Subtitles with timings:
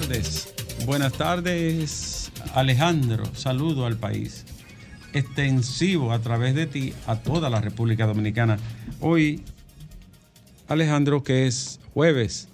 [0.00, 0.52] tardes.
[0.86, 3.32] Buenas tardes, Alejandro.
[3.32, 4.44] Saludo al país.
[5.12, 8.58] Extensivo a través de ti a toda la República Dominicana.
[8.98, 9.42] Hoy,
[10.66, 12.48] Alejandro, que es jueves.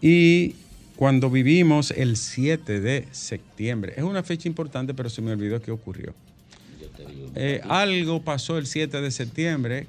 [0.00, 0.54] Y
[0.96, 5.72] cuando vivimos el 7 de septiembre, es una fecha importante, pero se me olvidó qué
[5.72, 6.14] ocurrió.
[7.34, 9.86] Eh, algo pasó el 7 de septiembre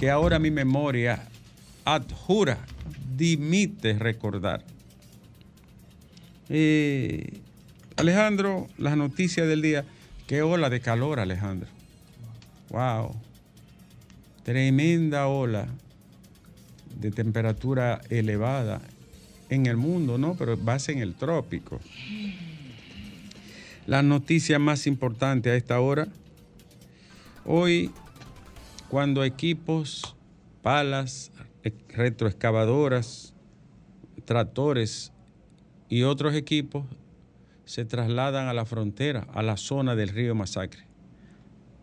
[0.00, 1.28] que ahora mi memoria
[1.84, 2.64] adjura,
[3.14, 4.64] dimite recordar.
[7.96, 9.84] Alejandro, las noticias del día.
[10.26, 11.68] Qué ola de calor, Alejandro.
[12.70, 13.14] Wow.
[14.42, 15.66] Tremenda ola
[17.00, 18.80] de temperatura elevada
[19.48, 20.34] en el mundo, ¿no?
[20.34, 21.80] Pero base en el trópico.
[23.86, 26.08] La noticia más importante a esta hora.
[27.44, 27.90] Hoy,
[28.88, 30.16] cuando equipos,
[30.62, 31.30] palas,
[31.88, 33.34] retroexcavadoras,
[34.24, 35.12] tractores
[35.94, 36.84] y otros equipos
[37.66, 40.82] se trasladan a la frontera, a la zona del río Masacre.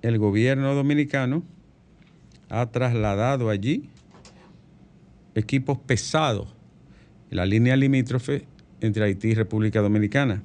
[0.02, 1.44] El gobierno dominicano
[2.50, 3.90] ha trasladado allí
[5.34, 6.54] equipos pesados
[7.30, 8.44] en la línea limítrofe
[8.82, 10.44] entre Haití y República Dominicana,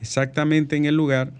[0.00, 1.32] exactamente en el lugar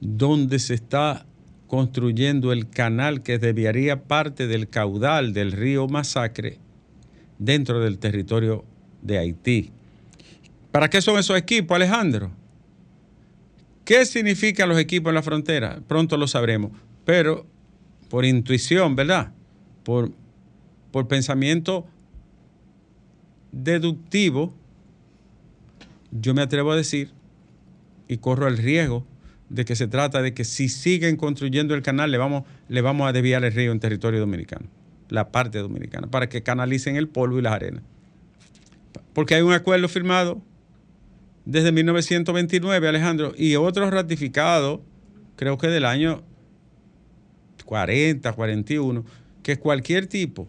[0.00, 1.26] donde se está
[1.66, 6.60] construyendo el canal que desviaría parte del caudal del río Masacre
[7.38, 8.64] dentro del territorio
[9.06, 9.70] de Haití.
[10.72, 12.30] ¿Para qué son esos equipos, Alejandro?
[13.84, 15.80] ¿Qué significan los equipos en la frontera?
[15.86, 16.72] Pronto lo sabremos,
[17.04, 17.46] pero
[18.10, 19.32] por intuición, ¿verdad?
[19.84, 20.12] Por,
[20.90, 21.86] por pensamiento
[23.52, 24.52] deductivo,
[26.10, 27.12] yo me atrevo a decir,
[28.08, 29.06] y corro el riesgo
[29.48, 33.08] de que se trata de que si siguen construyendo el canal, le vamos, le vamos
[33.08, 34.66] a desviar el río en territorio dominicano,
[35.08, 37.82] la parte dominicana, para que canalicen el polvo y las arenas.
[39.16, 40.42] Porque hay un acuerdo firmado
[41.46, 44.82] desde 1929, Alejandro, y otro ratificado,
[45.36, 46.22] creo que del año
[47.64, 49.06] 40, 41,
[49.42, 50.46] que cualquier tipo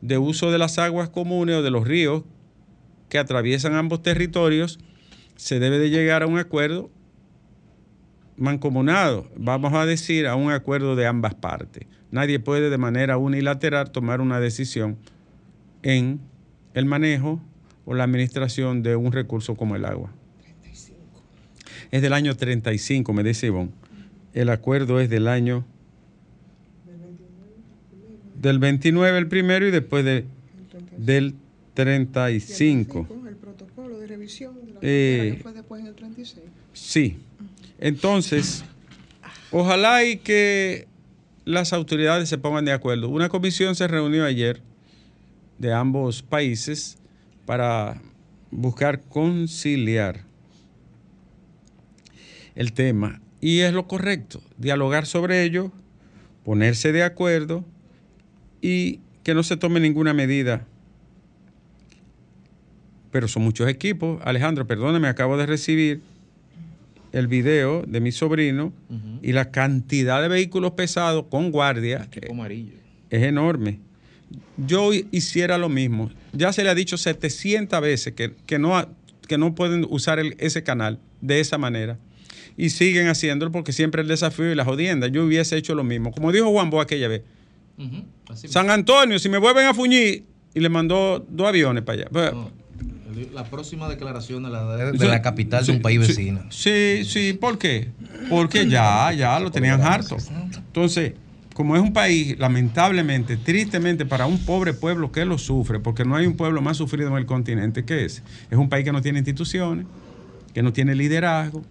[0.00, 2.24] de uso de las aguas comunes o de los ríos
[3.10, 4.78] que atraviesan ambos territorios,
[5.36, 6.90] se debe de llegar a un acuerdo
[8.38, 11.86] mancomunado, vamos a decir, a un acuerdo de ambas partes.
[12.10, 14.96] Nadie puede de manera unilateral tomar una decisión
[15.82, 16.22] en
[16.72, 17.42] el manejo
[17.84, 20.12] o la administración de un recurso como el agua.
[20.40, 20.98] 35.
[21.90, 23.70] Es del año 35, me dice Ivonne.
[24.34, 25.64] El acuerdo es del año...
[28.40, 30.24] Del 29 el primero y después de,
[30.96, 31.36] del
[31.74, 33.06] 35.
[33.28, 36.44] El protocolo de revisión Eh, que fue después en el 36.
[36.72, 37.18] Sí.
[37.78, 38.64] Entonces,
[39.52, 40.88] ojalá y que
[41.44, 43.08] las autoridades se pongan de acuerdo.
[43.08, 44.60] Una comisión se reunió ayer
[45.58, 46.98] de ambos países
[47.46, 48.00] para
[48.50, 50.20] buscar conciliar
[52.54, 53.20] el tema.
[53.40, 55.72] Y es lo correcto, dialogar sobre ello,
[56.44, 57.64] ponerse de acuerdo
[58.60, 60.66] y que no se tome ninguna medida.
[63.10, 64.20] Pero son muchos equipos.
[64.24, 66.02] Alejandro, perdóname, acabo de recibir
[67.12, 68.72] el video de mi sobrino
[69.20, 72.74] y la cantidad de vehículos pesados con guardia amarillo.
[73.10, 73.80] es enorme.
[74.56, 76.10] Yo hiciera lo mismo.
[76.32, 78.86] Ya se le ha dicho 700 veces que, que no,
[79.28, 81.98] que no pueden usar el- ese canal de esa manera.
[82.56, 85.06] Y siguen haciéndolo porque siempre el desafío y la jodienda.
[85.08, 86.12] Yo hubiese hecho lo mismo.
[86.12, 87.22] Como dijo Juan Bo aquella vez.
[88.28, 90.24] Así San Antonio, si me vuelven a fuñir,
[90.54, 92.30] y le mandó dos aviones para allá.
[93.32, 96.44] La próxima declaración de la, de, de la capital de un país Sí, vecino.
[96.50, 97.90] Sí, sí, ¿por qué?
[98.30, 100.16] Porque ya, ya lo tenían harto.
[100.56, 101.12] Entonces,
[101.62, 106.16] como es un país, lamentablemente, tristemente, para un pobre pueblo que lo sufre, porque no
[106.16, 108.20] hay un pueblo más sufrido en el continente que ese,
[108.50, 109.86] es un país que no tiene instituciones,
[110.52, 111.62] que no tiene liderazgo,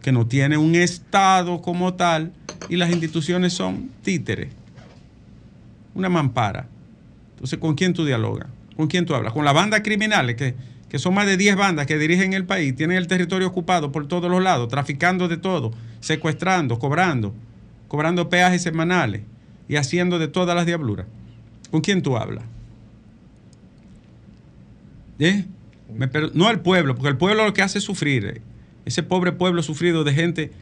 [0.00, 2.32] que no tiene un Estado como tal,
[2.68, 4.52] y las instituciones son títeres,
[5.92, 6.68] una mampara.
[7.32, 8.46] Entonces, ¿con quién tú dialogas?
[8.76, 9.32] ¿Con quién tú hablas?
[9.32, 10.54] Con las bandas criminales, que,
[10.88, 14.06] que son más de 10 bandas que dirigen el país, tienen el territorio ocupado por
[14.06, 17.34] todos los lados, traficando de todo, secuestrando, cobrando,
[17.90, 19.22] cobrando peajes semanales
[19.68, 21.06] y haciendo de todas las diabluras.
[21.72, 22.44] ¿Con quién tú hablas?
[25.18, 25.44] ¿Eh?
[26.34, 28.24] No al pueblo, porque el pueblo lo que hace es sufrir.
[28.26, 28.40] eh.
[28.86, 30.52] Ese pobre pueblo sufrido de gente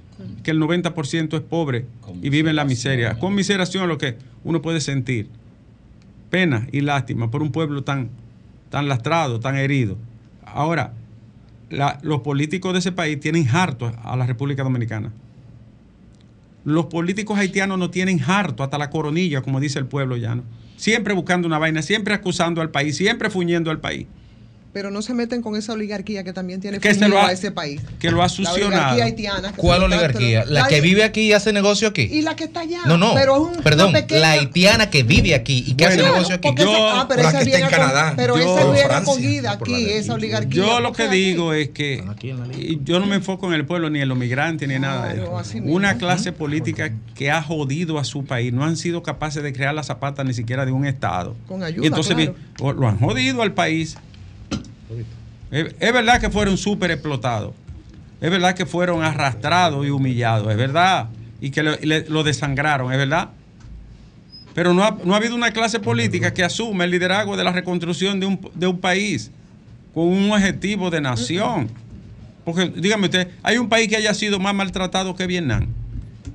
[0.42, 1.84] que el 90% es pobre
[2.22, 3.18] y vive en la miseria.
[3.18, 5.28] Con miseración lo que uno puede sentir.
[6.30, 8.08] Pena y lástima por un pueblo tan
[8.64, 9.96] están lastrados, están heridos.
[10.44, 10.92] Ahora,
[11.70, 15.12] la- los políticos de ese país tienen harto a la República Dominicana.
[16.68, 20.42] Los políticos haitianos no tienen harto hasta la coronilla, como dice el pueblo llano.
[20.76, 24.06] Siempre buscando una vaina, siempre acusando al país, siempre fuñendo al país.
[24.78, 27.30] Pero no se meten con esa oligarquía que también tiene Que se fundido lo ha-
[27.30, 27.80] a ese país.
[27.98, 28.66] que lo ha La succionado.
[28.94, 29.50] oligarquía haitiana.
[29.52, 30.44] que ¿Cuál lo oligarquía?
[30.44, 32.02] ¿La que vive aquí y hace negocio aquí?
[32.02, 32.82] Y la que está allá.
[32.86, 35.96] No, no, Pero es un, perdón, pequeña- la haitiana que vive aquí y que hace
[36.00, 36.48] negocio aquí.
[36.56, 38.12] Yo- esa- ah, pero esa aquí está en Canadá.
[38.14, 40.62] pero Yo- esa en viene Francia, acogida aquí, esa oligarquía.
[40.64, 42.04] Yo lo que aquí- digo es que
[42.84, 45.60] yo no me enfoco en el pueblo ni en los migrantes ni nada de eso.
[45.64, 49.74] Una clase política que ha jodido a su país, no han sido capaces de crear
[49.74, 51.34] la zapata ni siquiera de un estado.
[51.48, 52.72] Con ayuda, Y entonces claro.
[52.74, 53.96] lo han jodido al país.
[55.50, 57.54] Es, verdad que fueron súper explotados.
[58.20, 60.50] Es verdad que fueron arrastrados y humillados.
[60.50, 61.08] Es verdad.
[61.40, 62.92] Y que lo, desangraron.
[62.92, 63.30] Es verdad.
[64.54, 67.52] Pero no ha, no ha habido una clase política que asume el liderazgo de la
[67.52, 69.30] reconstrucción de un, de un país
[69.94, 71.68] con un objetivo de nación.
[72.44, 75.66] Porque, dígame usted, ¿hay un país que haya sido más maltratado que Vietnam?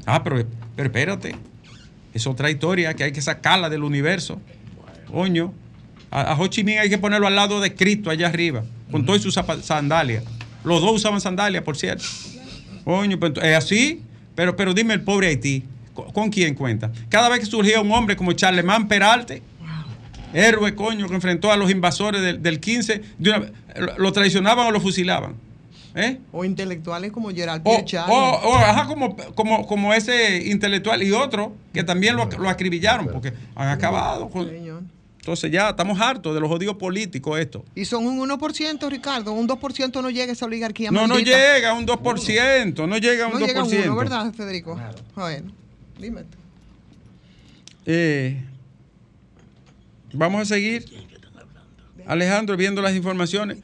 [0.06, 0.46] Ah, pero,
[0.76, 1.36] pero espérate.
[2.14, 4.40] Es otra historia que hay que sacarla del universo.
[5.12, 5.54] Coño.
[6.12, 8.64] A Ho Chi Minh hay que ponerlo al lado de Cristo allá arriba,
[8.94, 10.24] con todas sus sandalias.
[10.64, 12.06] Los dos usaban sandalias, por cierto.
[12.86, 14.02] Coño, pues, es así.
[14.36, 15.64] Pero, pero dime el pobre Haití,
[15.94, 16.92] ¿con, con quién cuenta?
[17.10, 19.42] Cada vez que surgía un hombre como Charlemán Peralte,
[20.34, 24.68] héroe, coño, que enfrentó a los invasores del, del 15, de una- lo, lo traicionaban
[24.68, 25.36] o lo fusilaban.
[25.96, 26.18] ¿Eh?
[26.32, 27.76] O intelectuales como Gerald O,
[28.12, 33.06] o- o, ajá, como, como, como ese intelectual y otro que también lo, lo acribillaron
[33.14, 34.48] porque han acabado con...
[35.24, 37.64] Entonces ya estamos hartos de los odios políticos esto.
[37.76, 39.32] Y son un 1%, Ricardo.
[39.32, 40.92] Un 2% no llega esa oligarquía.
[40.92, 43.84] No, no llega a un 2%, no llega a un No llega a 2%.
[43.86, 44.78] uno, ¿verdad, Federico?
[45.16, 45.54] Bueno,
[45.98, 46.24] dime.
[46.24, 46.38] tú.
[47.86, 48.44] Eh,
[50.12, 50.84] vamos a seguir.
[52.06, 53.60] Alejandro, viendo las informaciones.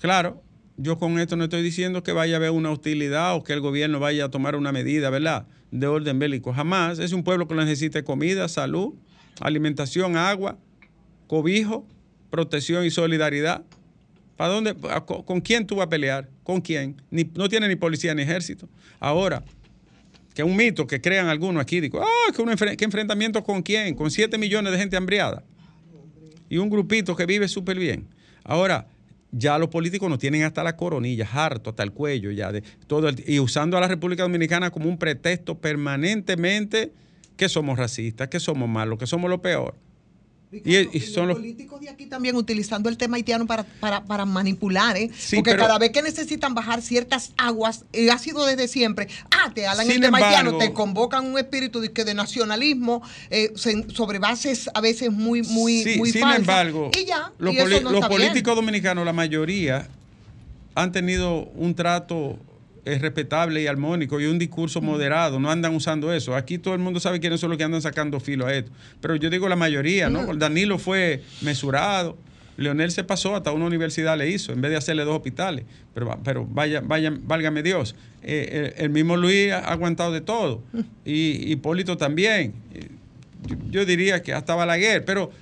[0.00, 0.42] Claro,
[0.78, 3.60] yo con esto no estoy diciendo que vaya a haber una hostilidad o que el
[3.60, 5.46] gobierno vaya a tomar una medida, ¿verdad?
[5.70, 6.52] De orden bélico.
[6.52, 6.98] Jamás.
[6.98, 8.94] Es un pueblo que necesita comida, salud,
[9.40, 10.58] alimentación, agua,
[11.32, 11.86] cobijo,
[12.28, 13.62] protección y solidaridad.
[14.36, 14.74] ¿Para dónde?
[15.24, 16.28] ¿Con quién tú vas a pelear?
[16.44, 17.00] ¿Con quién?
[17.10, 18.68] Ni- no tiene ni policía ni ejército.
[19.00, 19.42] Ahora,
[20.34, 21.80] que es un mito que crean algunos aquí.
[21.80, 23.94] Digo, ah, que ¿qué enfrentamiento con quién?
[23.94, 25.42] Con 7 millones de gente hambriada.
[26.50, 28.08] Y un grupito que vive súper bien.
[28.44, 28.86] Ahora,
[29.30, 32.52] ya los políticos no tienen hasta la coronilla, harto, hasta el cuello ya.
[32.52, 36.92] De todo y usando a la República Dominicana como un pretexto permanentemente
[37.38, 39.74] que somos racistas, que somos malos, que somos lo peor.
[40.52, 44.96] Y- son los- políticos de aquí también utilizando el tema haitiano para, para, para manipular,
[44.98, 45.10] ¿eh?
[45.16, 49.08] Sí, Porque pero- cada vez que necesitan bajar ciertas aguas, eh, ha sido desde siempre,
[49.30, 53.52] ah, te hablan el tema haitiano, te convocan un espíritu de, que de nacionalismo eh,
[53.94, 56.40] sobre bases a veces muy, muy, Sí, muy sin falsas.
[56.40, 58.20] embargo, y ya, los, y eso poli- no los está bien.
[58.28, 59.88] políticos dominicanos, la mayoría,
[60.74, 62.38] han tenido un trato
[62.84, 65.38] eh, respetable y armónico y un discurso moderado.
[65.38, 66.34] No andan usando eso.
[66.34, 68.70] Aquí todo el mundo sabe quiénes son los que andan sacando filo a esto.
[69.00, 70.34] Pero yo digo la mayoría, ¿no?
[70.34, 72.16] Danilo fue mesurado.
[72.56, 75.64] Leonel se pasó, hasta una universidad le hizo, en vez de hacerle dos hospitales.
[75.94, 77.94] Pero, pero vaya, vaya, válgame Dios.
[78.22, 80.62] Eh, el, el mismo Luis ha aguantado de todo.
[81.04, 82.52] Y Hipólito también.
[82.74, 82.88] Eh,
[83.46, 85.32] Yo, yo diría que hasta Balaguer, pero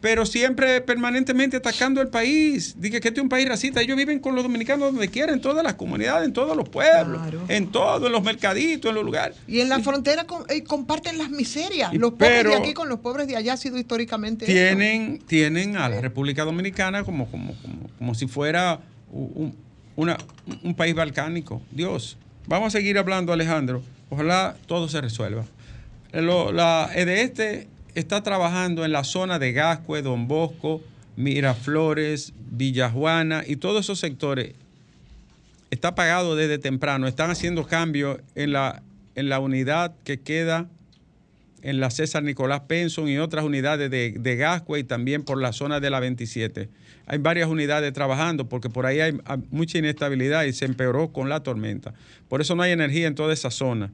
[0.00, 2.74] pero siempre permanentemente atacando el país.
[2.78, 3.80] Dije que este es un país racista.
[3.80, 7.20] Ellos viven con los dominicanos donde quieran, en todas las comunidades, en todos los pueblos,
[7.22, 7.40] Claro.
[7.48, 9.36] en todos, en los mercaditos, en los lugares.
[9.48, 11.92] Y en la frontera con- eh, comparten las miserias.
[11.94, 14.52] Los pobres de aquí con los pobres de allá ha sido históricamente eso.
[14.52, 18.80] Tienen, tienen a la República Dominicana como, como, como, como si fuera
[19.12, 19.54] un,
[19.96, 20.18] una-
[20.62, 21.62] un país balcánico.
[21.70, 22.16] Dios.
[22.46, 23.82] Vamos a seguir hablando, Alejandro.
[24.10, 25.44] Ojalá todo se resuelva.
[26.12, 30.82] Lo- la EDESTE está trabajando en la zona de Gascue, Don Bosco,
[31.16, 34.54] Miraflores, Villajuana y todos esos sectores.
[35.70, 37.08] Está pagado desde temprano.
[37.08, 38.82] Están haciendo cambios en la,
[39.14, 40.68] en la unidad que queda
[41.62, 45.52] en la César Nicolás Penson y otras unidades de, de Gascue y también por la
[45.52, 46.68] zona de la 27.
[47.06, 51.30] Hay varias unidades trabajando porque por ahí hay, hay mucha inestabilidad y se empeoró con
[51.30, 51.94] la tormenta.
[52.28, 53.90] Por eso no hay energía en toda esa zona.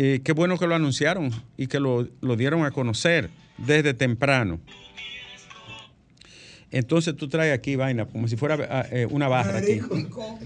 [0.00, 4.60] Eh, qué bueno que lo anunciaron y que lo, lo dieron a conocer desde temprano.
[6.70, 9.80] Entonces tú traes aquí vaina como si fuera ah, eh, una barra aquí.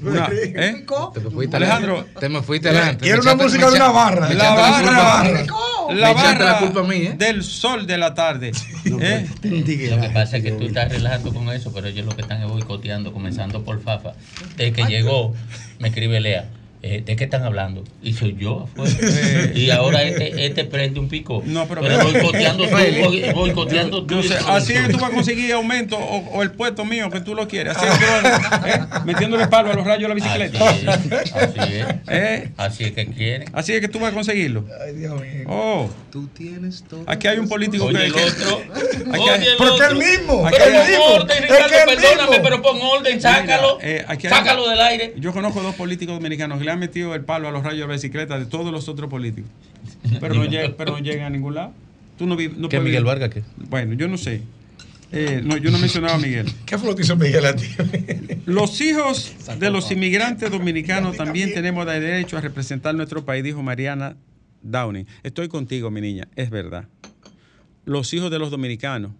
[0.00, 0.86] Una- ¿eh?
[1.12, 2.06] Te me fuiste Alejandro.
[2.18, 3.02] Te me fuiste adelante.
[3.02, 4.28] Quiero una música de una barra.
[4.30, 5.44] me La barra,
[5.92, 7.14] la barra la culpa a mí, ¿eh?
[7.18, 8.52] del sol de la tarde.
[9.02, 9.28] ¿eh?
[9.42, 12.40] Lo que pasa es que tú estás relajando con eso, pero ellos lo que están
[12.40, 14.14] es boicoteando, comenzando por Fafa.
[14.56, 15.34] Desde que llegó,
[15.78, 16.48] me escribe Lea.
[16.82, 17.84] Eh, ¿de qué están hablando?
[18.02, 18.92] Y soy yo afuera.
[19.54, 21.42] y ahora este, este prende un pico.
[21.46, 22.76] No, pero, pero boicoteando tú,
[23.34, 24.22] boicoteando tú.
[24.22, 27.20] Sé, así es que tú vas a conseguir aumento o, o el puesto mío que
[27.20, 27.76] tú lo quieres.
[27.76, 28.80] Así es que yo, ¿eh?
[29.04, 30.68] metiéndole palo a los rayos de la bicicleta.
[30.68, 31.86] Así es, así es.
[32.08, 32.48] ¿Eh?
[32.56, 33.48] Así es que quieren.
[33.52, 34.64] Así es que tú vas a conseguirlo.
[34.84, 35.44] Ay, Dios mío.
[35.48, 37.04] Oh, Tú tienes todo.
[37.06, 38.06] aquí hay un político Oye, que.
[38.06, 38.62] el otro.
[39.12, 39.86] Aquí Oye, hay- el Pero que otro.
[39.88, 40.46] el mismo.
[40.46, 41.04] Aquí Pero el mismo.
[41.04, 42.42] pon orden, Es Ricardo, que el perdóname, mismo.
[42.42, 43.78] pero pon orden, sácalo.
[43.82, 45.14] Mira, eh, aquí hay- sácalo del aire.
[45.16, 47.94] Yo conozco dos políticos dominicanos que le han metido el palo a los rayos de
[47.94, 49.50] bicicleta de todos los otros políticos.
[50.20, 51.72] Pero no, llega, pero no llegan a ningún lado.
[52.18, 53.42] Tú no, vi- no ¿Qué, Miguel Vargas qué?
[53.68, 54.42] Bueno, yo no sé.
[55.10, 56.46] Eh, no, yo no mencionaba a Miguel.
[56.66, 57.66] ¿Qué fue lo que hizo Miguel a ti?
[58.46, 64.16] Los hijos de los inmigrantes dominicanos también tenemos derecho a representar nuestro país, dijo Mariana
[64.62, 65.06] Downing.
[65.22, 66.86] Estoy contigo, mi niña, es verdad.
[67.84, 69.10] Los hijos de los dominicanos,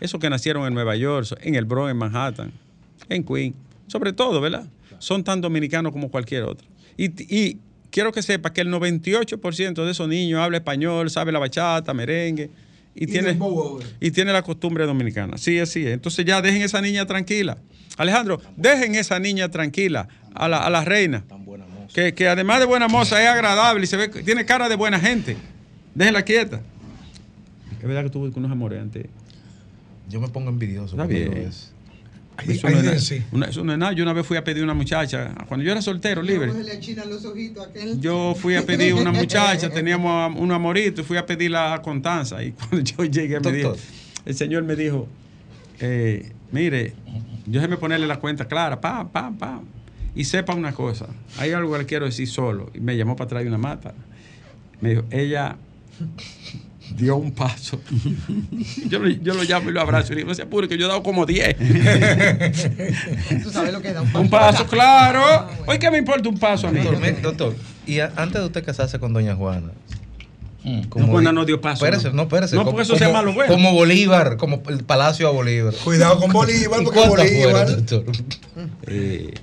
[0.00, 2.52] esos que nacieron en Nueva York, en el Bronx, en Manhattan,
[3.08, 3.56] en Queens,
[3.86, 4.68] sobre todo, ¿verdad?
[4.98, 6.67] Son tan dominicanos como cualquier otro.
[6.98, 7.58] Y, y
[7.90, 12.50] quiero que sepa que el 98% de esos niños habla español, sabe la bachata, merengue.
[12.94, 13.38] Y, tiene,
[14.00, 15.38] y tiene la costumbre dominicana.
[15.38, 15.92] Sí, así es.
[15.94, 17.58] Entonces ya dejen esa niña tranquila.
[17.96, 21.24] Alejandro, dejen esa niña tranquila a la, a la reina.
[21.94, 24.74] Que, que además de buena moza es agradable y se ve, que tiene cara de
[24.74, 25.36] buena gente.
[25.94, 26.60] Déjenla quieta.
[27.80, 29.06] Es verdad que tuve unos amores antes.
[30.08, 30.96] Yo me pongo envidioso.
[30.96, 31.30] Está bien.
[31.30, 31.48] veo
[32.38, 32.50] eso.
[32.50, 33.22] Ay, Eso ay, no, es sí.
[33.32, 33.92] Una- eso no es nada.
[33.92, 36.52] Yo una vez fui a pedir una muchacha, cuando yo era soltero, libre.
[37.08, 38.00] Los ojitos aquel.
[38.00, 42.42] Yo fui a pedir una muchacha, teníamos un amorito y fui a pedirla a Contanza.
[42.42, 43.76] Y cuando yo llegué, me dijo,
[44.24, 45.08] el señor me dijo,
[45.80, 46.94] eh, mire,
[47.46, 49.64] yo déjeme ponerle la cuenta clara, pam, pam, pam.
[50.14, 51.06] Y sepa una cosa,
[51.38, 52.70] hay algo que le quiero decir solo.
[52.74, 53.94] Y me llamó para traer una mata.
[54.80, 55.56] Me dijo, ella
[56.96, 57.80] dio un paso.
[58.88, 60.76] yo, lo, yo lo llamo y lo abrazo y le digo, no se apure, que
[60.78, 61.56] yo he dado como 10.
[63.42, 64.20] Tú sabes lo que da un paso.
[64.20, 65.20] un paso, claro.
[65.24, 65.64] Ah, bueno.
[65.66, 66.80] Oye, ¿qué me importa un paso a mí?
[66.80, 67.54] Doctor, me- doctor,
[67.86, 69.70] y a- antes de usted casarse con doña Juana,
[70.64, 70.82] Mm.
[70.96, 71.84] No, Juana no dio paso.
[71.86, 72.56] Espérese, no, espérese.
[72.56, 73.52] No, como- porque eso sea como- malo, bueno.
[73.54, 75.72] Como Bolívar, como el Palacio a Bolívar.
[75.84, 77.68] Cuidado con Bolívar, ¿Y porque Bolívar.
[77.68, 78.04] fueron?
[78.88, 79.34] Eh,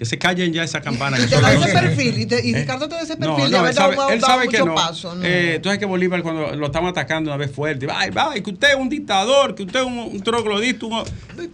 [0.00, 1.18] que se callen ya esa campana.
[1.18, 2.18] que Y te da ese perfil.
[2.20, 4.08] Y, te- y Ricardo te da ese perfil No, de no, haber él sabe, dado,
[4.08, 4.74] él dado sabe que muchos no.
[4.74, 5.16] pasos.
[5.18, 5.22] No.
[5.26, 8.48] Eh, tú sabes que Bolívar cuando lo estamos atacando una vez fuerte, ay, ay, que
[8.48, 11.04] usted es un dictador, que usted es un, un troglodita, un-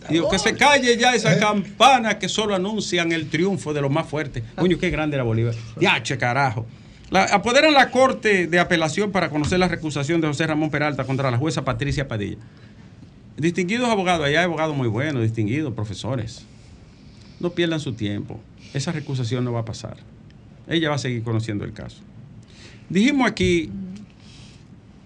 [0.08, 4.06] digo, que se calle ya esa campana que solo anuncian el triunfo de los más
[4.06, 4.44] fuertes.
[4.54, 5.56] Coño, qué grande era Bolívar.
[5.80, 6.64] Diache, carajo.
[7.10, 11.32] La, apoderan la Corte de Apelación para conocer la recusación de José Ramón Peralta contra
[11.32, 12.36] la jueza Patricia Padilla.
[13.36, 16.44] Distinguidos abogados, allá hay abogados muy buenos, distinguidos, profesores.
[17.40, 18.40] No pierdan su tiempo.
[18.74, 19.96] Esa recusación no va a pasar.
[20.68, 21.98] Ella va a seguir conociendo el caso.
[22.88, 23.70] Dijimos aquí,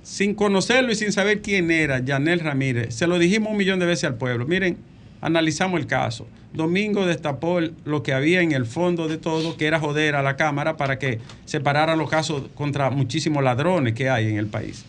[0.03, 3.87] sin conocerlo y sin saber quién era, Yanel Ramírez, se lo dijimos un millón de
[3.87, 4.47] veces al pueblo.
[4.47, 4.79] Miren,
[5.21, 6.27] analizamos el caso.
[6.53, 10.37] Domingo destapó lo que había en el fondo de todo, que era joder a la
[10.37, 14.85] Cámara para que separaran los casos contra muchísimos ladrones que hay en el país.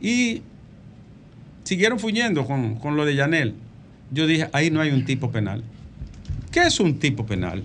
[0.00, 0.42] Y
[1.64, 3.54] siguieron fuñendo con, con lo de Yanel.
[4.12, 5.64] Yo dije, ahí no hay un tipo penal.
[6.54, 7.64] ¿Qué es un tipo penal?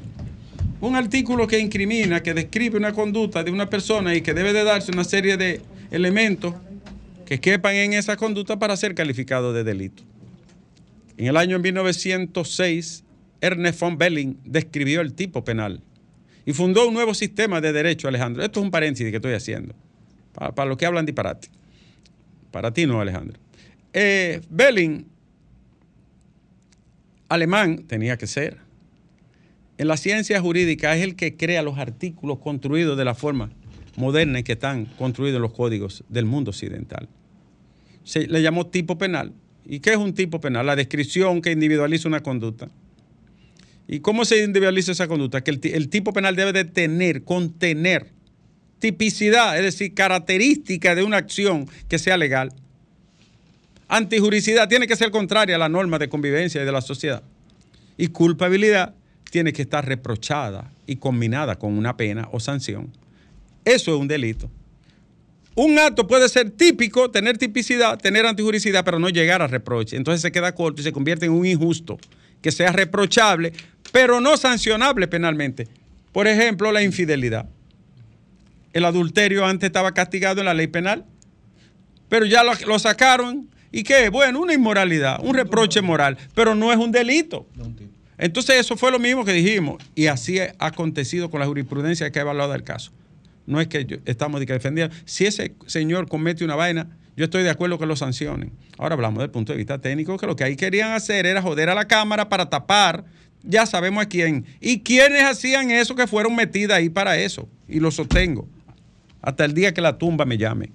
[0.81, 4.63] Un artículo que incrimina, que describe una conducta de una persona y que debe de
[4.63, 6.55] darse una serie de elementos
[7.24, 10.01] que quepan en esa conducta para ser calificado de delito.
[11.17, 13.03] En el año 1906,
[13.41, 15.84] Ernest von Belling describió el tipo penal
[16.43, 18.43] y fundó un nuevo sistema de derecho, Alejandro.
[18.43, 19.75] Esto es un paréntesis que estoy haciendo,
[20.34, 21.48] para, para los que hablan disparate.
[22.50, 23.39] Para ti no, Alejandro.
[23.93, 25.05] Eh, Belling,
[27.27, 28.67] alemán tenía que ser,
[29.79, 33.50] en la ciencia jurídica es el que crea los artículos construidos de la forma
[33.95, 37.07] moderna en que están construidos los códigos del mundo occidental.
[38.03, 39.31] Se le llamó tipo penal.
[39.65, 40.65] ¿Y qué es un tipo penal?
[40.65, 42.69] La descripción que individualiza una conducta.
[43.88, 45.41] ¿Y cómo se individualiza esa conducta?
[45.41, 48.12] Que el, ti- el tipo penal debe de tener, contener
[48.79, 52.51] tipicidad, es decir, característica de una acción que sea legal.
[53.88, 57.24] Antijuricidad tiene que ser contraria a la norma de convivencia y de la sociedad.
[57.98, 58.95] Y culpabilidad
[59.31, 62.91] tiene que estar reprochada y combinada con una pena o sanción.
[63.65, 64.50] Eso es un delito.
[65.55, 69.98] Un acto puede ser típico, tener tipicidad, tener antijuricidad, pero no llegar a reproche.
[69.98, 72.00] Entonces se queda corto y se convierte en un injusto,
[72.41, 73.51] que sea reprochable,
[73.91, 75.67] pero no sancionable penalmente.
[76.13, 77.50] Por ejemplo, la infidelidad.
[78.71, 81.05] El adulterio antes estaba castigado en la ley penal,
[82.07, 83.50] pero ya lo, sacaron.
[83.71, 84.09] ¿Y qué?
[84.09, 87.48] Bueno, una inmoralidad, un reproche moral, pero no es un delito.
[88.19, 92.19] Entonces eso fue lo mismo que dijimos y así ha acontecido con la jurisprudencia que
[92.19, 92.91] ha evaluado el caso.
[93.47, 94.95] No es que estamos de que defendiendo.
[95.05, 98.51] Si ese señor comete una vaina, yo estoy de acuerdo que lo sancionen.
[98.77, 101.69] Ahora hablamos del punto de vista técnico, que lo que ahí querían hacer era joder
[101.69, 103.05] a la Cámara para tapar
[103.41, 104.45] Ya sabemos a quién.
[104.59, 107.47] Y quiénes hacían eso que fueron metidas ahí para eso.
[107.69, 108.47] Y lo sostengo.
[109.21, 110.71] Hasta el día que la tumba me llame.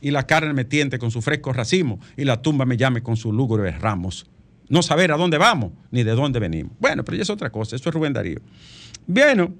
[0.00, 1.98] Y la carne me tiente con su fresco racimo.
[2.16, 4.26] Y la tumba me llame con sus lúgubres ramos.
[4.68, 6.72] No saber a dónde vamos ni de dónde venimos.
[6.78, 7.76] Bueno, pero ya es otra cosa.
[7.76, 8.40] Eso es Rubén Darío.
[9.06, 9.54] Bueno,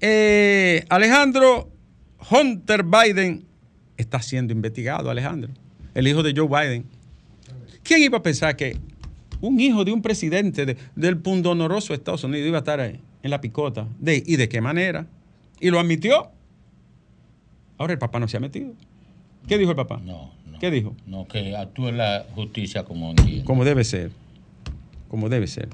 [0.00, 1.70] eh, Alejandro
[2.30, 3.44] Hunter Biden
[3.96, 5.50] está siendo investigado, Alejandro.
[5.94, 6.86] El hijo de Joe Biden.
[7.82, 8.78] ¿Quién iba a pensar que
[9.40, 13.30] un hijo de un presidente de- del pundonoroso Estados Unidos iba a estar ahí, en
[13.30, 13.86] la picota?
[13.98, 15.06] De, ¿Y de qué manera?
[15.60, 16.30] Y lo admitió.
[17.78, 18.72] Ahora el papá no se ha metido.
[19.48, 20.00] ¿Qué dijo el papá?
[20.04, 20.32] No.
[20.60, 20.94] ¿Qué dijo?
[21.06, 23.44] No, que actúe la justicia como entiende.
[23.44, 24.10] Como debe ser.
[25.08, 25.70] Como debe ser.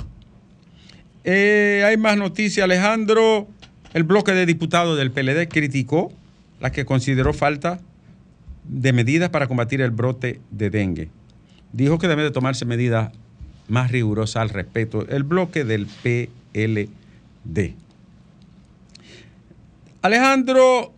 [1.24, 2.62] Eh, hay más noticias.
[2.62, 3.48] Alejandro,
[3.94, 6.12] el bloque de diputados del PLD criticó
[6.60, 7.80] la que consideró falta
[8.62, 11.08] de medidas para combatir el brote de dengue.
[11.72, 13.12] Dijo que debe de tomarse medidas
[13.66, 15.06] más rigurosas al respecto.
[15.08, 17.74] El bloque del PLD.
[20.00, 20.95] Alejandro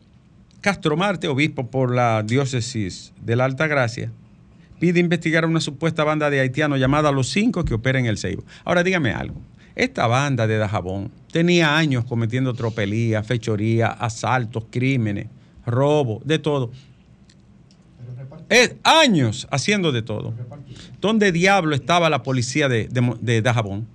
[0.60, 4.10] Castro Marte, obispo por la diócesis de la Alta Gracia,
[4.80, 8.18] pide investigar a una supuesta banda de haitianos llamada Los Cinco que opera en el
[8.18, 8.44] Ceibo.
[8.64, 9.40] Ahora dígame algo.
[9.76, 15.28] Esta banda de Dajabón tenía años cometiendo tropelías, fechorías, asaltos, crímenes,
[15.64, 16.72] robos, de todo.
[18.48, 20.34] Es años haciendo de todo.
[21.00, 22.88] ¿Dónde diablo estaba la policía de,
[23.20, 23.86] de, Dajabón?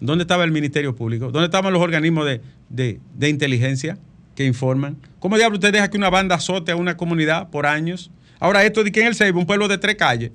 [0.00, 1.30] ¿Dónde estaba el Ministerio Público?
[1.30, 2.26] ¿Dónde estaban los organismos
[2.68, 3.98] de- de inteligencia
[4.38, 4.96] que informan?
[5.18, 8.12] ¿Cómo diablo usted deja que una banda azote a una comunidad por años?
[8.38, 10.30] Ahora esto de que en el Ceibo, un pueblo de tres calles,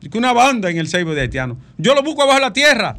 [0.00, 1.56] de que una banda en el Ceibo de haitianos.
[1.76, 2.96] Yo lo busco abajo de la tierra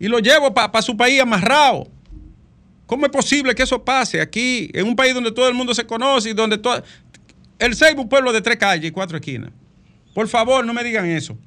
[0.00, 1.86] y lo llevo para su país amarrado.
[2.86, 5.86] ¿Cómo es posible que eso pase aquí, en un país donde todo el mundo se
[5.86, 6.82] conoce y donde todo...
[7.60, 9.52] El Ceibo, un pueblo de tres calles y cuatro esquinas.
[10.14, 11.38] Por favor, no me digan eso.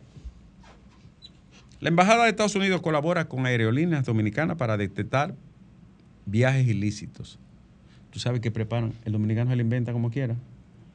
[1.82, 5.36] La Embajada de Estados Unidos colabora con aerolíneas dominicanas para detectar
[6.28, 7.40] viajes ilícitos.
[8.12, 10.36] Tú sabes que preparan, el dominicano se lo inventa como quiera.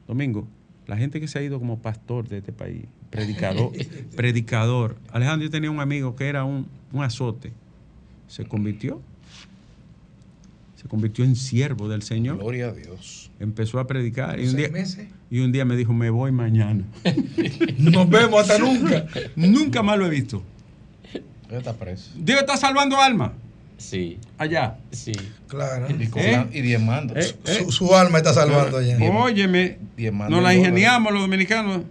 [0.07, 0.47] Domingo,
[0.87, 3.71] la gente que se ha ido como pastor de este país, predicador,
[4.15, 4.97] predicador.
[5.11, 7.51] Alejandro, yo tenía un amigo que era un, un azote.
[8.27, 9.01] Se convirtió.
[10.75, 12.37] Se convirtió en siervo del Señor.
[12.37, 13.31] Gloria a Dios.
[13.39, 14.39] Empezó a predicar.
[14.39, 15.07] Y un, día, meses.
[15.29, 16.83] y un día me dijo, me voy mañana.
[17.77, 19.05] Nos vemos hasta nunca.
[19.35, 20.43] Nunca más lo he visto.
[21.49, 22.11] Está preso.
[22.17, 23.31] Dios está salvando almas
[23.89, 24.77] Sí, allá.
[24.91, 25.11] sí.
[25.47, 25.87] Claro.
[25.89, 26.45] Y, ¿Eh?
[26.53, 27.15] y diezmando.
[27.15, 27.35] ¿Eh?
[27.43, 28.97] Su, su alma está salvando allá.
[29.11, 31.81] Óyeme, diezmando nos la en ingeniamos los dominicanos.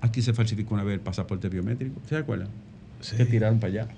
[0.00, 2.00] Aquí se falsificó una vez el pasaporte biométrico.
[2.08, 2.48] ¿Se acuerdan?
[3.00, 3.88] Se tiraron para allá.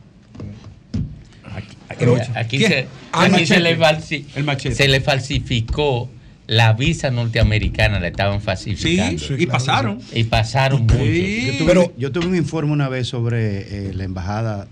[2.35, 6.09] Aquí, se, aquí le falsi- se le falsificó
[6.47, 9.19] la visa norteamericana, la estaban Sí, falsificando.
[9.19, 9.99] sí, y claro, pasaron.
[10.13, 10.97] Y pasaron mucho.
[10.97, 11.47] Sí.
[11.53, 14.67] Yo tuve, Pero- yo tuve un informe una vez sobre eh, la embajada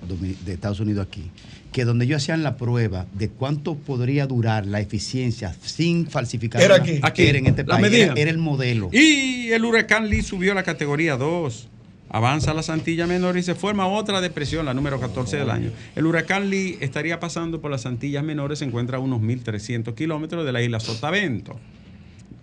[0.44, 1.30] de Estados Unidos aquí,
[1.72, 6.60] que donde ellos hacían la prueba de cuánto podría durar la eficiencia sin falsificar.
[6.62, 6.98] Era aquí.
[7.02, 7.82] Aquí, Era en este la país.
[7.90, 8.04] medida.
[8.06, 8.88] Era, era el modelo.
[8.92, 11.68] Y el huracán Lee subió a la categoría 2.
[12.12, 15.70] Avanza la Santilla Menor y se forma otra depresión, la número 14 del año.
[15.94, 20.44] El huracán Lee estaría pasando por las Antillas Menores, se encuentra a unos 1.300 kilómetros
[20.44, 21.56] de la isla Sotavento.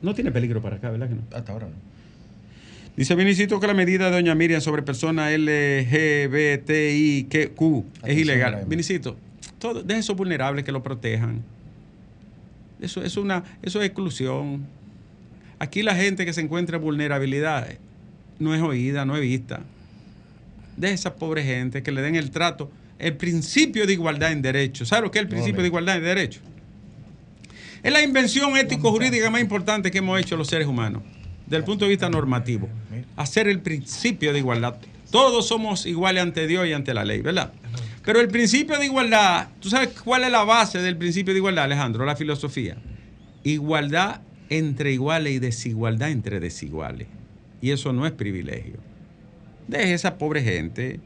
[0.01, 1.21] No tiene peligro para acá, ¿verdad que no?
[1.35, 1.96] Hasta ahora no.
[2.97, 5.51] Dice Vinicito que la medida de Doña Miriam sobre personas LGBTIQ
[7.31, 7.45] es
[8.01, 8.65] Atención, ilegal.
[8.65, 9.15] Vinicito,
[9.59, 11.43] todo, de esos vulnerables que lo protejan.
[12.81, 14.65] Eso, es una, eso es exclusión.
[15.59, 17.67] Aquí la gente que se encuentra en vulnerabilidad
[18.39, 19.61] no es oída, no es vista.
[20.75, 24.87] De esa pobre gente que le den el trato, el principio de igualdad en derechos.
[24.87, 26.41] ¿Sabes lo que es el principio de igualdad en derechos?
[27.83, 31.03] Es la invención ético-jurídica más importante que hemos hecho los seres humanos,
[31.47, 32.69] desde el punto de vista normativo.
[33.15, 34.75] Hacer el principio de igualdad.
[35.09, 37.53] Todos somos iguales ante Dios y ante la ley, ¿verdad?
[38.03, 41.65] Pero el principio de igualdad, ¿tú sabes cuál es la base del principio de igualdad,
[41.65, 42.05] Alejandro?
[42.05, 42.77] La filosofía.
[43.43, 47.07] Igualdad entre iguales y desigualdad entre desiguales.
[47.61, 48.79] Y eso no es privilegio.
[49.67, 50.99] Deje esa pobre gente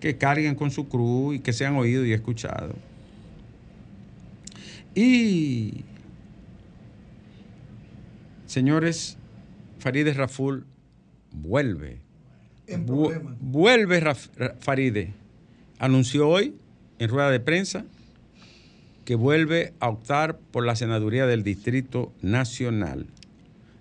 [0.00, 2.76] que carguen con su cruz y que sean oídos y escuchados.
[4.94, 5.84] Y,
[8.48, 9.16] señores,
[9.78, 10.66] Farideh Raful
[11.32, 12.00] vuelve.
[12.66, 13.36] En Vu- problemas.
[13.40, 15.12] vuelve Raf- Ra- Farideh.
[15.78, 16.54] Anunció hoy
[16.98, 17.84] en rueda de prensa
[19.04, 23.06] que vuelve a optar por la senaduría del Distrito Nacional.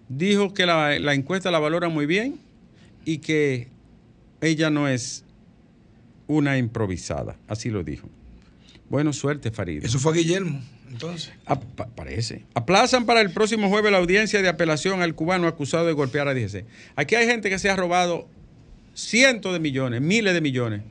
[0.08, 2.36] Dijo que la, la encuesta la valora muy bien
[3.04, 3.68] y que
[4.40, 5.26] ella no es
[6.28, 7.38] una improvisada.
[7.48, 8.08] Así lo dijo.
[8.90, 9.86] Bueno, suerte, Farideh.
[9.86, 11.32] Eso fue a Guillermo, entonces.
[11.46, 12.44] Pa- parece.
[12.54, 16.34] Aplazan para el próximo jueves la audiencia de apelación al cubano acusado de golpear a
[16.34, 16.66] DGC.
[16.96, 18.28] Aquí hay gente que se ha robado
[18.94, 20.82] cientos de millones, miles de millones,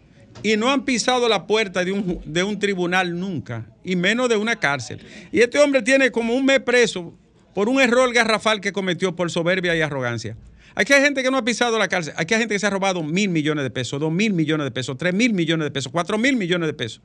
[0.43, 4.37] y no han pisado la puerta de un, de un tribunal nunca, y menos de
[4.37, 5.01] una cárcel.
[5.33, 7.15] Y este hombre tiene como un mes preso
[7.55, 10.37] por un error garrafal que cometió por soberbia y arrogancia.
[10.75, 12.13] Aquí hay gente que no ha pisado la cárcel.
[12.19, 14.71] Aquí hay gente que se ha robado mil millones de pesos, dos mil millones de
[14.71, 17.01] pesos, tres mil millones de pesos, cuatro mil millones de pesos.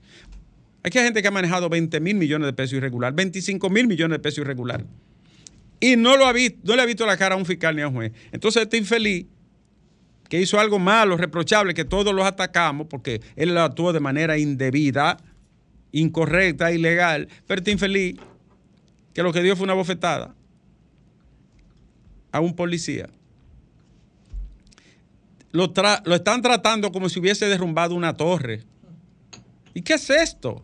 [0.84, 4.17] Aquí hay gente que ha manejado 20 mil millones de pesos irregular, 25 mil millones
[4.17, 4.84] de pesos irregular.
[5.80, 7.82] Y no, lo ha visto, no le ha visto la cara a un fiscal ni
[7.82, 8.12] a un juez.
[8.32, 9.26] Entonces este infeliz
[10.30, 14.38] que hizo algo malo, reprochable, que todos los atacamos porque él lo actuó de manera
[14.38, 15.17] indebida,
[15.91, 18.15] incorrecta, ilegal, pero este infeliz
[19.13, 20.34] que lo que dio fue una bofetada
[22.32, 23.10] a un policía.
[25.52, 25.74] Lo,
[26.06, 28.63] lo están tratando como si hubiese derrumbado una torre.
[29.74, 30.63] ¿Y qué es esto?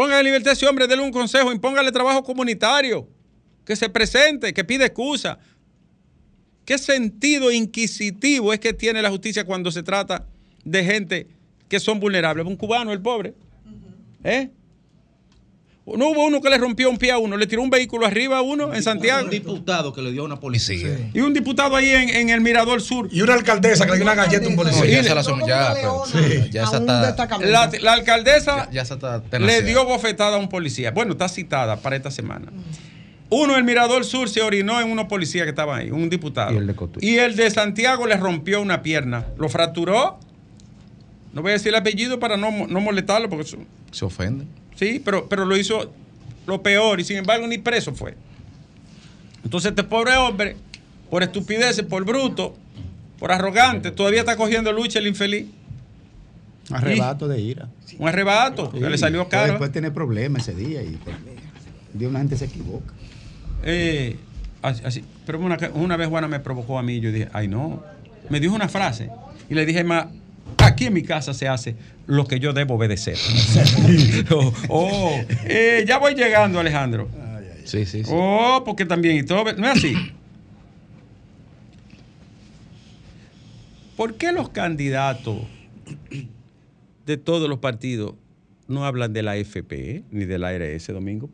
[0.00, 3.06] Póngale libertad a ese hombre, déle un consejo, impóngale trabajo comunitario,
[3.66, 5.38] que se presente, que pide excusa.
[6.64, 10.26] ¿Qué sentido inquisitivo es que tiene la justicia cuando se trata
[10.64, 11.26] de gente
[11.68, 12.46] que son vulnerables?
[12.46, 13.34] Un cubano, el pobre.
[14.24, 14.48] ¿Eh?
[15.96, 18.38] No hubo uno que le rompió un pie a uno, le tiró un vehículo arriba
[18.38, 19.24] a uno en Santiago.
[19.24, 21.10] Un diputado que le dio a una policía.
[21.14, 23.08] Y un diputado ahí en, en el Mirador Sur.
[23.10, 25.02] Y una alcaldesa que le dio una galleta a un No, policía.
[25.02, 26.04] ya se la son- ya, pero-
[26.50, 30.48] ya esa está, La, la alcaldesa ya, ya esa está le dio bofetada a un
[30.48, 30.90] policía.
[30.90, 32.52] Bueno, está citada para esta semana.
[33.32, 36.52] Uno en Mirador Sur se orinó en unos policías que estaban ahí, un diputado.
[36.52, 37.08] Y el de Cotuí.
[37.08, 39.26] Y el de Santiago le rompió una pierna.
[39.38, 40.18] Lo fracturó.
[41.32, 43.58] No voy a decir el apellido para no, no molestarlo, porque eso-
[43.92, 44.46] Se ofende.
[44.80, 45.92] Sí, pero, pero lo hizo
[46.46, 48.16] lo peor y sin embargo ni preso fue.
[49.44, 50.56] Entonces este pobre hombre,
[51.10, 52.56] por estupideces, por bruto,
[53.18, 55.46] por arrogante, todavía está cogiendo lucha el infeliz.
[56.70, 57.68] Arrebato de ira.
[57.98, 59.58] Un arrebato, que le salió caro.
[59.58, 61.16] Puede tener problemas ese día y pues,
[61.92, 62.94] Dios, la gente se equivoca.
[63.62, 64.16] Eh,
[64.62, 65.04] así, así.
[65.26, 67.82] Pero una, una vez Juana me provocó a mí y yo dije, ay no.
[68.30, 69.10] Me dijo una frase
[69.48, 70.10] y le dije, ma,
[70.58, 71.76] aquí en mi casa se hace
[72.06, 73.16] lo que yo debo obedecer.
[74.30, 77.08] oh, oh, eh, ya voy llegando, Alejandro.
[77.64, 78.10] Sí, sí, sí.
[78.12, 79.94] Oh, porque también, y todo, no es así.
[83.96, 85.36] ¿Por qué los candidatos
[87.06, 88.14] de todos los partidos
[88.66, 91.28] no hablan de la FP ni de la ARS, Domingo?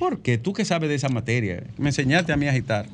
[0.00, 0.38] ¿Por qué?
[0.38, 1.62] Tú que sabes de esa materia.
[1.78, 2.86] Me enseñaste a mí a agitar.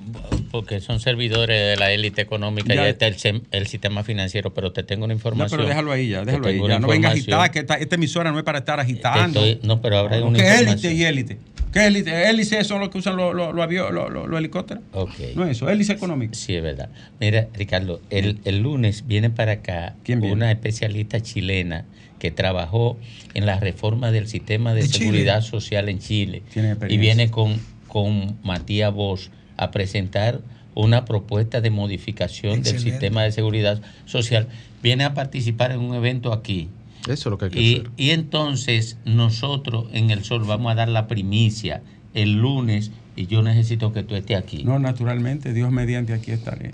[0.50, 2.84] Porque son servidores de la élite económica Ya.
[2.86, 5.56] y está el, sem- el sistema financiero, pero te tengo una No, información.
[5.58, 6.56] pero déjalo ahí ya, déjalo ahí.
[6.68, 6.78] Ya.
[6.78, 7.40] No venga a información.
[7.40, 9.40] agitar, que esta, esta emisora no es para estar agitando.
[9.44, 11.38] estoy- no, pero ahora hay una ¿Qué élite y élite?
[11.72, 12.28] ¿Qué élite?
[12.30, 14.82] Hélice son los que usan los, los, los- los helicópteros.
[14.92, 15.12] Ok.
[15.36, 16.34] No es eso, hélice económica.
[16.34, 16.88] Sí, es verdad.
[17.20, 20.34] Mira, Ricardo, el, el lunes viene para acá ¿Quién viene?
[20.34, 21.84] una especialista chilena
[22.18, 22.98] que trabajó
[23.34, 24.98] en la reforma del sistema de, ¿De Chile?
[25.06, 26.42] seguridad social en Chile.
[26.52, 30.40] Tiene Y viene con, con Matías Bosch a presentar
[30.74, 34.48] una propuesta de modificación del sistema de seguridad social.
[34.82, 36.68] Viene a participar en un evento aquí.
[37.04, 37.90] Eso es lo que hay que Y, hacer.
[37.96, 41.82] y entonces nosotros en el Sol vamos a dar la primicia
[42.14, 44.64] el lunes y yo necesito que tú estés aquí.
[44.64, 46.72] No, naturalmente, Dios mediante aquí estaré.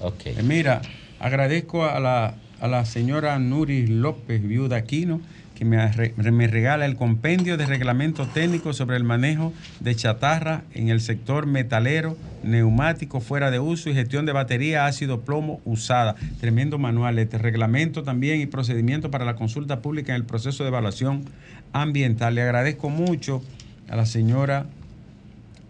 [0.00, 0.26] Ok.
[0.26, 0.82] Eh, Mira,
[1.20, 5.20] agradezco a la, a la señora Nuri López, viuda Aquino,
[5.58, 11.00] que me, regala el compendio de reglamentos técnicos sobre el manejo de chatarra en el
[11.00, 16.14] sector metalero, neumático fuera de uso y gestión de batería ácido plomo usada.
[16.40, 20.68] Tremendo manual, este reglamento también y procedimiento para la consulta pública en el proceso de
[20.68, 21.24] evaluación
[21.72, 22.36] ambiental.
[22.36, 23.42] Le agradezco mucho
[23.88, 24.66] a la señora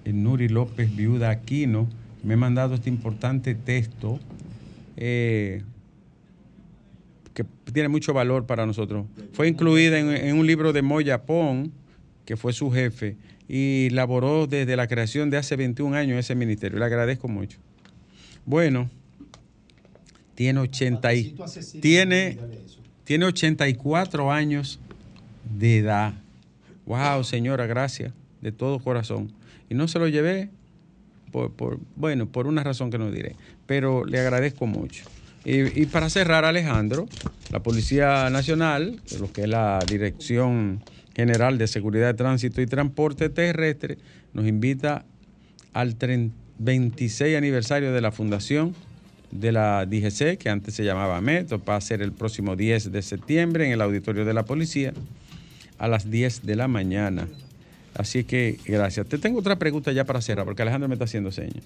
[0.05, 1.89] eh, Nuri López, viuda Aquino,
[2.23, 4.21] me ha mandado este importante texto
[4.99, 5.63] eh,
[7.45, 9.07] que tiene mucho valor para nosotros.
[9.33, 11.71] Fue incluida en, en un libro de Moya Pon,
[12.25, 13.17] que fue su jefe,
[13.49, 16.81] y laboró desde la creación de hace 21 años ese ministerio.
[16.81, 17.59] Le agradezco mucho.
[18.45, 18.91] Bueno,
[20.35, 21.37] tiene 80 y,
[21.81, 22.39] tiene,
[23.05, 24.81] tiene 84 años
[25.59, 26.15] de edad.
[26.87, 29.31] Wow, señora, gracias de todo corazón.
[29.71, 30.51] Y no se lo llevé
[31.31, 35.05] por, por- bueno, por una razón que no diré, pero le agradezco mucho.
[35.45, 37.09] Y, para cerrar, Alejandro,
[37.51, 40.83] la Policía Nacional, lo que es la Dirección
[41.17, 43.99] General de Seguridad de Tránsito y Transporte Terrestre,
[44.35, 45.05] nos invita
[45.73, 48.75] al tren- 26 aniversario de la fundación
[49.31, 53.03] de la DGC, que antes se llamaba MET, va a ser el próximo 10 de
[53.03, 54.93] septiembre en el auditorio de la policía
[55.79, 57.29] a las 10 de la mañana.
[57.95, 59.07] Así que gracias.
[59.07, 61.65] Te tengo otra pregunta ya para cerrar, porque Alejandro me está haciendo señas.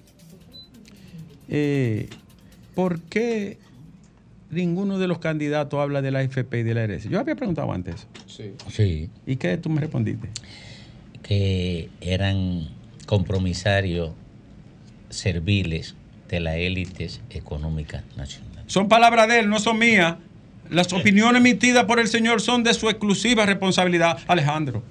[1.49, 2.07] Eh,
[2.75, 3.57] ¿Por qué
[4.49, 7.09] ninguno de los candidatos habla de la FP y de la RS?
[7.09, 8.53] Yo había preguntado antes eso.
[8.69, 9.09] Sí.
[9.25, 10.29] ¿Y qué tú me respondiste?
[11.23, 12.69] que eran
[13.07, 14.11] compromisarios
[15.09, 15.95] serviles
[16.29, 18.65] de las élites económicas nacionales.
[18.67, 20.17] Son palabras de él, no son mías.
[20.69, 24.83] Las opiniones emitidas por el señor son de su exclusiva responsabilidad, Alejandro.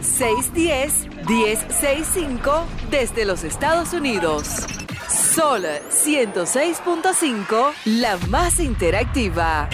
[0.00, 4.48] 1-833-610-1065 desde los Estados Unidos.
[5.08, 9.68] Sol 106.5, la más interactiva.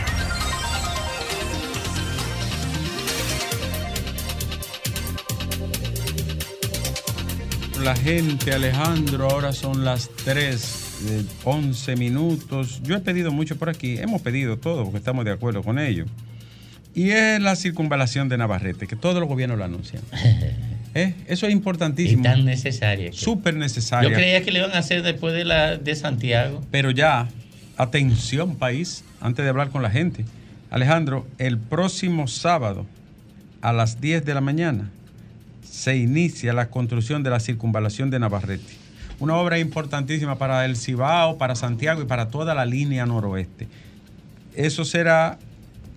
[7.82, 12.80] La gente, Alejandro, ahora son las 3 de 11 minutos.
[12.82, 16.06] Yo he pedido mucho por aquí, hemos pedido todo porque estamos de acuerdo con ello.
[16.96, 20.02] Y es la circunvalación de Navarrete, que todos los gobiernos lo anuncian.
[20.94, 21.12] ¿Eh?
[21.26, 22.20] Eso es importantísimo.
[22.20, 23.12] Y tan necesaria.
[23.12, 24.08] Súper necesario.
[24.08, 26.64] Yo creía que le iban a hacer después de la de Santiago.
[26.70, 27.28] Pero ya,
[27.76, 30.24] atención país, antes de hablar con la gente.
[30.70, 32.86] Alejandro, el próximo sábado
[33.60, 34.88] a las 10 de la mañana
[35.70, 38.72] se inicia la construcción de la circunvalación de Navarrete.
[39.20, 43.68] Una obra importantísima para el Cibao, para Santiago y para toda la línea noroeste.
[44.54, 45.38] Eso será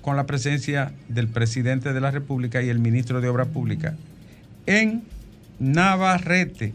[0.01, 3.93] con la presencia del presidente de la República y el ministro de Obras Públicas
[4.65, 5.03] en
[5.59, 6.73] Navarrete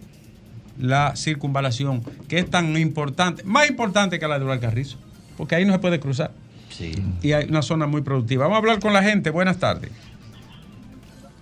[0.78, 4.98] la circunvalación, que es tan importante, más importante que la de Carrizo,
[5.36, 6.32] porque ahí no se puede cruzar.
[6.68, 6.92] Sí.
[7.22, 8.44] Y hay una zona muy productiva.
[8.44, 9.30] Vamos a hablar con la gente.
[9.30, 9.92] Buenas tardes.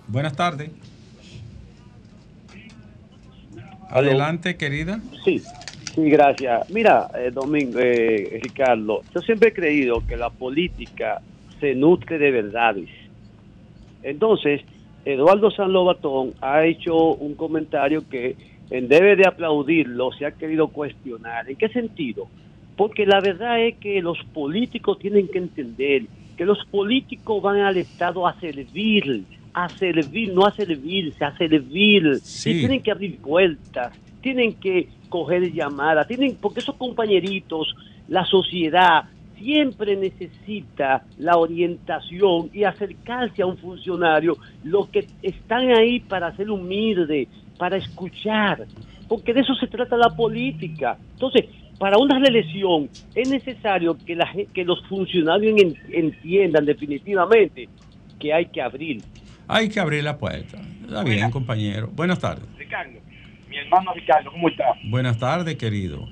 [0.07, 0.69] Buenas tardes.
[3.89, 4.99] Adelante, querida.
[5.25, 5.41] Sí,
[5.95, 6.69] sí, gracias.
[6.69, 11.21] Mira, eh, Domingo, eh, Ricardo, yo siempre he creído que la política
[11.63, 12.89] se nutre de verdades.
[14.03, 14.59] Entonces,
[15.05, 18.35] Eduardo San Lobatón ha hecho un comentario que
[18.69, 21.49] en debe de aplaudirlo, se ha querido cuestionar.
[21.49, 22.27] ¿En qué sentido?
[22.75, 26.03] Porque la verdad es que los políticos tienen que entender
[26.35, 29.23] que los políticos van al Estado a servir,
[29.53, 32.19] a servir, no a servirse, a servir.
[32.21, 32.49] Sí.
[32.49, 37.73] Y tienen que abrir puertas, tienen que coger llamadas, tienen, porque esos compañeritos,
[38.09, 39.05] la sociedad
[39.43, 46.49] siempre necesita la orientación y acercarse a un funcionario, los que están ahí para ser
[46.49, 47.27] humilde,
[47.57, 48.65] para escuchar,
[49.07, 50.97] porque de eso se trata la política.
[51.13, 51.45] Entonces,
[51.77, 57.67] para una reelección es necesario que, la, gen- que los funcionarios en- entiendan definitivamente
[58.19, 59.01] que hay que abrir.
[59.47, 60.57] Hay que abrir la puerta.
[60.85, 61.89] Está bien, compañero.
[61.93, 62.45] Buenas tardes.
[62.57, 62.97] Ricardo,
[63.49, 64.65] mi hermano Ricardo, ¿cómo está?
[64.89, 66.07] Buenas tardes, querido.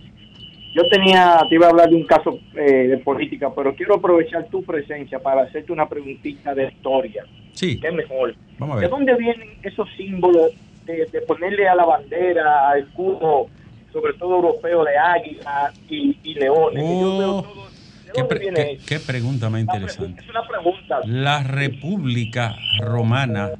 [0.73, 4.45] Yo tenía, te iba a hablar de un caso eh, de política, pero quiero aprovechar
[4.47, 7.25] tu presencia para hacerte una preguntita de historia.
[7.53, 7.77] Sí.
[7.79, 8.35] ¿Qué mejor?
[8.57, 8.89] Vamos a ¿De ver.
[8.89, 10.51] dónde vienen esos símbolos
[10.85, 13.47] de, de ponerle a la bandera, al escudo,
[13.91, 16.81] sobre todo europeo, de águila y, y leones?
[16.83, 18.85] Que yo veo Oh, todo- ¿De qué, dónde pre- viene qué- eso?
[18.87, 19.97] qué pregunta más Una interesante.
[19.99, 20.99] pregunta, Es una pregunta.
[21.05, 23.51] La República Romana,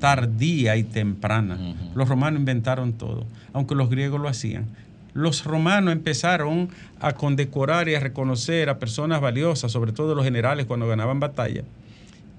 [0.00, 1.58] tardía y temprana.
[1.94, 4.66] Los romanos inventaron todo, aunque los griegos lo hacían.
[5.14, 6.68] Los romanos empezaron
[7.00, 11.64] a condecorar y a reconocer a personas valiosas, sobre todo los generales cuando ganaban batalla,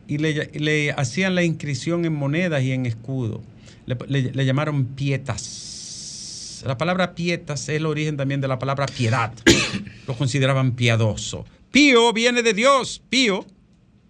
[0.08, 3.42] y le, le hacían la inscripción en monedas y en escudo.
[3.86, 6.64] Le, le- le llamaron pietas.
[6.66, 9.34] La palabra pietas es el origen también de la palabra piedad.
[10.08, 11.46] Lo consideraban piadoso.
[11.72, 13.46] Pío viene de Dios, pío.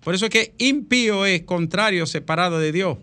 [0.04, 2.98] Por eso es que impío es contrario, separado de Dios,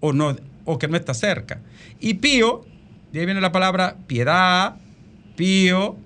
[0.00, 1.60] o, no, o que no está cerca.
[1.98, 2.64] Y pío,
[3.12, 4.76] de ahí viene la palabra piedad,
[5.36, 5.96] pío,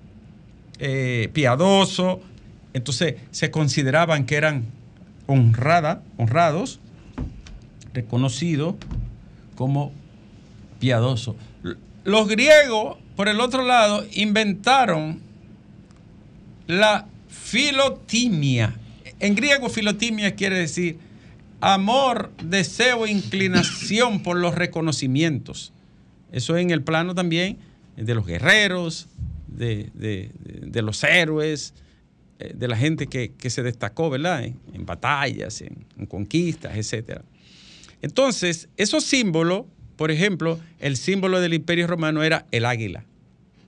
[0.79, 2.21] eh, piadoso.
[2.73, 4.65] Entonces se consideraban que eran
[5.27, 6.79] honrada, honrados,
[7.93, 8.75] reconocidos
[9.55, 9.91] como
[10.79, 11.35] piadosos.
[12.03, 15.21] Los griegos, por el otro lado, inventaron
[16.67, 18.75] la filotimia.
[19.19, 20.97] En griego, filotimia quiere decir
[21.59, 25.73] amor, deseo, inclinación por los reconocimientos.
[26.31, 27.59] Eso en el plano también
[27.95, 29.07] de los guerreros,
[29.51, 30.31] de, de-
[30.67, 31.73] de- los héroes,
[32.39, 34.43] eh, de la gente que, que se destacó, ¿verdad?
[34.43, 37.21] En, en batallas, en, conquistas, etc.
[38.01, 43.05] Entonces, esos símbolos, por ejemplo, el símbolo del Imperio Romano era el águila.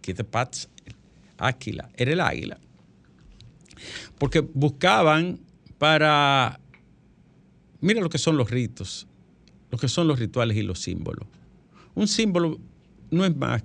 [0.02, 0.69] Kitepats,
[1.38, 2.58] águila, era el águila.
[4.17, 5.39] Porque buscaban
[5.78, 6.60] para...
[7.82, 9.08] Mira lo que son los ritos,
[9.69, 11.28] lo que son los rituales y los símbolos.
[11.96, 12.60] Un símbolo
[13.12, 13.63] no es más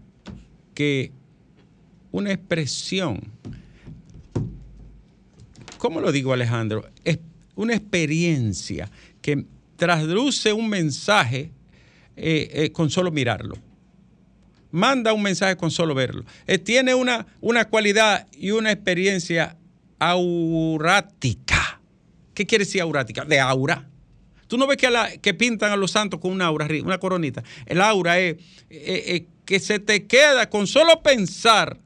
[0.74, 1.12] que
[2.10, 3.20] una expresión.
[5.78, 6.88] ¿Cómo lo digo, Alejandro?
[7.04, 7.18] Es
[7.54, 8.90] una experiencia
[9.22, 9.44] que
[9.76, 11.52] traduce un mensaje
[12.16, 13.54] eh, eh, con solo mirarlo.
[14.70, 16.24] Manda un mensaje con solo verlo.
[16.46, 19.56] Eh, tiene una, una cualidad y una experiencia
[19.98, 21.80] aurática.
[22.34, 23.24] ¿Qué quiere decir aurática?
[23.24, 23.88] De aura.
[24.46, 27.42] Tú no ves que, la- que pintan a los santos con una aura, una coronita.
[27.66, 28.36] El aura es
[29.44, 31.78] que se te queda con solo pensar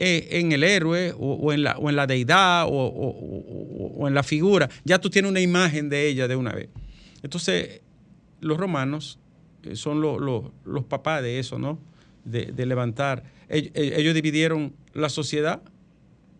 [0.00, 4.06] eh, en el héroe o, o en, la, o en la deidad o, o- o-
[4.08, 6.68] en la figura, ya tú tienes una imagen de ella de una vez.
[7.22, 7.80] Entonces,
[8.40, 9.18] los romanos
[9.64, 11.78] eh, son lo- lo- los papás de eso, ¿no?
[12.24, 13.24] De, de levantar.
[13.48, 15.62] Eh, Ellos, dividieron la sociedad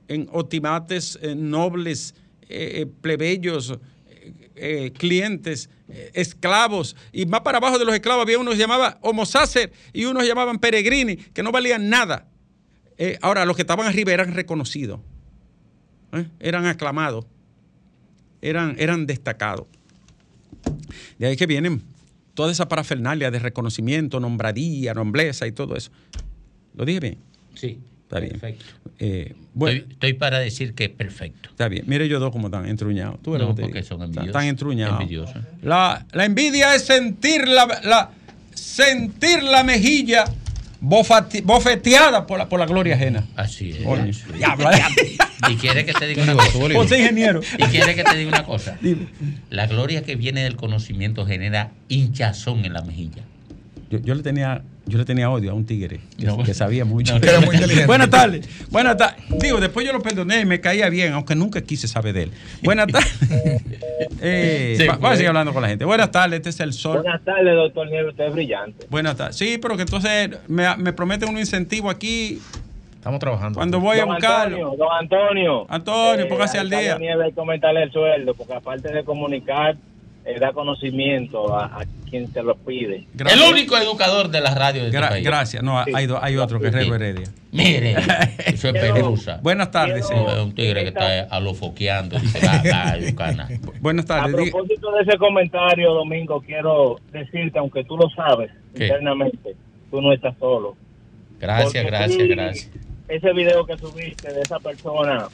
[0.08, 2.14] en otimates, nobles,
[3.00, 3.78] plebeyos,
[4.96, 5.68] clientes,
[6.14, 6.96] esclavos.
[7.12, 10.26] Y más para abajo de los esclavos había unos que llamaban homo sacer y unos
[10.26, 12.28] llamaban peregrini, que no valían nada.
[12.98, 15.00] Eh, ahora, los que estaban arriba eran reconocidos,
[16.12, 16.26] ¿eh?
[16.40, 17.26] eran aclamados,
[18.42, 19.66] eran, eran destacados.
[21.18, 21.82] De ahí que vienen
[22.34, 25.90] toda esa parafernalia de reconocimiento, nombradía, nobleza y todo eso.
[26.74, 27.18] ¿Lo dije bien?
[27.54, 27.78] Sí.
[28.02, 28.32] Está bien.
[28.40, 28.64] Perfecto.
[29.00, 31.50] Eh, bueno, Estoy, estoy para decir que es perfecto.
[31.50, 31.84] está bien.
[31.86, 33.20] Mire yo dos como están entruñados.
[33.22, 34.28] ¿Tú No, porque son envidiosos.
[34.28, 35.34] Están entruñados.
[35.62, 38.10] La, la envidia es sentir la, la-
[38.54, 40.24] sentir la mejilla
[40.80, 43.24] bofati- bofeteada por la, por la gloria ajena.
[43.36, 43.76] Así es.
[43.78, 44.22] Sí.
[44.34, 44.70] Diablo.
[45.50, 46.58] Y quiere que te diga una cosa.
[46.96, 47.40] Ingeniero.
[47.58, 48.76] Y quiere que te diga una cosa.
[49.50, 53.22] La gloria que viene del conocimiento genera hinchazón en la mejilla.
[53.90, 56.42] Yo, yo le tenía yo le tenía odio a un tigre que, No.
[56.42, 57.14] que sabía mucho.
[57.14, 57.86] No, que era muy inteligente.
[57.86, 58.48] Buenas tardes.
[58.70, 59.22] Buenas tardes.
[59.40, 62.30] Digo, después yo lo perdoné y me caía bien, aunque nunca quise saber de él.
[62.62, 63.18] Buenas tardes.
[64.20, 65.84] Eh, Sí, va- vamos a seguir hablando con la gente.
[65.84, 67.02] Buenas tardes, este es el sol.
[67.02, 68.86] Buenas tardes, doctor Nieves, usted es brillante.
[68.90, 69.36] Buenas tardes.
[69.36, 72.40] Sí, pero que entonces me, me prometen un incentivo aquí.
[72.94, 73.56] Estamos trabajando.
[73.58, 74.56] Cuando voy a buscarlo.
[74.56, 75.66] Antonio, don Antonio.
[75.68, 76.98] Antonio, póngase a al día.
[76.98, 79.76] Nieves hay que comentarle el sueldo, porque aparte de comunicar,
[80.28, 83.06] eh, da conocimiento a, a quien se lo pide.
[83.18, 85.24] El único educador de la radio de este Gra- país.
[85.24, 85.62] gracias.
[85.62, 87.28] No, hay, do- hay otro que es Rego Heredia.
[87.52, 87.96] Mire,
[88.46, 89.38] eso es pelusa.
[89.42, 90.38] Buenas tardes, Es señor.
[90.40, 92.18] un tigre que está alofoqueando.
[92.18, 93.48] Dice, va, Yucana.
[93.80, 94.36] Buenas A tardes.
[94.36, 98.84] diga- propósito de ese comentario, Domingo, quiero decirte, aunque tú lo sabes ¿Qué?
[98.84, 99.54] internamente,
[99.90, 100.76] tú no estás solo.
[101.40, 102.70] Gracias, Porque gracias, sí, gracias.
[103.08, 105.28] Ese video que subiste de esa persona,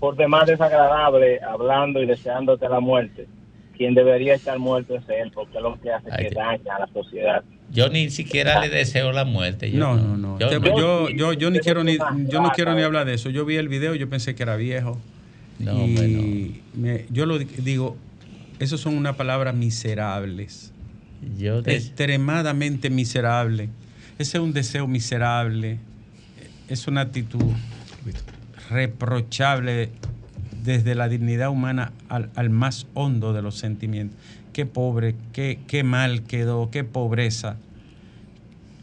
[0.00, 3.26] por demás desagradable, hablando y deseándote la muerte,
[3.76, 6.80] quien debería estar muerto es él, porque es lo que hace Ay, que daña a
[6.80, 7.42] la sociedad.
[7.70, 9.70] Yo ni siquiera le deseo la muerte.
[9.70, 10.38] Yo No, no, no.
[10.38, 10.78] Yo Te- no.
[10.78, 11.96] Yo, yo, yo ni Yo quiero ni,
[12.28, 13.30] yo no quiero ni hablar de eso.
[13.30, 15.00] Yo vi el video, yo pensé que era viejo.
[15.58, 17.96] No, y me- yo lo di- digo,
[18.58, 20.72] esos son unas palabras miserables.
[21.38, 23.70] Yo de- Extremadamente miserables.
[24.18, 25.78] Ese es un deseo miserable.
[26.68, 27.52] Es una actitud
[28.70, 29.90] reprochable
[30.64, 34.18] desde la dignidad humana al, al más hondo de los sentimientos.
[34.52, 37.56] Qué pobre, qué, qué mal quedó, qué pobreza.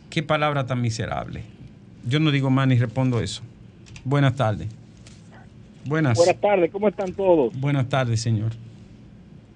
[0.10, 1.44] Qué palabra tan miserable.
[2.08, 3.42] Yo no digo más ni respondo eso.
[4.04, 4.68] Buenas tardes.
[5.86, 6.18] Buenas.
[6.18, 7.54] Buenas tardes, ¿cómo están todos?
[7.60, 8.52] Buenas tardes, señor.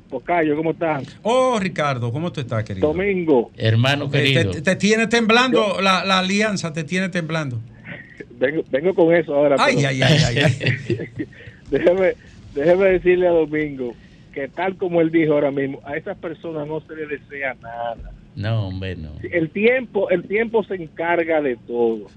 [0.10, 1.04] Tocayo, ¿cómo están?
[1.24, 2.88] Oh, Ricardo, ¿cómo tú estás, querido?
[2.88, 4.52] Domingo, Hermano querido.
[4.52, 7.60] te- te tiene temblando la, la alianza, te tiene temblando.
[8.40, 9.56] vengo, vengo con eso ahora.
[9.60, 11.28] Ay, pero ay, ay, ay, ay.
[11.70, 12.14] déjeme,
[12.54, 13.94] déjeme decirle a Domingo
[14.34, 18.12] que tal como él dijo ahora mismo, a esas personas no se les desea nada.
[18.36, 19.12] No, hombre, no.
[19.32, 22.08] el tiempo el tiempo se encarga de todo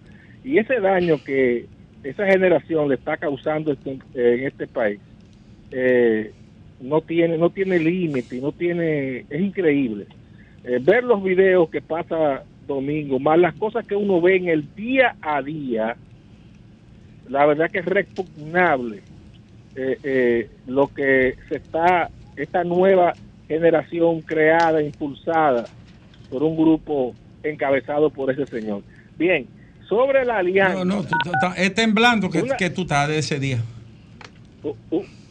[0.44, 1.66] y ese daño que
[2.02, 4.98] esa generación le está causando este- en este país
[5.70, 6.32] eh,
[6.80, 10.06] no tiene no tiene límite no tiene es increíble
[10.64, 14.74] Eh, ver los videos que pasa domingo más las cosas que uno ve en el
[14.74, 15.96] día a día
[17.28, 19.02] la verdad que es repugnable
[19.76, 23.12] eh, eh, lo que se está esta nueva
[23.48, 25.64] generación creada impulsada
[26.30, 28.82] por un grupo encabezado por ese señor.
[29.18, 29.46] Bien,
[29.88, 33.08] sobre la alianza, No, no, tú- tú- tú- es temblando que, Una- que tú estás
[33.08, 33.58] de ese día.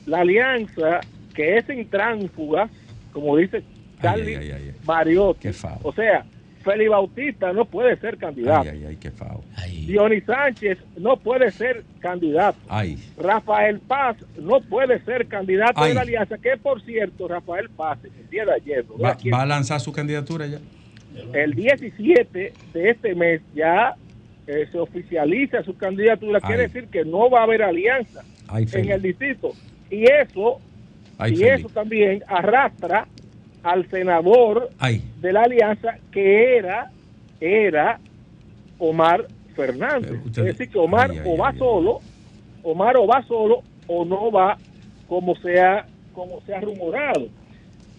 [0.06, 1.02] la alianza
[1.34, 2.70] que es intránfuga,
[3.14, 3.62] como dice
[4.02, 4.72] Charlie ay, ay, ay.
[4.86, 5.50] Mariotti,
[5.84, 6.26] o sea,
[6.64, 9.44] Félix Bautista no puede ser candidato, Ay, ay, ay, qué fao.
[9.88, 15.90] Dionis Sánchez no puede ser candidato, Ay, Rafael Paz no puede ser candidato Ay.
[15.90, 18.98] de la alianza, que por cierto, Rafael Paz, el día de ayer, ¿no?
[19.00, 20.60] va, a lanzar su candidatura ya.
[21.34, 23.96] el 17 de este mes ya
[24.46, 26.48] eh, se oficializa su candidatura, Ay.
[26.48, 28.24] quiere decir que no va a haber alianza
[28.54, 29.54] en el distrito.
[29.90, 30.60] Y eso,
[31.30, 33.08] y eso también arrastra
[33.64, 34.70] al senador
[35.22, 36.92] de la alianza que era,
[37.40, 38.00] era
[38.80, 39.28] Omar
[39.58, 40.12] Fernández.
[40.28, 42.00] Es decir, que Omar ay, ay, o va ay, solo,
[42.64, 44.58] Omar o va solo o no va
[45.08, 47.28] como sea, como se ha rumorado.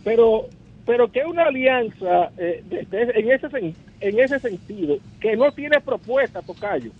[0.04, 0.46] Pero,
[0.86, 5.80] pero que una alianza eh, de- de- en, ese, en ese sentido, que no tiene
[5.80, 6.90] propuesta, Tocayo,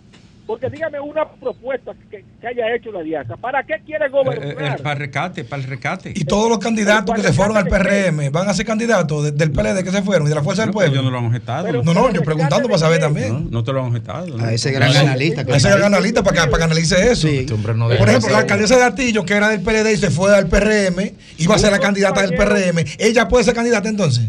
[0.49, 3.37] Porque dígame una propuesta que, que haya hecho la alianza.
[3.37, 4.81] ¿Para qué quiere Eh, eh, gobernar?
[4.81, 6.11] para el rescate, para el rescate.
[6.15, 9.51] Y todos los candidatos que se fueron al PRM van a ser candidatos de- del
[9.51, 10.91] PLD que se fueron y de la Fuerza del No, Pueblo.
[10.93, 11.71] ellos no lo han objetado.
[11.83, 13.51] no, no, yo preguntando para saber también.
[13.51, 14.25] No te lo han objetado.
[14.37, 14.43] ¿no?
[14.43, 15.41] A ese gran analista.
[15.47, 17.27] A ese gran analista para que, para que analice eso.
[17.55, 21.13] Por ejemplo, la alcaldesa de Atillo, que era del PLD y se fue al PRM,
[21.37, 22.83] iba a ser la candidata del PRM.
[22.97, 24.23] ¿Ella puede ser candidata entonces?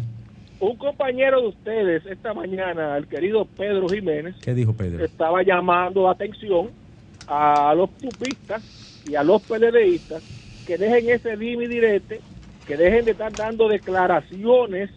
[0.60, 5.04] Un compañero de ustedes esta mañana, el querido Pedro Jiménez, ¿Qué dijo Pedro?
[5.04, 6.68] estaba llamando la atención
[7.26, 8.62] a los pupistas
[9.08, 10.22] y a los PLDistas
[10.66, 12.20] que dejen ese dime y direte,
[12.66, 14.90] que dejen de estar dando declaraciones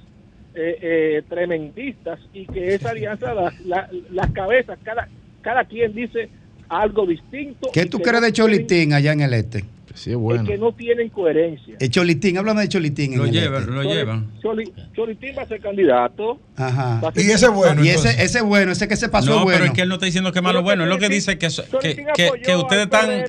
[0.55, 5.07] eh, eh, tremendistas y que esa alianza, la- la- las cabezas, cada,
[5.41, 6.30] cada quien dice
[6.70, 7.70] algo distinto.
[7.74, 9.64] ¿Qué tú crees de Cholitín allá en el este?
[9.96, 11.76] Sí, es que no tienen coherencia.
[11.80, 13.16] El Cholitín, háblame de Cholitín.
[13.16, 13.72] Lo llevan, este.
[13.74, 14.32] lo llevan.
[14.41, 16.39] Choli- Cholitín va a ser candidato.
[16.58, 17.00] Ajá.
[17.14, 19.52] Ser- Y ese bueno, Y ese, ese bueno, ese que se pasó no, bueno.
[19.60, 20.84] pero es que él no está diciendo que es malo bueno.
[20.84, 21.48] Es lo que dice que,
[21.80, 23.08] que, que, que ustedes están.
[23.08, 23.28] Que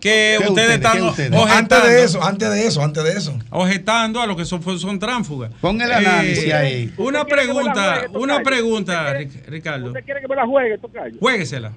[0.00, 0.70] ¿Qué ustedes ustedes?
[0.74, 1.32] están ¿Qué ustedes?
[1.32, 1.54] objetando.
[1.74, 3.38] Antes de eso, antes de eso, antes de eso.
[3.50, 5.52] Objetando a lo que son, son tránsfugas.
[5.62, 6.92] Pon el Eh, análisis ahí.
[6.98, 9.86] Una ¿Usted quiere que me la pregunta, juegue, una pregunta, Ric- Ricardo.
[9.86, 11.16] ¿Usted quiere que me la juegue, Tocayo?
[11.18, 11.72] Juéguesela.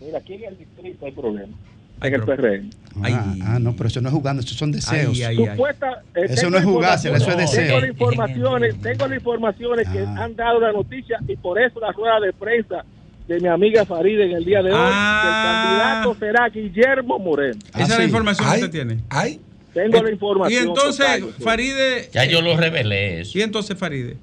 [0.00, 1.56] Mira, aquí en el distrito hay problemas.
[2.02, 2.70] En el PRM.
[3.02, 5.16] Ah, ah, no, pero eso no es jugando, eso son deseos.
[5.16, 7.66] Supuesta- eh, Eso no es jugársela, eso es deseo.
[7.66, 10.16] Tengo las informaciones, tengo las informaciones que Ah.
[10.24, 12.84] han dado la noticia y por eso la rueda de prensa
[13.26, 14.78] de mi amiga Faride en el día de hoy.
[14.78, 15.22] Ah.
[15.22, 17.58] que el candidato será Guillermo Moreno.
[17.74, 18.98] Esa es la información que usted tiene.
[19.08, 19.40] ¿Hay?
[19.72, 20.62] Tengo la información.
[20.64, 21.06] Y entonces.
[21.40, 22.10] Faride.
[22.12, 23.38] Ya yo lo revelé eso.
[23.38, 24.16] Y entonces, Faride.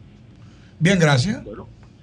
[0.80, 1.42] Bien, gracias.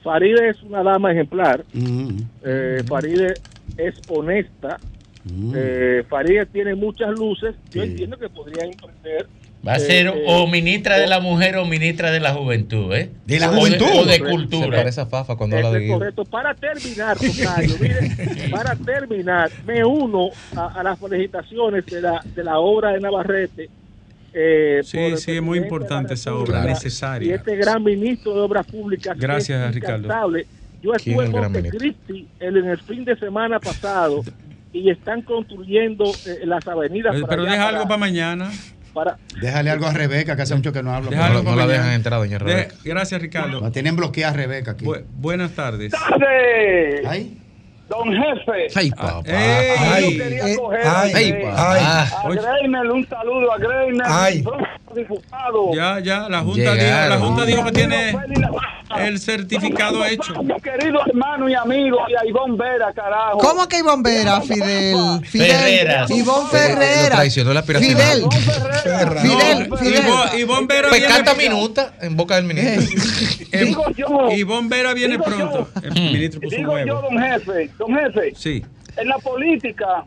[0.03, 1.65] Faride es una dama ejemplar.
[1.73, 3.35] Mm, Eh, Faride
[3.77, 4.79] es honesta.
[5.55, 7.55] Eh, Faride tiene muchas luces.
[7.71, 9.27] Yo entiendo que podría emprender.
[9.67, 12.95] Va a eh, ser eh, o ministra de la mujer o ministra de la juventud,
[12.95, 13.11] ¿eh?
[13.27, 13.87] De la O juventud.
[13.93, 14.79] O de Se cultura.
[14.79, 16.25] parece a Fafa cuando habla de correcto.
[16.25, 22.45] Para terminar, Tocayo, mire, para terminar, me uno a, a las felicitaciones de la, de
[22.45, 23.69] la obra de Navarrete.
[24.33, 27.35] eh, Sí, sí, es muy importante esa obra, Y necesaria.
[27.35, 29.15] este gran ministro de Obras Públicas.
[29.17, 30.09] que Gracias, es Ricardo.
[30.81, 34.23] Yo ¿Quién estuve Montecristi el, en el fin de semana pasado
[34.73, 37.13] y están construyendo eh, las avenidas.
[37.15, 38.51] Pero, para pero allá, deja para- algo para mañana.
[38.93, 42.19] para, Déjale algo a Rebeca, que hace mucho que no algo no la dejan entrar,
[42.19, 42.75] doña De- Rebeca.
[42.85, 43.61] gracias, Ricardo.
[43.61, 44.85] La tienen bloqueada Rebeca aquí.
[44.85, 45.93] Bu- buenas tardes.
[45.93, 47.39] tardes, Ay,
[47.89, 48.67] don jefe.
[48.75, 49.31] Ay, Ah, papá.
[49.99, 50.19] ey.
[50.19, 52.41] Yo quería eh, coger ay, ay, a Oye.
[52.41, 54.45] Greiner, un saludo a Greiner, Ay.
[54.95, 55.73] Diputado.
[55.75, 58.17] Ya, ya, la Junta, dijo, la junta dijo que tiene
[58.99, 60.43] el certificado hecho.
[60.43, 63.39] Mi querido hermano y amigo, y a Ivonne Vera, carajo.
[63.39, 64.97] ¿Cómo que Ivonne Vera, Fidel?
[65.25, 65.51] Fidel.
[65.51, 66.11] Ferreras.
[66.11, 67.17] Ivonne Lo Ferrera.
[67.17, 67.93] traicionó la aspiración.
[67.93, 68.23] Fidel.
[69.23, 70.05] Fidel, No, Fidel.
[70.05, 72.99] Ivonne- Ivonne Vera Pues viene, minuta en boca del ministro.
[73.53, 75.69] Digo yo, Ivonne Vera viene Digo pronto.
[75.75, 75.81] yo.
[75.83, 78.65] El ministro puso un digo yo, don jefe, don jefe, Sí,
[78.97, 80.05] en la política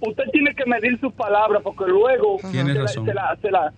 [0.00, 3.06] usted tiene que medir sus palabras porque luego se la- razón.
[3.06, 3.72] se la- se la- se- se la-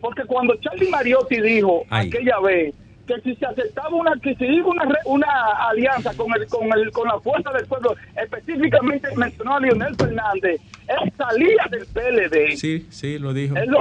[0.00, 2.08] porque cuando Charlie Mariotti dijo Ay.
[2.08, 2.74] aquella vez
[3.06, 5.26] que si se aceptaba una que se iba una una
[5.68, 10.60] alianza con el con el con la fuerza del pueblo específicamente mencionó a Leonel Fernández
[10.86, 13.56] él salía del PLD sí, sí, lo dijo.
[13.56, 13.80] Él lo-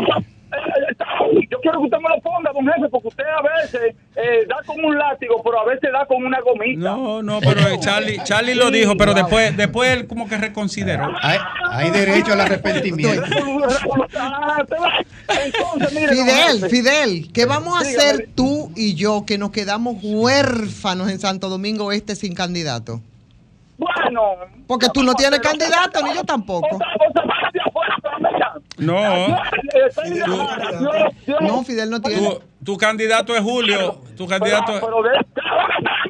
[1.50, 4.58] yo quiero que usted me lo ponga, don jefe, porque usted a veces eh, da
[4.66, 6.80] con un látigo, pero a veces da con una gomita.
[6.80, 11.12] No, no, pero eh, Charlie, Charlie lo dijo, pero después, después él como que reconsideró.
[11.22, 11.39] hay,
[11.72, 13.24] hay derecho al arrepentimiento.
[15.28, 18.04] Entonces, mire, Fidel, Fidel, ¿qué vamos a Dígame.
[18.04, 23.02] hacer tú y yo que nos quedamos huérfanos en Santo Domingo Este sin candidato?
[23.78, 24.32] Bueno.
[24.68, 26.80] Porque tú no tienes candidato, ni yo tampoco.
[28.80, 29.28] No,
[31.42, 32.28] No, Fidel no tiene.
[32.30, 34.02] tu, tu candidato es Julio.
[34.18, 34.82] Tu candidato es.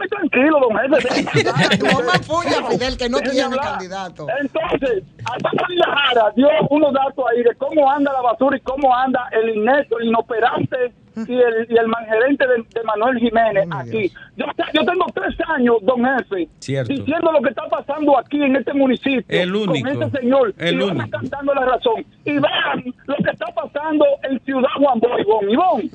[0.10, 1.24] Tranquilo, don jefe.
[1.78, 4.28] Tu mamá fuya, Fidel, que no tiene candidato.
[4.42, 9.30] Entonces, Alfonso Jara dio unos datos ahí de cómo anda la basura y cómo anda
[9.32, 10.94] el inepto, el inoperante
[11.28, 14.12] y el, y el mangerente de, de Manuel Jiménez aquí.
[14.38, 16.94] Yo, yo tengo tres años, don jefe, Cierto.
[16.94, 19.90] diciendo lo que está pasando aquí en este municipio El único.
[19.90, 21.04] con este señor El y único.
[21.06, 22.06] están dando la razón.
[22.26, 25.52] Y vean lo que está pasando en Ciudad Juan Boy, Ivonne.
[25.54, 25.90] Ivonne,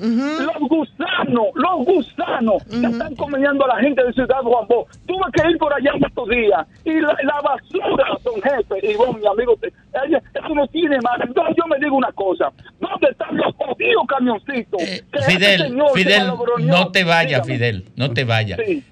[0.45, 4.85] los gusanos, los gusanos que están comiendo a la gente de Ciudad Juan Boy.
[5.07, 9.27] Tuve que ir por allá estos días y la, la basura, don jefe, Ivonne, mi
[9.27, 9.73] amigo, te-
[10.05, 11.19] ella- eso no tiene más.
[11.21, 14.81] Entonces yo me digo una cosa, ¿dónde están los jodidos camioncitos?
[14.81, 16.27] este Fidel, señor Fidel,
[16.59, 17.53] no te vayas, Dígame.
[17.57, 18.59] Fidel, no te vayas.
[18.65, 18.83] Sí,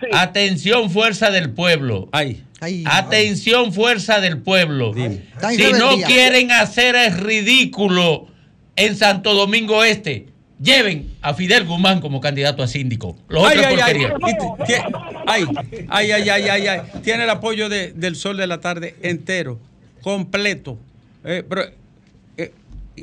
[0.00, 0.06] sí.
[0.12, 2.08] Atención, fuerza del pueblo.
[2.12, 4.92] Ay, Ay, Atención, fuerza del pueblo.
[4.94, 8.28] Si no quieren hacer el ridículo
[8.76, 10.26] en Santo Domingo Este,
[10.62, 13.16] lleven a Fidel Guzmán como candidato a síndico.
[13.28, 13.94] Los Ay, otros ay,
[15.26, 15.44] ay,
[15.88, 16.80] ay, ay, ay, ay, ay, ay.
[17.02, 19.58] Tiene el apoyo de- del sol de la tarde entero,
[20.02, 20.78] completo.
[21.24, 21.64] Eh, pero,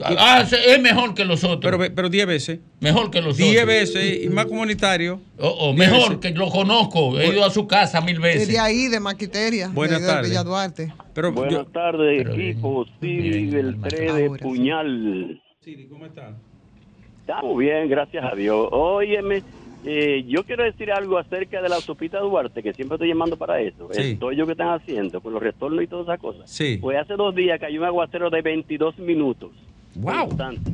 [0.04, 1.60] Ah, se- es mejor que los otros.
[1.62, 2.60] pero, pero 10 veces.
[2.80, 3.68] Mejor que los 10 otros.
[3.68, 5.20] veces y más comunitario.
[5.39, 6.18] O, o Diez mejor veces.
[6.34, 7.20] que lo conozco.
[7.20, 8.48] He ido a su casa mil Y veces.
[8.48, 9.70] de ahí, de Maquiteria.
[9.70, 10.30] Buenas de, de tardes.
[10.30, 10.93] Villa Duarte.
[11.14, 12.86] Pero Buenas tardes, equipo.
[13.02, 13.88] Sí, bien, del hermano.
[13.88, 14.30] 3 de.
[14.41, 15.41] Puñal.
[15.62, 16.34] Siri, ¿cómo está?
[17.22, 18.70] Estamos bien, gracias a Dios.
[18.72, 19.43] Óyeme,
[19.86, 23.60] eh, yo quiero decir algo acerca de la autopista Duarte, que siempre estoy llamando para
[23.60, 23.89] eso.
[23.91, 24.02] Sí.
[24.02, 26.50] El tollo que están haciendo, con los retornos y todas esas cosas.
[26.50, 26.78] Sí.
[26.80, 29.52] Pues hace dos días cayó un aguacero de 22 minutos.
[29.98, 30.28] Wow.
[30.28, 30.72] Constante.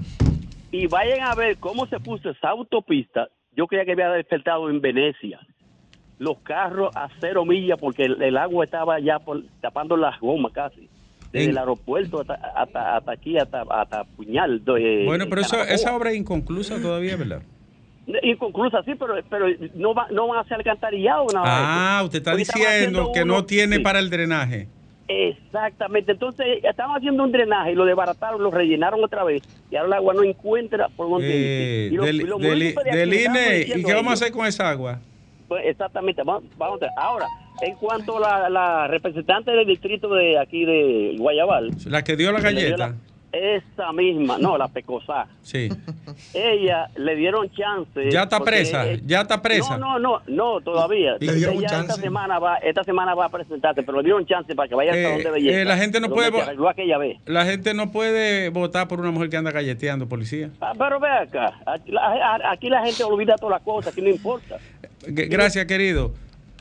[0.71, 3.27] Y vayan a ver cómo se puso esa autopista.
[3.55, 5.39] Yo creía que había despertado en Venecia.
[6.19, 10.51] Los carros a cero millas porque el, el agua estaba ya por- tapando las gomas
[10.53, 10.89] casi.
[11.31, 14.63] Desde En- el aeropuerto hasta, hasta, hasta aquí, hasta, hasta Puñal.
[14.63, 17.41] de- Bueno, pero eso, esa obra es inconclusa todavía, ¿verdad?
[18.21, 19.45] Inconclusa, sí, pero, pero
[19.75, 21.25] no, va, no van a hacer alcantarillado.
[21.33, 24.67] Nada Ah, usted está diciendo que no tiene sí, para el drenaje.
[25.07, 29.87] Exactamente, entonces estaban haciendo un drenaje y lo desbarataron, lo rellenaron otra vez y ahora
[29.87, 31.93] el agua no encuentra por dónde Eh, irse.
[31.93, 33.93] Y los- del, y los del- municipios de aquí del estaban INE, ¿y diciendo qué
[33.93, 34.99] vamos a hacer con esa agua?
[35.47, 36.87] Pues exactamente, vamos, vamos a.
[37.01, 37.25] Ahora,
[37.61, 42.31] en cuanto a la, la representante del distrito de aquí de Guayabal, La que dio
[42.31, 42.95] la galleta.
[43.33, 45.67] Esa misma, no, la Pecosá, Sí.
[46.35, 48.11] ella le dieron chance.
[48.11, 49.77] Ya está presa, ya está presa.
[49.77, 51.17] No, no, no, no, todavía.
[51.19, 51.89] Le dieron un Ella chance.
[51.91, 54.91] Esta semana va, esta semana va a presentarse, pero le dieron chance para que vaya
[54.91, 55.59] al Eh, salón de belleza.
[55.61, 57.17] eh, la gente no donde puede aquella vez.
[57.25, 60.51] La gente no puede votar por una mujer que anda galleteando, policía.
[60.61, 64.09] Ah, pero ve acá, aquí la, aquí la gente olvida todas las cosas, aquí no
[64.09, 64.57] importa.
[65.07, 66.13] Gracias, querido.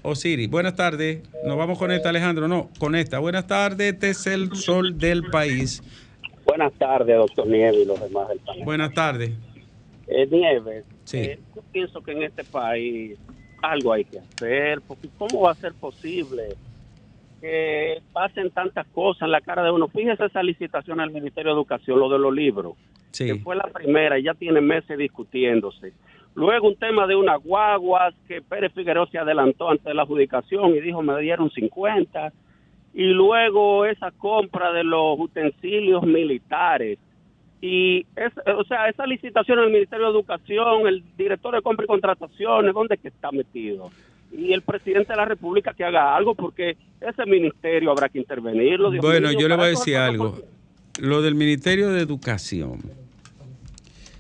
[0.05, 1.21] Osiri, buenas tardes.
[1.47, 2.49] Nos vamos con esta, Alejandro.
[2.49, 3.21] No, con esta.
[3.21, 5.81] Buenas tardes, este es el sol del país.
[6.45, 8.65] Buenas tardes, doctor Nieves y los demás del panel.
[8.65, 9.31] Buenas tardes.
[10.09, 11.19] Eh, Nieves, Sí.
[11.19, 13.19] eh, yo pienso que en este país
[13.63, 16.43] algo hay que hacer, porque ¿cómo va a ser posible
[17.41, 19.89] que pasen tantas cosas en la cara de uno?
[19.89, 22.75] Fíjese esa licitación al Ministerio de Educación, lo de los libros,
[23.13, 23.27] Sí.
[23.27, 25.93] que fue la primera y ya tiene meses discutiéndose.
[26.35, 30.75] Luego un tema de unas guaguas que Pérez Figueroa se adelantó antes de la adjudicación
[30.75, 32.33] y dijo me dieron 50.
[32.95, 36.99] Y luego esa compra de los utensilios militares.
[37.61, 41.85] Y, es, o sea, esa licitación en el Ministerio de Educación, el director de compra
[41.85, 43.91] y contrataciones, ¿dónde es que está metido?
[44.33, 48.91] Y el presidente de la República que haga algo, porque ese ministerio habrá que intervenirlo.
[48.91, 50.41] Dios Bueno, mío, yo le voy a decir algo.
[51.01, 52.81] Lo del Ministerio de Educación,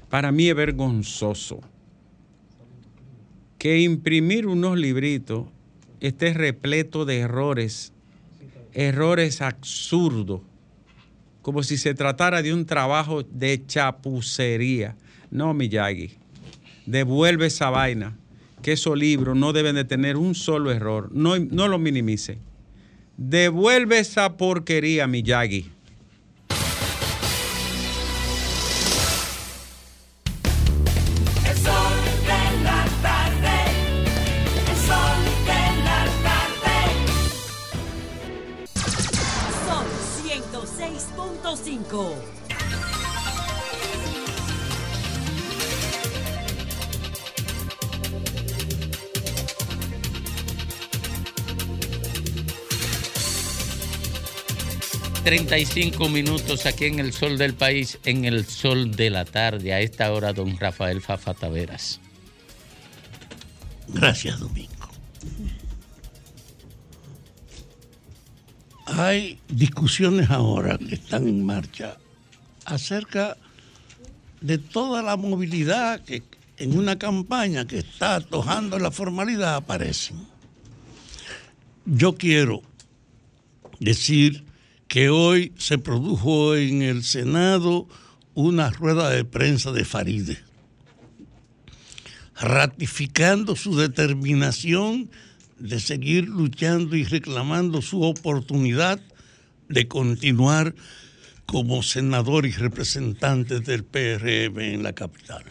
[0.08, 1.60] para mí es vergonzoso
[3.58, 5.46] que imprimir unos libritos
[6.00, 7.91] esté repleto de errores,
[8.72, 10.40] errores absurdos,
[11.42, 14.96] como si se tratara de un trabajo de chapucería.
[15.30, 16.16] No, Miyagi,
[16.86, 18.16] devuelve esa vaina,
[18.62, 22.38] que esos libros no deben de tener un solo error, no, no lo minimice.
[23.16, 25.70] Devuelve esa porquería, Miyagi.
[55.24, 59.72] 35 minutos aquí en el sol del país, en el sol de la tarde.
[59.72, 62.00] A esta hora, don Rafael Fafa Taveras.
[63.88, 64.72] Gracias, Domingo.
[68.86, 71.98] Hay discusiones ahora que están en marcha
[72.64, 73.36] acerca
[74.40, 76.24] de toda la movilidad que
[76.56, 80.26] en una campaña que está tojando la formalidad aparecen.
[81.86, 82.62] Yo quiero
[83.78, 84.51] decir
[84.92, 87.88] que hoy se produjo en el Senado
[88.34, 90.44] una rueda de prensa de Faride,
[92.38, 95.10] ratificando su determinación
[95.58, 99.00] de seguir luchando y reclamando su oportunidad
[99.70, 100.74] de continuar
[101.46, 105.42] como senador y representante del PRM en la capital.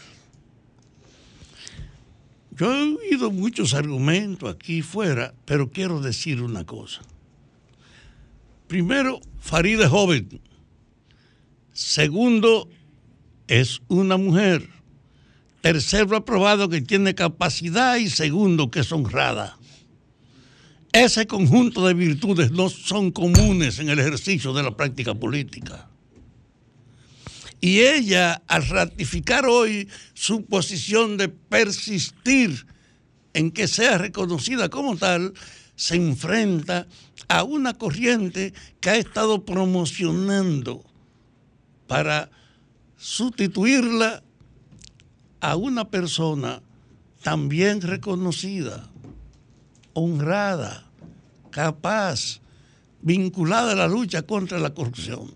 [2.52, 7.02] Yo he oído muchos argumentos aquí fuera, pero quiero decir una cosa.
[8.72, 10.40] Primero, Faride joven.
[11.74, 12.70] Segundo,
[13.50, 14.66] es una mujer.
[15.60, 19.58] Tercero, ha probado que tiene capacidad y segundo, que es honrada.
[20.94, 25.90] Ese conjunto de virtudes no son comunes en el ejercicio de la práctica política.
[27.60, 32.66] Y ella, al ratificar hoy su posición de persistir
[33.34, 35.34] en que sea reconocida como tal,
[35.76, 36.88] se enfrenta
[37.44, 40.84] una corriente que ha estado promocionando
[41.88, 42.30] para
[42.98, 44.24] sustituirla
[45.40, 46.62] a una persona
[47.24, 48.90] también reconocida,
[49.94, 50.86] honrada,
[51.50, 52.42] capaz,
[53.02, 55.32] vinculada a la lucha contra la corrupción.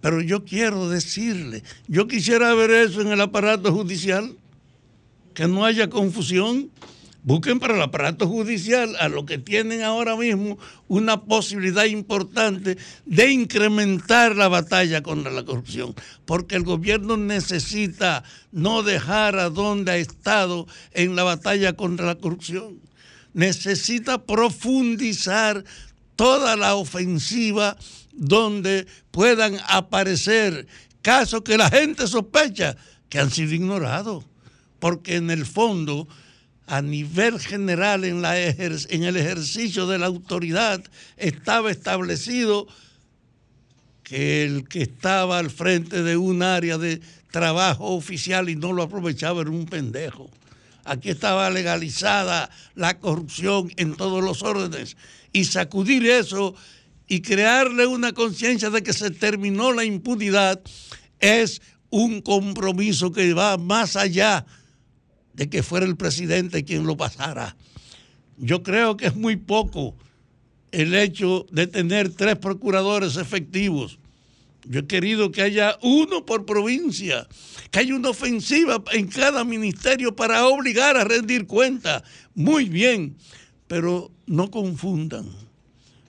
[0.00, 4.36] Pero yo quiero decirle, yo quisiera ver eso en el aparato judicial,
[5.34, 6.70] que no haya confusión.
[7.28, 10.56] Busquen para el aparato judicial a lo que tienen ahora mismo
[10.86, 18.82] una posibilidad importante de incrementar la batalla contra la corrupción, porque el gobierno necesita no
[18.82, 22.80] dejar a donde ha estado en la batalla contra la corrupción.
[23.34, 25.62] Necesita profundizar
[26.16, 27.76] toda la ofensiva
[28.14, 30.66] donde puedan aparecer
[31.02, 32.74] casos que la gente sospecha
[33.10, 34.24] que han sido ignorados,
[34.78, 36.08] porque en el fondo,
[36.68, 40.84] a nivel general, en, el ejercicio de la autoridad,
[41.16, 42.68] estaba establecido
[44.02, 47.00] que el que estaba al frente de un área de
[47.30, 50.30] trabajo oficial y no lo aprovechaba era un pendejo.
[50.84, 54.98] Aquí estaba legalizada la corrupción en todos los órdenes
[55.32, 56.54] y sacudir eso
[57.06, 60.60] y crearle una conciencia de que se terminó la impunidad
[61.18, 64.44] es un compromiso que va más allá
[65.38, 67.56] de que fuera el presidente quien lo pasara.
[68.36, 69.96] Yo creo que es muy poco
[70.72, 73.98] el hecho de tener tres procuradores efectivos.
[74.64, 77.26] Yo he querido que haya uno por provincia,
[77.70, 82.02] que haya una ofensiva en cada ministerio para obligar a rendir cuenta.
[82.34, 83.16] Muy bien,
[83.68, 85.26] pero no confundan.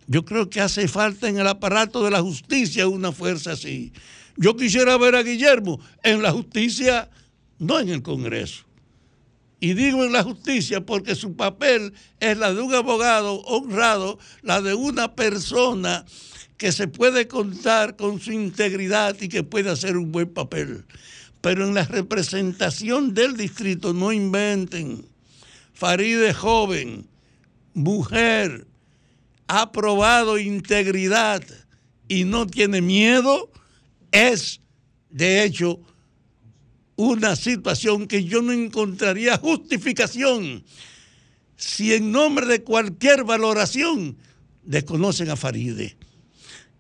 [0.07, 3.93] Yo creo que hace falta en el aparato de la justicia una fuerza así.
[4.35, 7.11] Yo quisiera ver a Guillermo en la justicia,
[7.59, 8.68] no en el Congreso.
[9.59, 14.61] Y digo en la justicia porque su papel es la de un abogado honrado, la
[14.61, 16.05] de una persona
[16.57, 20.85] que se puede contar con su integridad y que puede hacer un buen papel.
[21.41, 25.05] Pero en la representación del distrito no inventen.
[25.73, 27.07] Faride joven,
[27.73, 28.67] mujer,
[29.47, 31.41] ha probado integridad
[32.07, 33.49] y no tiene miedo,
[34.11, 34.59] es
[35.09, 35.79] de hecho
[36.99, 40.65] una situación que yo no encontraría justificación
[41.55, 44.17] si en nombre de cualquier valoración
[44.65, 45.95] desconocen a Faride.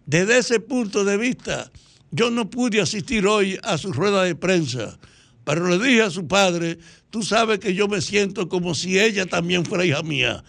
[0.05, 1.71] Desde ese punto de vista,
[2.11, 4.99] yo no pude asistir hoy a su rueda de prensa,
[5.45, 9.25] pero le dije a su padre, tú sabes que yo me siento como si ella
[9.25, 10.43] también fuera hija mía,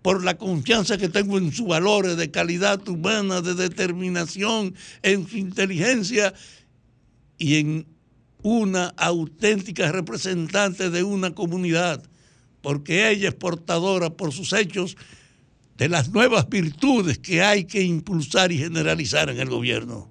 [0.00, 5.38] por la confianza que tengo en sus valores de calidad humana, de determinación, en su
[5.38, 6.34] inteligencia
[7.36, 7.97] y en
[8.48, 12.02] una auténtica representante de una comunidad,
[12.62, 14.96] porque ella es portadora por sus hechos
[15.76, 20.10] de las nuevas virtudes que hay que impulsar y generalizar en el gobierno.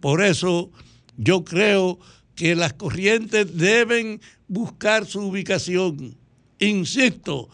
[0.00, 0.72] Por eso
[1.16, 2.00] yo creo
[2.34, 6.16] que las corrientes deben buscar su ubicación.
[6.58, 7.48] Insisto,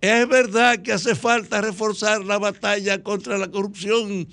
[0.00, 4.28] es verdad que hace falta reforzar la batalla contra la corrupción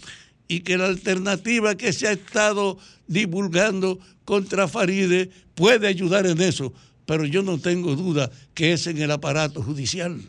[0.48, 2.78] y que la alternativa que se ha estado
[3.08, 6.74] divulgando contra Faride puede ayudar en eso,
[7.06, 10.22] pero yo no tengo duda que es en el aparato judicial.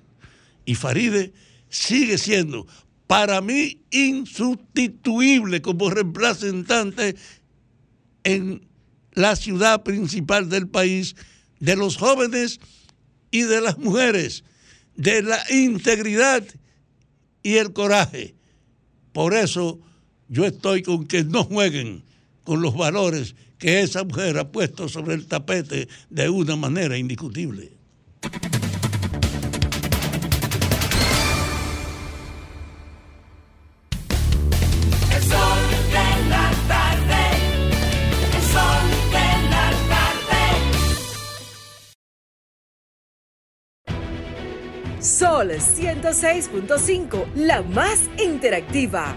[0.65, 1.33] Y Faride
[1.69, 2.67] sigue siendo
[3.07, 7.17] para mí insustituible como representante
[8.25, 8.67] en
[9.13, 11.15] la ciudad principal del país
[11.61, 12.61] de los jóvenes
[13.31, 14.45] y de las mujeres,
[14.97, 16.45] de la integridad
[17.43, 18.35] y el coraje.
[19.13, 19.81] Por eso
[20.29, 22.03] yo estoy con que no jueguen
[22.45, 27.73] con los valores que esa mujer ha puesto sobre el tapete de una manera indiscutible.
[35.15, 35.59] El sol
[35.91, 37.23] de la tarde.
[38.37, 40.43] El sol de la tarde.
[45.01, 49.17] Sol 106.5, la más interactiva.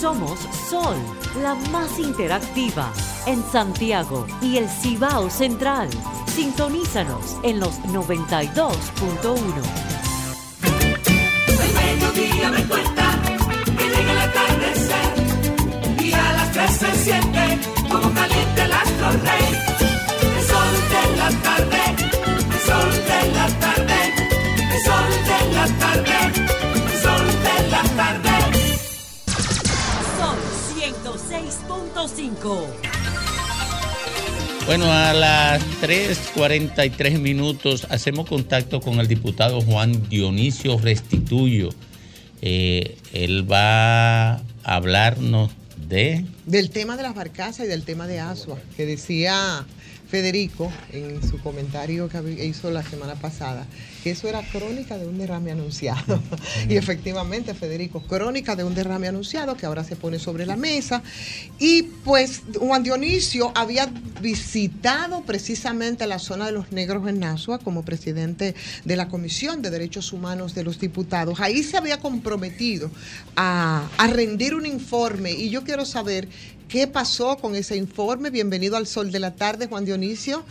[0.00, 0.38] Somos
[0.70, 0.96] Sol,
[1.42, 2.92] la más interactiva
[3.26, 5.88] en Santiago y el Cibao Central.
[6.26, 8.68] Sintonízanos en los 92.1.
[11.48, 13.10] El mediodía me cuenta
[13.76, 15.14] que llega el atardecer
[16.04, 17.58] y a las tres se siente
[17.90, 19.48] como caliente el astro rey.
[20.36, 21.82] El sol de la tarde,
[22.52, 23.98] el sol de la tarde,
[24.74, 26.18] el sol de la tarde,
[34.66, 41.70] Bueno, a las 3.43 minutos hacemos contacto con el diputado Juan Dionisio Restituyo.
[42.40, 45.50] Eh, él va a hablarnos
[45.88, 46.24] de...
[46.46, 49.66] Del tema de las barcazas y del tema de Asua, que decía
[50.08, 53.66] Federico en su comentario que hizo la semana pasada,
[54.02, 56.22] que eso era crónica de un derrame anunciado.
[56.68, 61.02] y efectivamente, Federico, crónica de un derrame anunciado que ahora se pone sobre la mesa.
[61.58, 63.86] Y pues Juan Dionisio había
[64.22, 68.54] visitado precisamente la zona de los negros en Asua como presidente
[68.84, 71.40] de la Comisión de Derechos Humanos de los Diputados.
[71.40, 72.90] Ahí se había comprometido
[73.36, 76.28] a, a rendir un informe y yo quiero saber
[76.68, 78.30] qué pasó con ese informe.
[78.30, 80.42] Bienvenido al Sol de la Tarde, Juan Dionisio.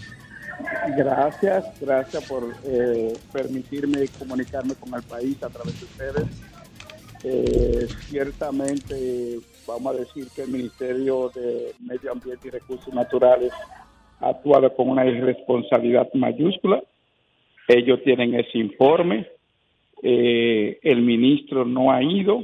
[0.98, 6.26] Gracias, gracias por eh, permitirme comunicarme con el país a través de ustedes.
[7.24, 13.52] Eh, ciertamente, vamos a decir que el Ministerio de Medio Ambiente y Recursos Naturales
[14.20, 16.82] ha actuado con una irresponsabilidad mayúscula.
[17.68, 19.28] Ellos tienen ese informe.
[20.02, 22.44] Eh, el ministro no ha ido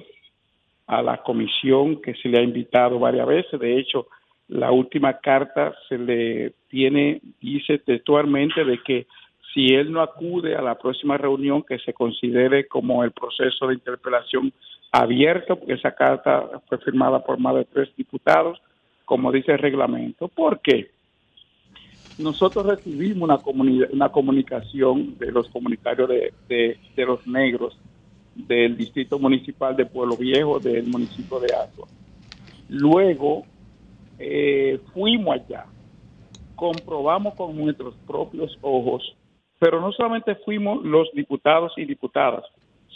[0.88, 3.60] a la comisión que se le ha invitado varias veces.
[3.60, 4.08] De hecho,
[4.48, 9.08] la última carta se le tiene, dice textualmente de que
[9.54, 13.76] si él no acude a la próxima reunión que se considere como el proceso de
[13.76, 14.52] interpelación
[14.92, 18.62] abierto, porque esa carta fue firmada por más de tres diputados,
[19.06, 20.28] como dice el reglamento.
[20.28, 20.92] ¿Por qué?
[22.18, 26.10] Nosotros recibimos una, una comunicación de los comunitarios
[26.48, 27.78] de- de los negros
[28.36, 31.88] del Distrito Municipal de Pueblo Viejo, del municipio de Asua.
[32.70, 33.44] Luego
[34.20, 35.66] eh, fuimos allá,
[36.56, 39.16] comprobamos con nuestros propios ojos,
[39.60, 42.44] pero no solamente fuimos los diputados y diputadas,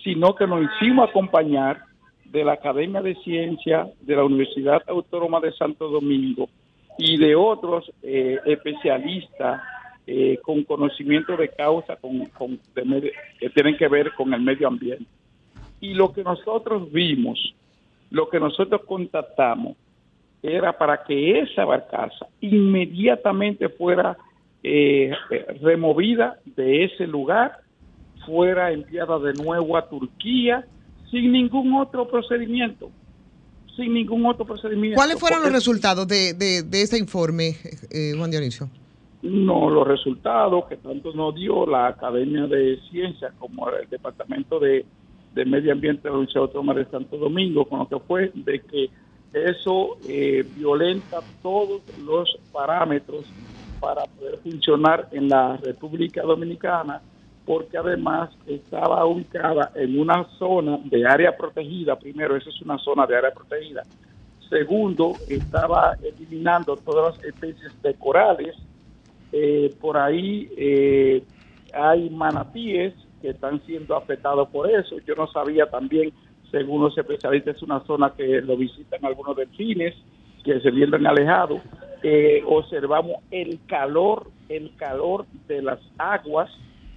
[0.04, 1.82] sino que nos hicimos acompañar
[2.26, 6.50] de la Academia de Ciencia de la Universidad Autónoma de Santo Domingo
[6.98, 9.62] y de otros eh, especialistas
[10.06, 12.30] eh, con conocimiento de causa con,
[13.40, 15.06] que tienen que ver con el medio ambiente.
[15.82, 17.54] Y lo que nosotros vimos,
[18.10, 19.76] lo que nosotros contactamos,
[20.42, 24.18] era para que esa barcaza inmediatamente fuera
[24.64, 25.12] eh,
[25.62, 27.60] removida de ese lugar,
[28.26, 30.66] fuera enviada de nuevo a Turquía
[31.10, 32.90] sin ningún otro procedimiento,
[33.76, 34.96] sin ningún otro procedimiento.
[34.98, 37.56] ¿Cuáles fueron los resultados de, de- de ese informe,
[37.92, 38.70] eh, Juan Dionisio?
[39.22, 44.86] No, los resultados que tanto nos dio la Academia de Ciencias como el Departamento de,
[45.38, 48.60] de Medio Ambiente de la Universidad Autónoma de Santo Domingo, con lo que fue de
[48.60, 48.90] que
[49.34, 53.26] eso eh, violenta todos los parámetros
[53.80, 57.02] para poder funcionar en la República Dominicana,
[57.46, 61.96] porque además estaba ubicada en una zona de área protegida.
[61.96, 63.84] Primero, esa es una zona de área protegida.
[64.50, 68.56] Segundo, estaba eliminando todas las especies de corales.
[69.32, 71.24] Eh, por ahí eh,
[71.74, 74.98] hay manatíes que están siendo afectados por eso.
[75.06, 76.12] Yo no sabía también,
[76.52, 79.96] según los especialistas, es una zona que lo visitan algunos delfines
[80.44, 81.62] que se vienen alejados.
[82.04, 86.50] Eh, observamos el calor, el calor de las aguas,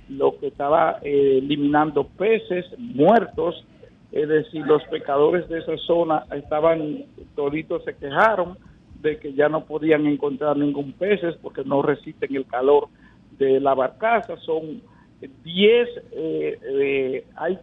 [0.08, 3.64] lo que estaba eh, eliminando peces muertos.
[4.12, 7.04] Es decir, los pescadores de esa zona estaban,
[7.34, 8.58] toditos se quejaron
[9.02, 12.88] de que ya no podían encontrar ningún peces porque no resisten el calor
[13.38, 14.36] de la barcaza.
[14.38, 14.82] Son
[15.28, 17.58] 10, eh, eh, hay,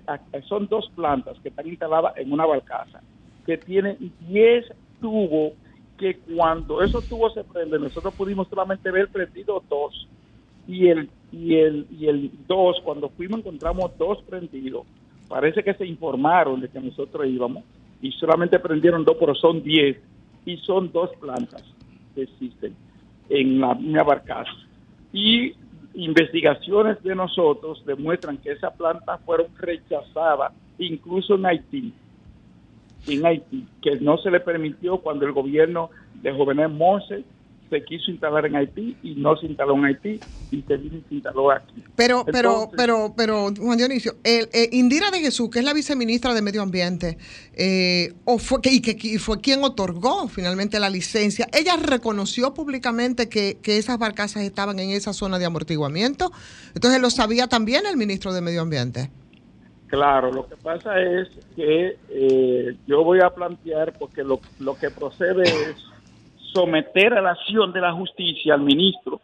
[0.48, 3.02] son dos plantas que están instaladas en una barcaza
[3.46, 3.98] que tienen
[4.28, 4.66] 10
[5.02, 5.54] tubos
[5.98, 10.08] que cuando esos tubos se prenden, nosotros pudimos solamente ver prendidos dos.
[10.68, 14.86] Y el, y el, y el dos, cuando fuimos encontramos dos prendidos.
[15.28, 17.64] Parece que se informaron de que nosotros íbamos
[18.02, 19.98] y solamente prendieron dos, pero son 10
[20.46, 21.64] y son dos plantas
[22.14, 22.76] que existen
[23.30, 24.52] en la barcaza.
[25.12, 25.54] Y
[25.98, 31.94] investigaciones de nosotros demuestran que esas plantas fueron rechazadas incluso en Haití.
[33.08, 33.44] en
[33.82, 35.90] que no se le permitió cuando el gobierno
[36.22, 37.24] de Jovenel Morse
[37.70, 40.20] se quiso instalar en Haití y no se instaló en Haití
[40.52, 41.84] y se instaló aquí.
[41.96, 45.74] Pero, pero, Entonces- pero, pero, Juan Dionisio, el, eh, Indira de Jesús, que es la
[45.74, 47.18] viceministra de Medio Ambiente,
[47.54, 52.54] eh, o fue, que, y que y fue quien otorgó finalmente la licencia, ella reconoció
[52.54, 56.32] públicamente que, que esas barcazas estaban en esa zona de amortiguamiento.
[56.76, 59.10] Entonces lo sabía también el ministro de Medio Ambiente.
[59.88, 64.92] Claro, lo que pasa es que eh, yo voy a plantear, porque lo, lo que
[64.92, 65.78] procede es
[66.58, 69.22] someter a la acción de la justicia al ministro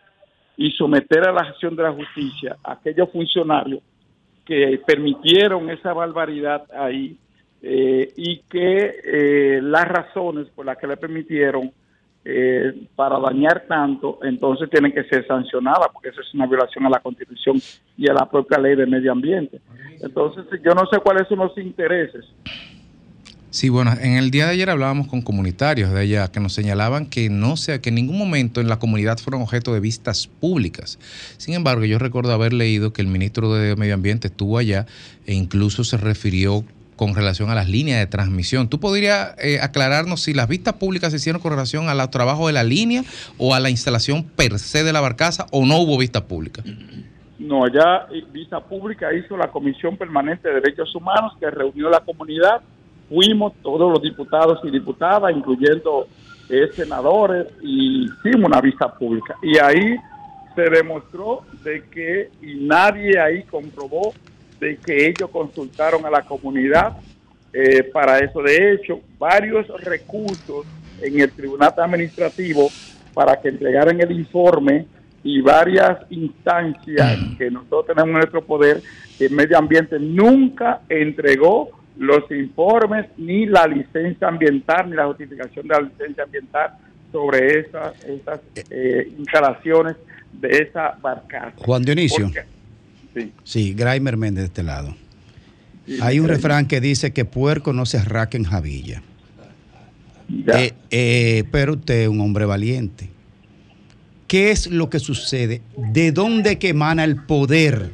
[0.56, 3.82] y someter a la acción de la justicia a aquellos funcionarios
[4.46, 7.18] que permitieron esa barbaridad ahí
[7.64, 11.72] eh, y que eh, las razones por las que le permitieron
[12.24, 16.90] eh, para dañar tanto, entonces tienen que ser sancionadas, porque eso es una violación a
[16.90, 17.60] la Constitución
[17.98, 19.60] y a la propia ley de medio ambiente.
[20.02, 22.26] Entonces, yo no sé cuáles son los intereses.
[23.54, 27.06] Sí, bueno, en el día de ayer hablábamos con comunitarios de allá que nos señalaban
[27.06, 30.98] que no sea que en ningún momento en la comunidad fueron objeto de vistas públicas.
[31.38, 34.88] Sin embargo, yo recuerdo haber leído que el ministro de Medio Ambiente estuvo allá
[35.28, 38.70] e incluso se refirió con relación a las líneas de transmisión.
[38.70, 42.54] ¿Tú podrías eh, aclararnos si las vistas públicas se hicieron con relación al trabajo de
[42.54, 43.04] la línea
[43.38, 46.66] o a la instalación per se de la barcaza o no hubo vistas públicas?
[47.38, 52.00] No, ya eh, Vista Pública hizo la Comisión Permanente de Derechos Humanos que reunió la
[52.00, 52.64] comunidad.
[53.10, 56.08] Fuimos todos los diputados y diputadas, incluyendo
[56.50, 59.36] eh, senadores, y hicimos una vista pública.
[59.42, 59.96] Y ahí
[60.56, 64.14] se demostró de que, y nadie ahí comprobó
[64.60, 66.98] de que ellos consultaron a la comunidad
[67.52, 68.42] eh, para eso.
[68.42, 70.66] De hecho, varios recursos
[71.02, 72.70] en el Tribunal Administrativo
[73.14, 74.88] para que entregaran el informe
[75.24, 78.82] y varias instancias que nosotros tenemos en nuestro poder,
[79.20, 85.76] el medio ambiente nunca entregó los informes ni la licencia ambiental ni la justificación de
[85.76, 86.72] la licencia ambiental
[87.12, 88.40] sobre esas, esas
[88.70, 89.96] eh, instalaciones
[90.34, 91.54] de esa barcaza.
[91.58, 92.32] Juan Dionisio.
[93.14, 93.32] Sí.
[93.44, 94.96] Sí, Graimer Méndez de este lado.
[95.86, 99.04] Sí, Hay un refrán que dice que puerco no se arraca en jabilla.
[100.48, 103.10] Eh, eh, pero usted es un hombre valiente.
[104.28, 105.62] ¿Qué es lo que sucede?
[105.78, 107.92] ¿De dónde que emana el poder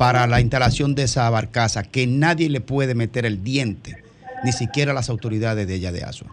[0.00, 4.02] para la instalación de esa barcaza que nadie le puede meter el diente,
[4.42, 6.30] ni siquiera las autoridades de ella de Asua?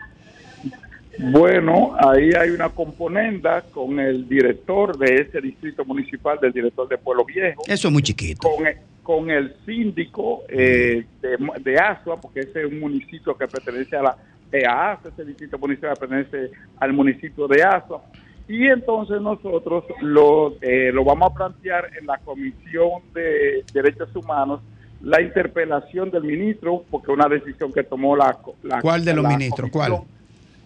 [1.20, 6.98] Bueno, ahí hay una componenda con el director de ese distrito municipal, del director de
[6.98, 7.62] Pueblo Viejo.
[7.68, 8.48] Eso es muy chiquito.
[8.48, 13.48] Con el, con el síndico eh, de, de Asua, porque ese es un municipio que
[13.48, 14.18] pertenece a la
[14.50, 18.02] eh, a Asua, ese distrito municipal pertenece al municipio de Asua.
[18.48, 24.62] Y entonces nosotros lo, eh, lo vamos a plantear en la Comisión de Derechos Humanos,
[25.02, 28.38] la interpelación del ministro, porque una decisión que tomó la...
[28.64, 29.70] la ¿Cuál de los la ministros?
[29.70, 30.02] ¿Cuál?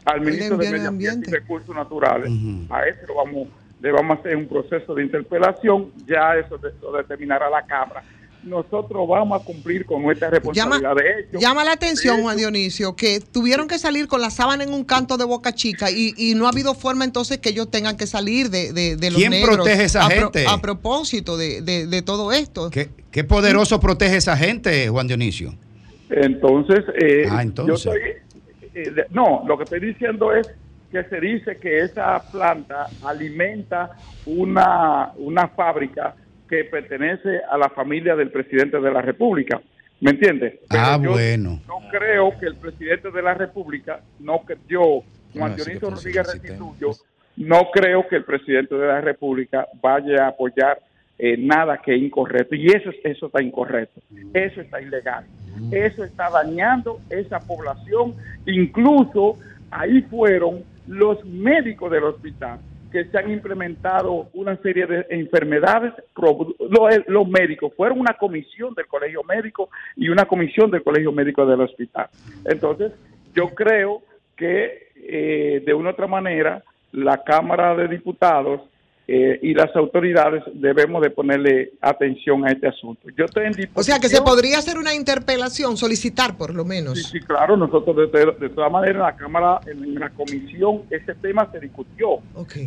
[0.05, 2.31] al ministro de Medio Ambiente y Recursos Naturales.
[2.69, 3.47] A ese lo vamos,
[3.81, 8.03] le vamos a hacer un proceso de interpelación, ya eso lo determinará la Cámara.
[8.43, 10.39] Nosotros vamos a cumplir con nuestra Llama,
[10.77, 11.39] responsabilidad de hecho.
[11.39, 15.17] llama la atención, Juan Dionisio, que tuvieron que salir con la sábana en un canto
[15.17, 18.49] de Boca Chica y, y no ha habido forma entonces que ellos tengan que salir
[18.49, 19.57] de, de, de los ¿Quién negros.
[19.57, 20.45] protege a esa pro- gente?
[20.47, 22.71] a propósito de, de- de todo esto.
[22.71, 25.53] ¿Qué, qué poderoso protege esa gente, Juan Dionisio?
[26.09, 27.83] Entonces, eh, Ah, entonces.
[27.83, 28.01] yo estoy,
[28.73, 30.49] eh, de- no, lo que estoy diciendo es
[30.91, 33.91] que se dice que esa planta alimenta
[34.25, 36.15] una, una fábrica
[36.51, 39.61] que pertenece a la familia del presidente de la República.
[40.01, 40.59] ¿Me entiendes?
[40.69, 41.61] Ah, yo bueno.
[41.65, 45.01] No creo que el presidente de la República, no que yo,
[45.33, 46.89] Juan No, Dionisio Rodríguez Restituyo,
[47.37, 50.81] no creo que el presidente de la República vaya a apoyar
[51.17, 52.53] eh, nada que es incorrecto.
[52.53, 54.01] Y eso, eso está incorrecto.
[54.33, 55.23] Eso está ilegal.
[55.71, 58.13] Eso está dañando esa población.
[58.45, 59.37] Incluso
[59.69, 62.59] ahí fueron los médicos del hospital
[62.91, 65.93] que se han implementado una serie de enfermedades.
[67.07, 71.61] Los médicos fueron una comisión del colegio médico y una comisión del colegio médico del
[71.61, 72.07] hospital.
[72.45, 72.91] Entonces,
[73.33, 74.01] yo creo
[74.35, 78.61] que eh, de una u otra manera la Cámara de Diputados
[79.07, 83.09] eh, y las autoridades debemos de ponerle atención a este asunto.
[83.17, 86.97] Yo estoy en O sea que se podría hacer una interpelación, solicitar por lo menos.
[86.97, 91.15] Sí, sí, claro, nosotros de, de- todas maneras en la Cámara, en, la comisión, ese
[91.15, 92.19] tema se discutió.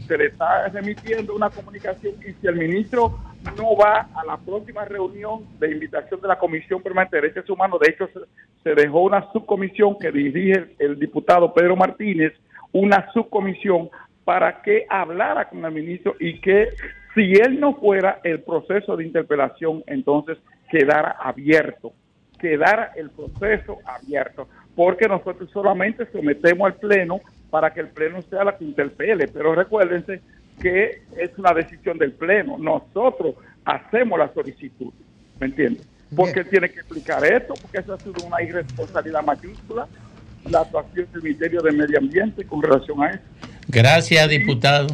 [0.07, 3.19] Se le está remitiendo una comunicación y si el ministro
[3.57, 7.79] no va a la próxima reunión de invitación de la Comisión Permanente de Derechos Humanos,
[7.81, 8.21] de hecho se,
[8.63, 12.33] se dejó una subcomisión que dirige el, el diputado Pedro Martínez,
[12.73, 13.89] una subcomisión
[14.25, 16.69] para que hablara con el ministro y que
[17.15, 20.39] si él no fuera, el proceso de interpelación entonces
[20.71, 21.93] quedara abierto
[22.45, 24.47] quedara el proceso abierto,
[24.77, 29.55] porque nosotros solamente sometemos al Pleno para que el Pleno sea la que interpele, pero
[29.55, 30.21] recuérdense
[30.61, 34.93] que es una decisión del Pleno, nosotros hacemos la solicitud,
[35.41, 35.89] ¿me entiendes?
[36.15, 39.89] Porque él tiene que explicar esto, porque eso ha sido una irresponsabilidad mayúscula,
[40.51, 43.23] la actuación del Ministerio de Medio Ambiente con relación a eso.
[43.69, 44.87] Gracias, diputado.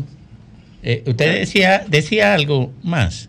[0.82, 3.28] Eh, usted decía, decía algo más.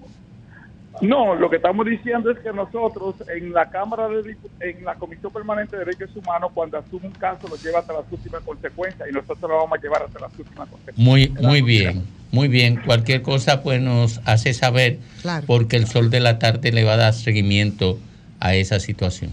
[1.02, 5.34] No, lo que estamos diciendo es que nosotros en la Cámara de en la Comisión
[5.34, 9.12] Permanente de Derechos Humanos, cuando asume un caso, lo lleva hasta las últimas consecuencias y
[9.12, 10.98] nosotros lo vamos a llevar hasta las últimas consecuencias.
[10.98, 12.80] Muy, muy bien, muy bien.
[12.86, 15.44] Cualquier cosa pues nos hace saber Claro.
[15.48, 17.98] porque el sol de la tarde le va a dar seguimiento
[18.40, 19.32] a esa situación.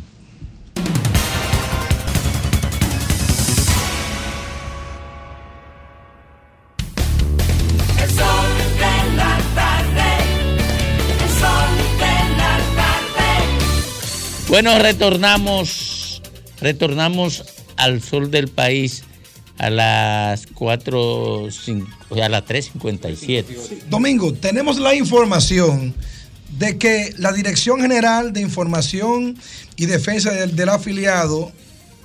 [14.60, 16.20] Bueno, retornamos,
[16.60, 17.44] retornamos
[17.76, 19.04] al sol del país
[19.56, 23.84] a las 4, a las 3.57.
[23.88, 25.94] Domingo, tenemos la información
[26.58, 29.38] de que la Dirección General de Información
[29.76, 31.52] y Defensa del, del Afiliado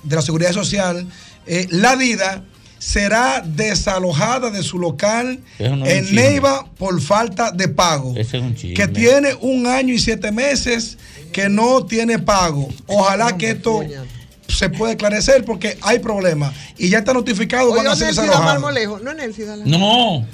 [0.04, 1.08] de la Seguridad Social,
[1.48, 2.44] eh, la DIDA,
[2.78, 6.14] será desalojada de su local no en.
[6.14, 8.14] Neiva por falta de pago.
[8.16, 8.54] Ese es un.
[8.54, 10.98] Que tiene un año y siete meses
[11.34, 12.68] que no tiene pago.
[12.86, 13.82] Ojalá que esto
[14.48, 16.54] se pueda esclarecer porque hay problemas.
[16.78, 18.54] Y ya está notificado, Oye, van a ser Nelsida desalojados.
[18.62, 18.98] Marmolejo.
[19.00, 19.56] No es Nelsida.
[19.56, 20.24] la- No,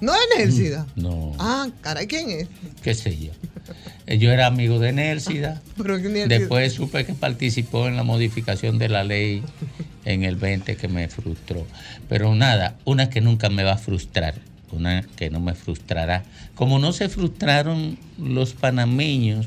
[0.00, 0.86] No es Nelsida.
[0.96, 2.48] no, Ah, caray, ¿quién es?
[2.82, 3.32] qué sé yo.
[4.06, 5.60] Eh, Yo era amigo de Nelsida.
[5.76, 9.42] Pero que Nelsida- Después supe que participó en la modificación de la ley
[10.06, 11.66] en el 20 que me frustró.
[12.08, 14.34] Pero nada, una que nunca me va a frustrar,
[14.72, 16.24] una que no me frustrará.
[16.54, 19.46] Como no se frustraron los panameños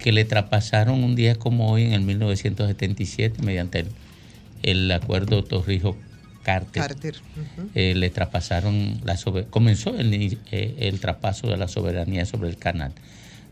[0.00, 3.88] que le traspasaron un día como hoy en el 1977 mediante el,
[4.62, 6.82] el acuerdo Torrijos-Carter.
[6.82, 7.14] Carter.
[7.74, 10.12] eh, le traspasaron la sober- comenzó el,
[10.50, 12.92] eh, el traspaso de la soberanía sobre el canal.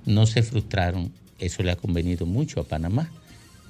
[0.07, 3.11] No se frustraron, eso le ha convenido mucho a Panamá,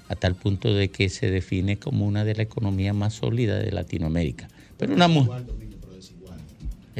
[0.08, 3.72] a tal punto de que se define como una de las economías más sólidas de
[3.72, 4.48] Latinoamérica.
[4.78, 5.44] Pero una mujer...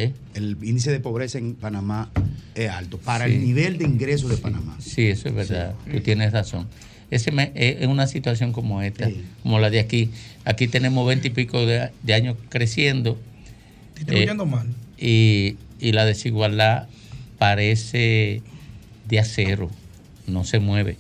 [0.01, 0.12] ¿Eh?
[0.34, 2.09] El índice de pobreza en Panamá
[2.55, 3.32] es alto para Sí.
[3.32, 4.76] el nivel de ingresos de Panamá.
[4.80, 5.74] Sí, eso es verdad.
[5.90, 6.68] Tú tienes razón.
[7.11, 9.11] Ese me- eh, en una situación como esta,
[9.42, 10.11] como la de aquí,
[10.44, 13.18] aquí tenemos veinte y pico de, de años creciendo.
[13.96, 14.66] Distribuyendo eh, mal.
[14.99, 16.86] Y, y la desigualdad
[17.38, 18.42] parece
[19.09, 19.68] de acero,
[20.28, 20.96] no se mueve,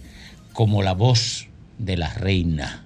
[0.54, 1.46] como la voz
[1.78, 2.84] de la reina,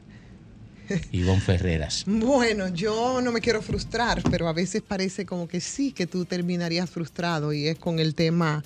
[1.13, 2.05] Ivonne Ferreras.
[2.07, 6.25] Bueno, yo no me quiero frustrar, pero a veces parece como que sí, que tú
[6.25, 8.63] terminarías frustrado y es con el tema,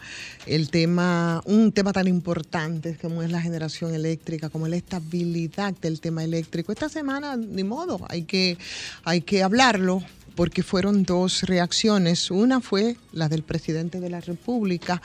[0.46, 6.00] el tema, un tema tan importante como es la generación eléctrica, como la estabilidad del
[6.00, 6.72] tema eléctrico.
[6.72, 8.58] Esta semana, ni modo, hay que,
[9.04, 10.02] hay que hablarlo
[10.36, 12.30] porque fueron dos reacciones.
[12.30, 15.02] Una fue la del presidente de la República.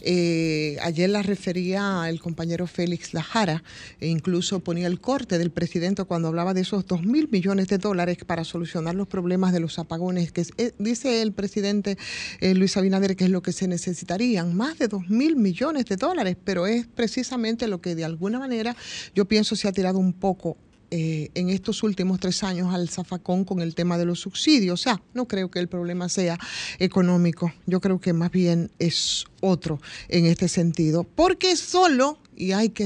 [0.00, 3.62] Eh, ayer la refería el compañero Félix Lajara
[4.00, 7.78] e incluso ponía el corte del presidente cuando hablaba de esos dos mil millones de
[7.78, 10.32] dólares para solucionar los problemas de los apagones.
[10.32, 11.96] Que eh, dice el presidente
[12.40, 15.96] eh, Luis Abinader que es lo que se necesitarían, más de dos mil millones de
[15.96, 18.74] dólares, pero es precisamente lo que de alguna manera
[19.14, 20.56] yo pienso se ha tirado un poco
[20.94, 24.78] eh, en estos últimos tres años al zafacón con el tema de los subsidios.
[24.78, 26.38] O sea, no creo que el problema sea
[26.78, 27.50] económico.
[27.64, 31.04] Yo creo que más bien es otro en este sentido.
[31.04, 32.84] Porque solo, y hay que,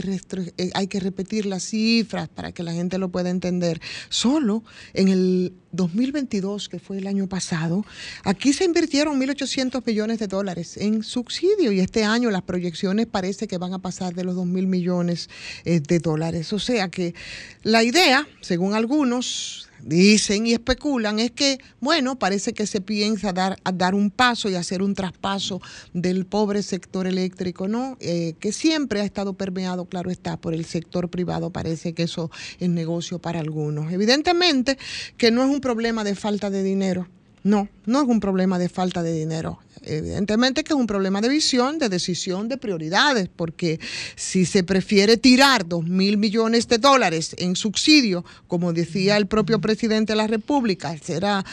[0.59, 4.63] eh, hay que repetir las cifras para que la gente lo pueda entender, solo
[4.95, 7.85] en el 2022, que fue el año pasado,
[8.25, 13.47] aquí se invirtieron 1.800 millones de dólares en subsidio y este año las proyecciones parece
[13.47, 15.29] que van a pasar de los 2.000 millones
[15.65, 16.53] eh, de dólares.
[16.53, 17.15] O sea que
[17.63, 23.57] la idea, según algunos dicen y especulan, es que, bueno, parece que se piensa dar,
[23.75, 25.61] dar un paso y hacer un traspaso
[25.95, 27.97] del pobre sector eléctrico, ¿no?
[28.01, 31.51] Eh, que siempre ha estado permeado, claro está, por el sector privado.
[31.51, 33.93] Parece que eso es negocio para algunos.
[33.93, 34.77] Evidentemente
[35.17, 37.09] que no es un problema de falta de dinero.
[37.45, 39.61] No, no es un problema de falta de dinero.
[39.87, 43.79] Evidentemente que es un problema de visión, de decisión, de prioridades, porque
[44.17, 49.61] si se prefiere tirar dos mil millones de dólares en subsidio, como decía el propio
[49.61, 51.45] presidente de la República, será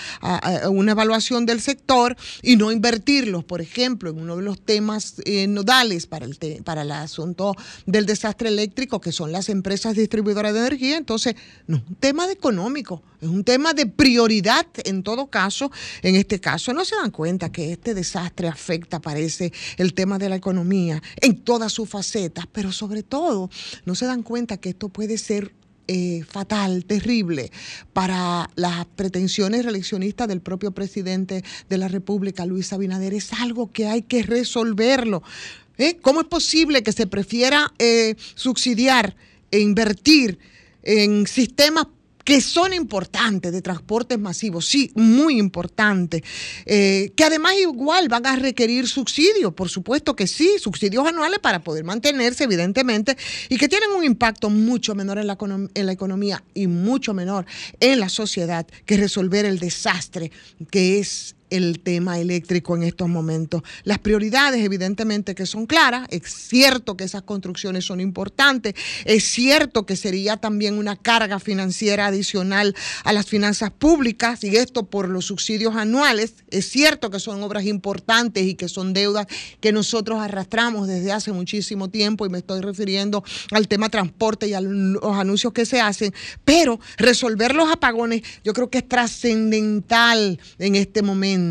[0.70, 5.48] una evaluación del sector y no invertirlos, por ejemplo, en uno de los temas eh,
[5.48, 7.56] nodales para el, para el asunto
[7.86, 11.36] del desastre eléctrico, que son las empresas distribuidoras de energía, entonces
[11.68, 15.72] no es un tema económico, es un tema de prioridad en todo caso.
[16.02, 20.30] En este caso, no se dan cuenta que este desastre afecta, parece, el tema de
[20.30, 23.50] la economía en todas sus facetas, pero sobre todo
[23.86, 25.54] no se dan cuenta que esto puede ser
[25.88, 27.52] eh, fatal, terrible
[27.92, 33.14] para las pretensiones reeleccionistas del propio presidente de la República, Luis Abinader.
[33.14, 35.24] Es algo que hay que resolverlo.
[35.78, 35.98] ¿Eh?
[36.02, 39.18] ¿Cómo es posible que se prefiera eh, subsidiar
[39.52, 40.40] e invertir
[40.84, 41.88] en sistemas
[42.24, 46.22] que son importantes de transportes masivos, sí, muy importantes,
[46.66, 51.64] eh, que además igual van a requerir subsidios, por supuesto que sí, subsidios anuales para
[51.64, 53.18] poder mantenerse, evidentemente,
[53.50, 57.14] y que tienen un impacto mucho menor en la, econom- en la economía y mucho
[57.14, 57.46] menor
[57.80, 60.32] en la sociedad que resolver el desastre
[60.72, 63.62] que es el tema eléctrico en estos momentos.
[63.84, 66.08] Las prioridades, evidentemente, que son claras.
[66.10, 68.74] Es cierto que esas construcciones son importantes.
[69.06, 74.86] Es cierto que sería también una carga financiera adicional a las finanzas públicas y esto
[74.86, 76.34] por los subsidios anuales.
[76.50, 79.28] Es cierto que son obras importantes y que son deudas
[79.60, 84.56] que nosotros arrastramos desde hace muchísimo tiempo y me estoy refiriendo al tema transporte y
[84.56, 86.16] a los anuncios que se hacen.
[86.44, 91.43] Pero resolver los apagones yo creo que es trascendental en este momento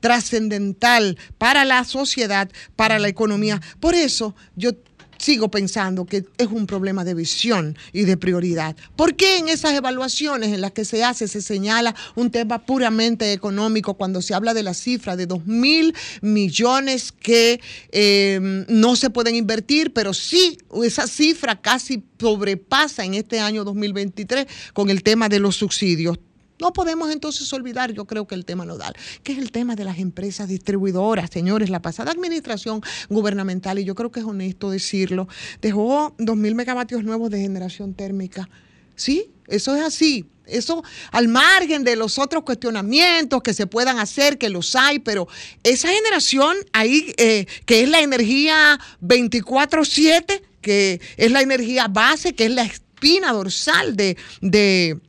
[0.00, 3.60] trascendental para la sociedad, para la economía.
[3.80, 4.72] Por eso yo
[5.18, 8.76] sigo pensando que es un problema de visión y de prioridad.
[8.96, 13.32] ¿Por qué en esas evaluaciones en las que se hace se señala un tema puramente
[13.32, 17.60] económico cuando se habla de la cifra de 2 mil millones que
[17.92, 24.46] eh, no se pueden invertir, pero sí esa cifra casi sobrepasa en este año 2023
[24.72, 26.18] con el tema de los subsidios?
[26.60, 29.84] No podemos entonces olvidar, yo creo que el tema nodal, que es el tema de
[29.84, 31.30] las empresas distribuidoras.
[31.30, 35.26] Señores, la pasada administración gubernamental, y yo creo que es honesto decirlo,
[35.60, 38.48] dejó 2.000 megavatios nuevos de generación térmica.
[38.94, 40.26] Sí, eso es así.
[40.46, 45.26] Eso al margen de los otros cuestionamientos que se puedan hacer, que los hay, pero
[45.62, 52.44] esa generación ahí, eh, que es la energía 24/7, que es la energía base, que
[52.44, 55.00] es la espina dorsal de, de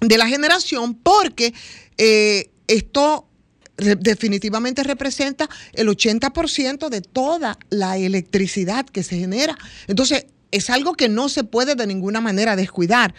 [0.00, 1.52] de la generación porque
[1.96, 3.28] eh, esto
[3.76, 9.56] definitivamente representa el 80% de toda la electricidad que se genera.
[9.86, 13.14] Entonces, es algo que no se puede de ninguna manera descuidar.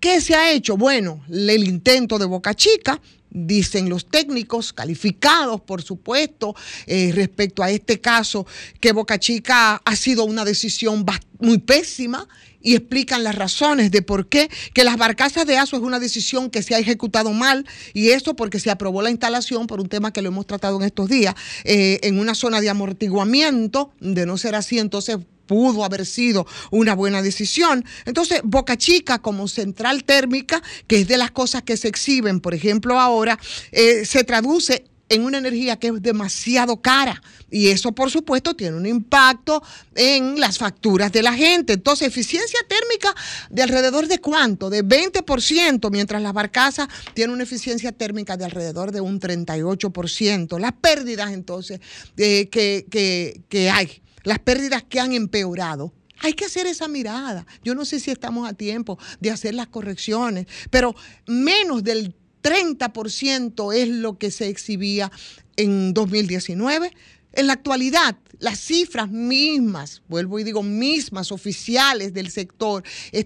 [0.00, 0.76] ¿Qué se ha hecho?
[0.76, 3.00] Bueno, el intento de Boca Chica,
[3.30, 6.56] dicen los técnicos calificados, por supuesto,
[6.86, 8.46] eh, respecto a este caso,
[8.80, 11.04] que Boca Chica ha sido una decisión
[11.38, 12.26] muy pésima
[12.62, 16.50] y explican las razones de por qué, que las barcazas de ASO es una decisión
[16.50, 20.12] que se ha ejecutado mal y eso porque se aprobó la instalación por un tema
[20.12, 21.34] que lo hemos tratado en estos días,
[21.64, 26.94] eh, en una zona de amortiguamiento, de no ser así, entonces pudo haber sido una
[26.94, 27.84] buena decisión.
[28.04, 32.54] Entonces, Boca Chica como central térmica, que es de las cosas que se exhiben, por
[32.54, 33.36] ejemplo, ahora,
[33.72, 37.20] eh, se traduce en una energía que es demasiado cara.
[37.50, 39.62] Y eso, por supuesto, tiene un impacto
[39.94, 41.72] en las facturas de la gente.
[41.72, 43.14] Entonces, eficiencia térmica
[43.50, 44.70] de alrededor de cuánto?
[44.70, 50.58] De 20%, mientras las barcazas tienen una eficiencia térmica de alrededor de un 38%.
[50.58, 51.80] Las pérdidas, entonces,
[52.16, 55.92] eh, que, que- que hay, las pérdidas que han empeorado.
[56.22, 57.46] Hay que hacer esa mirada.
[57.64, 60.94] Yo no sé si estamos a tiempo de hacer las correcciones, pero
[61.26, 65.10] menos del 30% es lo que se exhibía
[65.56, 66.92] en 2019.
[67.32, 72.82] En la actualidad, las cifras mismas, vuelvo y digo mismas, oficiales del sector,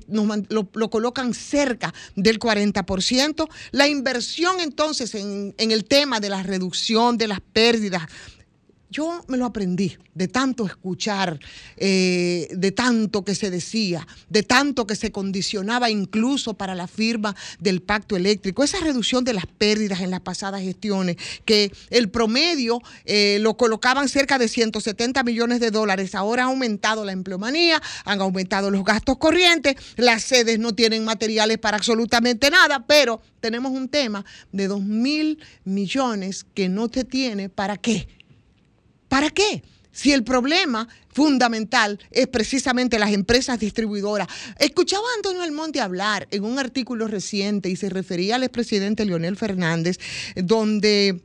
[0.09, 3.48] lo colocan cerca del 40%.
[3.70, 8.02] La inversión entonces en, en el tema de la reducción de las pérdidas
[8.95, 11.41] yo me lo aprendí de tanto escuchar,
[11.77, 17.35] eh, de tanto que se decía, de tanto que se condicionaba incluso para la firma
[17.59, 22.81] del pacto eléctrico, esa reducción de las pérdidas en las pasadas gestiones, que el promedio
[23.05, 28.21] eh, lo colocaban cerca de 170 millones de dólares, ahora ha aumentado la empleomanía, han
[28.21, 33.89] aumentado los gastos corrientes, las sedes no tienen materiales para absolutamente nada, pero tenemos un
[33.89, 38.07] tema de 2 mil millones que no se tiene para qué.
[39.15, 39.62] ¿Para qué?
[39.93, 44.27] Si el problema fundamental es precisamente las empresas distribuidoras.
[44.59, 49.36] Escuchaba a Antonio Almonte hablar en un artículo reciente y se refería al expresidente Leonel
[49.36, 50.01] Fernández,
[50.35, 51.20] donde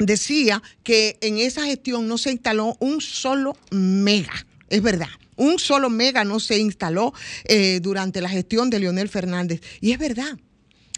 [0.00, 4.34] decía que en esa gestión no se instaló un solo mega.
[4.68, 5.06] Es verdad.
[5.36, 9.60] Un solo mega no se instaló eh, durante la gestión de Leonel Fernández.
[9.80, 10.40] Y es verdad.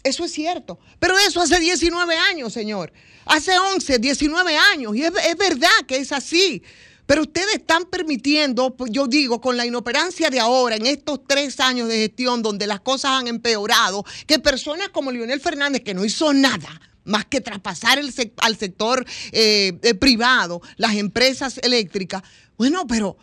[0.03, 0.79] Eso es cierto.
[0.99, 2.93] Pero eso hace 19 años, señor.
[3.27, 4.97] Hace 11, 19 años.
[4.97, 6.63] Y es, es verdad que es así.
[7.11, 11.59] Pero ustedes están permitiendo, pues, yo digo, con la inoperancia de ahora, en estos tres
[11.59, 16.05] años de gestión donde las cosas han empeorado, que personas como Leonel Fernández, que no
[16.05, 22.23] hizo nada, más que traspasar al sector eh, eh, privado, las empresas eléctricas,
[22.57, 23.17] bueno, pero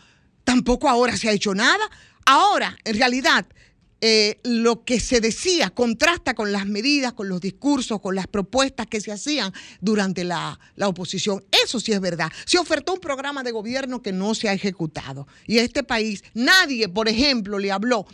[0.44, 1.90] tampoco ahora se ha hecho nada.
[2.26, 3.46] Ahora, en realidad,
[4.00, 8.86] eh, lo que se decía contrasta con las medidas, con los discursos, con las propuestas
[8.86, 9.52] que se hacían
[9.82, 11.44] durante la, la, oposición.
[11.64, 12.32] Eso sí es verdad.
[12.46, 15.28] Se ofertó un programa de gobierno que no se ha ejecutado.
[15.48, 18.06] Y este país nadie, por ejemplo, le habló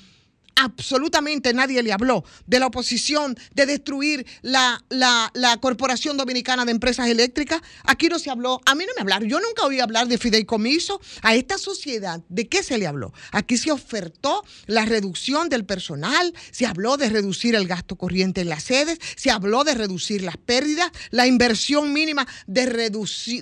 [0.56, 5.32] absolutamente nadie le habló de la oposición de destruir la, la,
[5.62, 7.62] Corporación Dominicana de Empresas Eléctricas.
[7.84, 11.00] Aquí no se habló, a mí no me hablaron, yo nunca oí hablar de fideicomiso.
[11.22, 13.14] A esta sociedad, ¿de qué se le habló?
[13.32, 18.50] Aquí se ofertó la reducción del personal, se habló de reducir el gasto corriente en
[18.50, 22.66] las sedes, se habló de reducir las pérdidas, la inversión mínima de,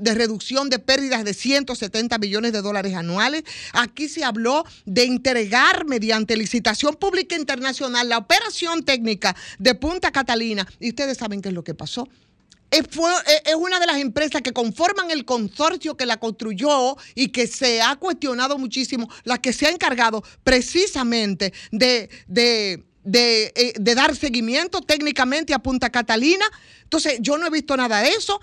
[0.02, 3.44] de reducción de pérdidas de 170 millones de dólares anuales.
[3.74, 10.66] Aquí se habló de entregar mediante licitación pública internacional la operación técnica de Punta Catalina.
[10.80, 12.08] Y ustedes saben qué es lo que pasó.
[12.70, 12.86] Es,
[13.46, 17.82] es, una de las empresas que conforman el consorcio que la construyó y que se
[17.82, 24.16] ha cuestionado muchísimo, la que se ha encargado precisamente de, de, de, eh, de dar
[24.16, 26.46] seguimiento técnicamente a Punta Catalina.
[26.84, 28.40] Entonces, yo no he visto nada de eso.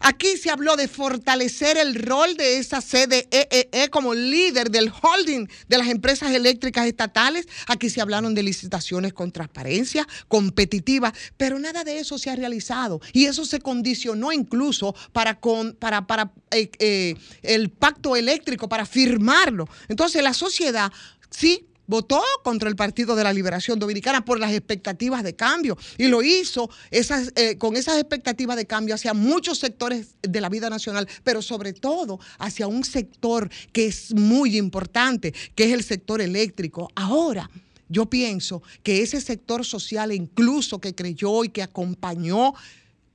[0.00, 5.46] Aquí se habló de fortalecer el rol de esa sede EEE como líder del holding
[5.68, 7.46] de las empresas eléctricas estatales.
[7.66, 13.00] Aquí se hablaron de licitaciones con transparencia, competitiva, pero nada de eso se ha realizado.
[13.12, 18.86] Y eso se condicionó incluso para, con, para, para eh, eh, el pacto eléctrico, para
[18.86, 19.68] firmarlo.
[19.88, 20.90] Entonces la sociedad
[21.30, 26.06] sí votó contra el Partido de la Liberación Dominicana por las expectativas de cambio y
[26.06, 31.08] lo hizo eh, con esas expectativas de cambio hacia muchos sectores de la vida nacional,
[31.24, 36.92] pero sobre todo hacia un sector que es muy importante, que es el sector eléctrico.
[36.94, 37.50] Ahora,
[37.88, 42.54] yo pienso que ese sector social incluso que creyó y que acompañó,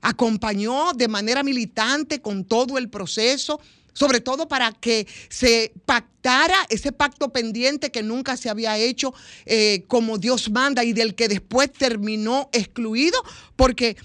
[0.02, 3.62] acompañó de manera militante con todo el proceso,
[3.96, 9.14] sobre todo para que se pactara ese pacto pendiente que nunca se había hecho
[9.46, 13.18] eh, como Dios manda y del que después terminó excluido,
[13.56, 13.96] porque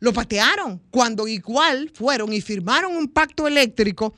[0.00, 4.14] lo patearon cuando igual fueron y firmaron un pacto eléctrico.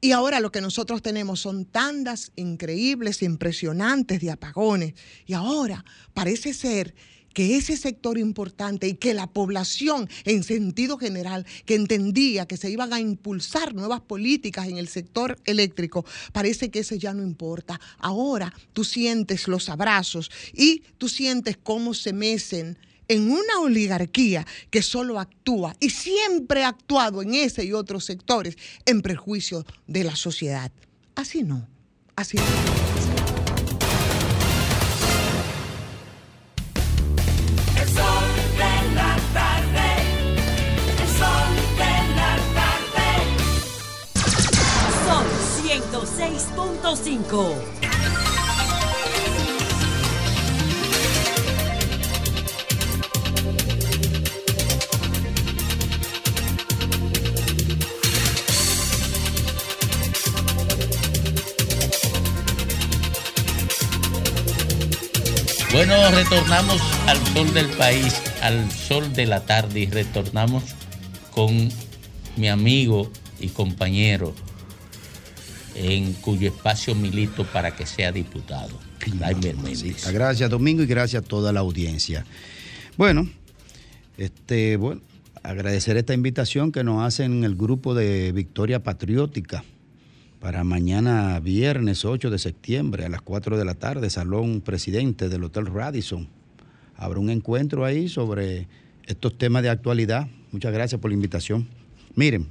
[0.00, 4.94] Y ahora lo que nosotros tenemos son tandas increíbles, impresionantes de apagones.
[5.26, 5.84] Y ahora
[6.14, 6.94] parece ser
[7.36, 12.70] que ese sector importante y que la población en sentido general, que entendía que se
[12.70, 17.78] iban a impulsar nuevas políticas en el sector eléctrico, parece que ese ya no importa.
[17.98, 24.80] Ahora tú sientes los abrazos y tú sientes cómo se mecen en una oligarquía que
[24.80, 28.56] solo actúa y siempre ha actuado en ese y otros sectores
[28.86, 30.72] en perjuicio de la sociedad.
[31.14, 31.68] Así no,
[32.16, 32.95] así no.
[65.72, 70.64] Bueno, retornamos al sol del país, al sol de la tarde y retornamos
[71.30, 71.70] con
[72.36, 73.10] mi amigo
[73.40, 74.34] y compañero
[75.76, 78.78] en cuyo espacio milito para que sea diputado.
[80.12, 82.24] Gracias Domingo y gracias a toda la audiencia.
[82.96, 83.28] Bueno,
[84.16, 85.02] este, bueno,
[85.42, 89.64] agradecer esta invitación que nos hacen el grupo de Victoria Patriótica
[90.40, 95.44] para mañana viernes 8 de septiembre a las 4 de la tarde, Salón Presidente del
[95.44, 96.28] Hotel Radisson.
[96.96, 98.66] Habrá un encuentro ahí sobre
[99.06, 100.28] estos temas de actualidad.
[100.52, 101.68] Muchas gracias por la invitación.
[102.14, 102.48] Miren,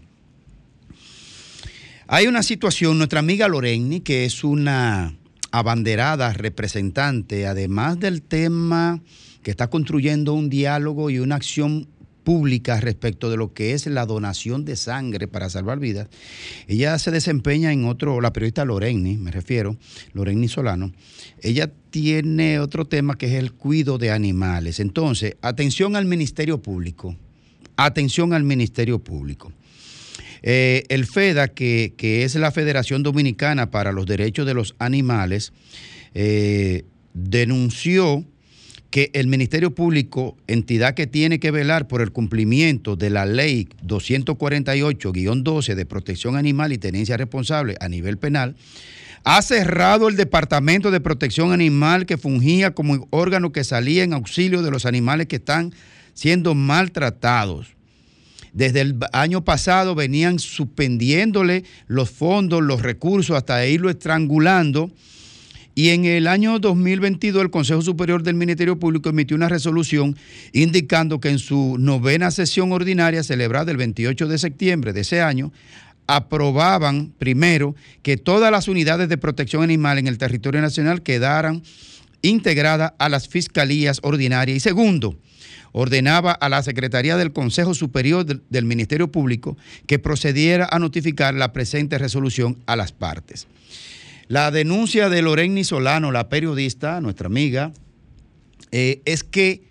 [2.08, 5.16] hay una situación, nuestra amiga Loreni, que es una
[5.52, 9.02] abanderada representante, además del tema
[9.42, 11.88] que está construyendo un diálogo y una acción
[12.24, 16.10] pública respecto de lo que es la donación de sangre para salvar vidas.
[16.68, 19.76] Ella se desempeña en otro, la periodista Loreni, me refiero,
[20.14, 20.92] Loreni Solano.
[21.42, 24.80] Ella tiene otro tema que es el cuido de animales.
[24.80, 27.16] Entonces, atención al Ministerio Público.
[27.78, 29.52] Atención al Ministerio Público.
[30.48, 35.54] Eh, el FEDA, que, es la Federación Dominicana para los Derechos de los Animales,
[36.14, 36.86] eh,
[37.16, 38.24] denunció
[38.92, 43.68] que el Ministerio Público, entidad que tiene que velar por el cumplimiento de la ley
[43.84, 48.56] 248-12 de protección animal y tenencia responsable a nivel penal,
[49.24, 54.62] ha cerrado el Departamento de Protección Animal que fungía como órgano que salía en auxilio
[54.62, 55.74] de los animales que están
[56.14, 57.76] siendo maltratados.
[58.56, 64.90] Desde el año pasado venían suspendiéndole los fondos, los recursos, hasta irlo estrangulando.
[65.76, 70.16] Y en el año 2022 el Consejo Superior del Ministerio Público emitió una resolución
[70.54, 75.52] indicando que en su novena sesión ordinaria celebrada el 28 de septiembre de ese año,
[76.08, 81.62] aprobaban primero que todas las unidades de protección animal en el territorio nacional quedaran
[82.22, 85.18] integradas a las fiscalías ordinarias y segundo,
[85.78, 89.58] ordenaba a la Secretaría del Consejo Superior del, Ministerio Público
[89.88, 93.46] que procediera a notificar la presente resolución a las partes.
[94.30, 97.74] La denuncia de Loreni Solano, la periodista, nuestra amiga,
[98.72, 99.64] eh, es que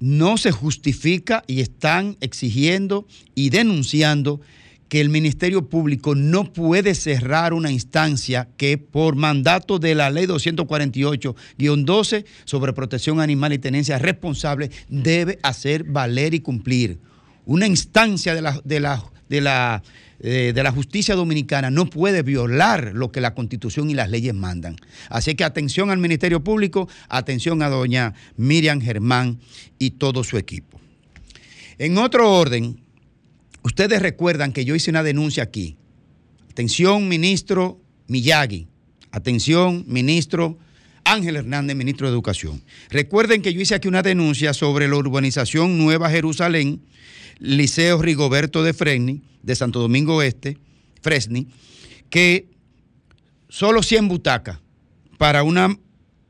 [0.00, 4.40] no se justifica y están exigiendo y denunciando
[4.88, 10.26] que el Ministerio Público no puede cerrar una instancia que por mandato de la ley
[10.26, 16.98] 248-12 sobre protección animal y tenencia responsable debe hacer valer y cumplir.
[17.44, 19.82] Una instancia de la, de la, de la,
[20.20, 24.34] eh, de la justicia dominicana no puede violar lo que la constitución y las leyes
[24.34, 24.76] mandan.
[25.10, 29.40] Así que atención al Ministerio Público, atención a doña Miriam Germán
[29.78, 30.80] y todo su equipo.
[31.78, 32.80] En otro orden,
[33.66, 35.76] Ustedes recuerdan que yo hice una denuncia aquí.
[36.52, 38.68] Atención, ministro Miyagi.
[39.10, 40.56] Atención, ministro
[41.02, 42.62] Ángel Hernández, ministro de Educación.
[42.90, 46.80] Recuerden que yo hice aquí una denuncia sobre la urbanización Nueva Jerusalén,
[47.40, 50.58] Liceo Rigoberto de Fresni, de Santo Domingo Este,
[51.02, 51.48] Fresni,
[52.08, 52.46] que
[53.48, 54.60] solo 100 butacas
[55.18, 55.76] para una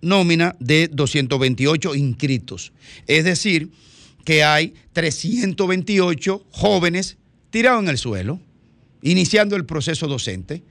[0.00, 2.72] nómina de 228 inscritos.
[3.06, 3.72] Es decir,
[4.24, 7.18] que hay 328 jóvenes
[7.56, 8.38] tirados en el suelo,
[9.00, 10.62] iniciando el proceso docente.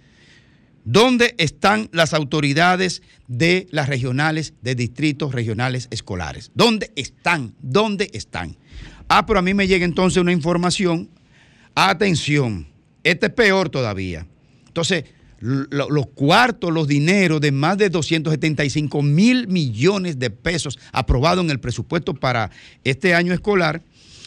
[0.83, 6.51] ¿Dónde están las autoridades de las regionales, de distritos regionales escolares?
[6.53, 7.55] ¿Dónde están?
[7.59, 8.55] ¿Dónde están?
[9.07, 11.09] Ah, pero a mí me llega entonces una información.
[11.73, 12.67] Atención,
[13.03, 14.27] este es peor todavía.
[14.67, 15.05] Entonces,
[15.39, 21.49] lo- los cuartos, los dineros de más de 275 mil millones de pesos aprobados en
[21.49, 22.51] el presupuesto para
[22.83, 23.81] este año escolar.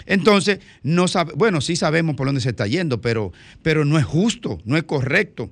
[0.08, 3.30] Entonces, no sabe, bueno, sí sabemos por dónde se está yendo, pero,
[3.62, 5.50] pero no es justo, no es correcto.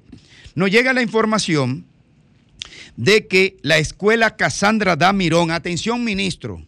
[0.55, 1.85] Nos llega la información
[2.97, 6.67] de que la escuela Casandra Damirón, atención ministro,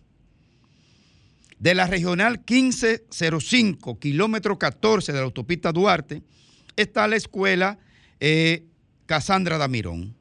[1.59, 6.23] de la regional 1505, kilómetro 14 de la autopista Duarte,
[6.77, 7.78] está la escuela
[8.20, 8.65] eh,
[9.06, 10.15] Casandra Damirón.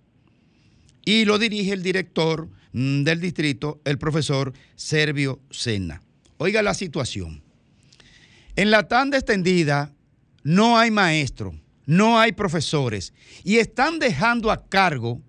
[1.03, 6.02] Y lo dirige el director mm, del distrito, el profesor Servio Sena.
[6.38, 7.45] Oiga la situación.
[8.58, 9.94] En la tanda extendida
[10.44, 11.54] no hay maestro,
[11.86, 13.14] no hay profesores
[13.44, 15.22] y están dejando a cargo,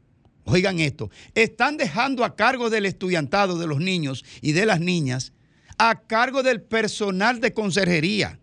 [0.45, 5.35] oigan esto, están dejando a cargo del estudiantado de los niños y de las niñas,
[5.77, 8.41] a cargo del personal de conserjería,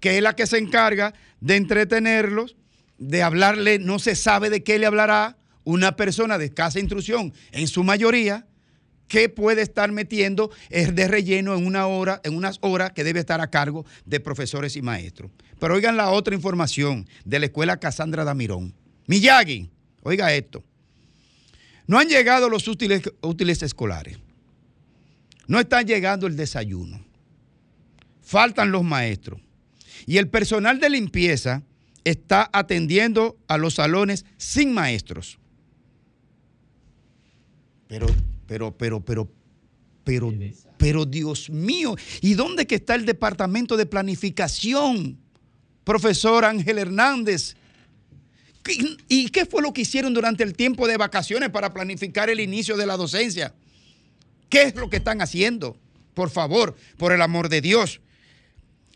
[0.00, 2.56] que es la que se encarga de entretenerlos,
[2.98, 7.68] de hablarle, no se sabe de qué le hablará una persona de escasa instrucción, en
[7.68, 8.46] su mayoría,
[9.08, 13.20] que puede estar metiendo es de relleno en una hora, en unas horas que debe
[13.20, 15.30] estar a cargo de profesores y maestros.
[15.58, 18.74] Pero oigan la otra información de la escuela Casandra Damirón.
[19.06, 19.70] Miyagi,
[20.02, 20.64] oiga esto.
[21.86, 24.18] No han llegado los útiles, útiles escolares.
[25.46, 27.04] No está llegando el desayuno.
[28.22, 29.40] Faltan los maestros.
[30.04, 31.62] Y el personal de limpieza
[32.04, 35.38] está atendiendo a los salones sin maestros.
[37.88, 38.06] Pero,
[38.46, 39.28] pero, pero, pero,
[40.04, 40.32] pero,
[40.78, 45.18] pero Dios mío, ¿y dónde que está el departamento de planificación?
[45.84, 47.54] Profesor Ángel Hernández.
[48.62, 52.40] ¿Qué- ¿Y qué fue lo que hicieron durante el tiempo de vacaciones para planificar el
[52.40, 53.54] inicio de la docencia?
[54.48, 55.76] ¿Qué es lo que están haciendo?
[56.14, 58.00] Por favor, por el amor de Dios.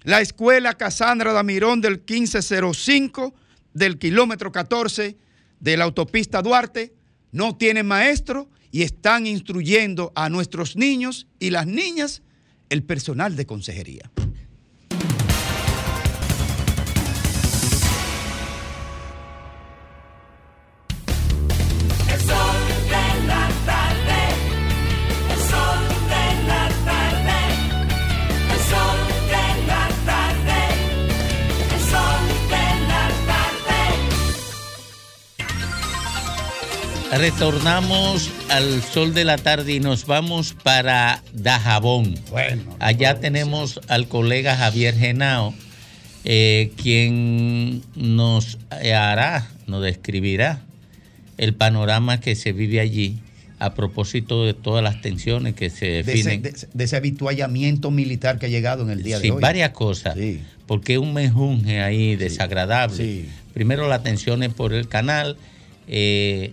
[0.03, 3.35] La escuela Casandra Damirón del 1505
[3.75, 5.17] del kilómetro 14
[5.61, 6.95] de la autopista Duarte
[7.33, 12.23] no tiene maestro y están instruyendo a nuestros niños y las niñas
[12.69, 14.11] el personal de consejería.
[37.13, 42.15] Retornamos al sol de la tarde y nos vamos para Dajabón.
[42.79, 45.53] Allá tenemos al colega Javier Genao,
[46.25, 50.63] eh, quien nos hará, nos describirá
[51.37, 53.19] el panorama que se vive allí
[53.59, 56.43] a propósito de todas las tensiones que se De ese, definen.
[56.43, 59.43] de- de ese habituallamiento militar que ha llegado en el día Sí, de hoy.
[59.43, 60.17] varias cosas.
[60.67, 63.25] Porque un mejunje ahí desagradable.
[63.53, 65.37] Primero las tensiones por el canal,
[65.89, 66.53] eh,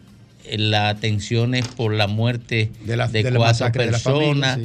[0.57, 4.59] las tensiones por la muerte de, la- de la cuatro masacre de la familia, personas,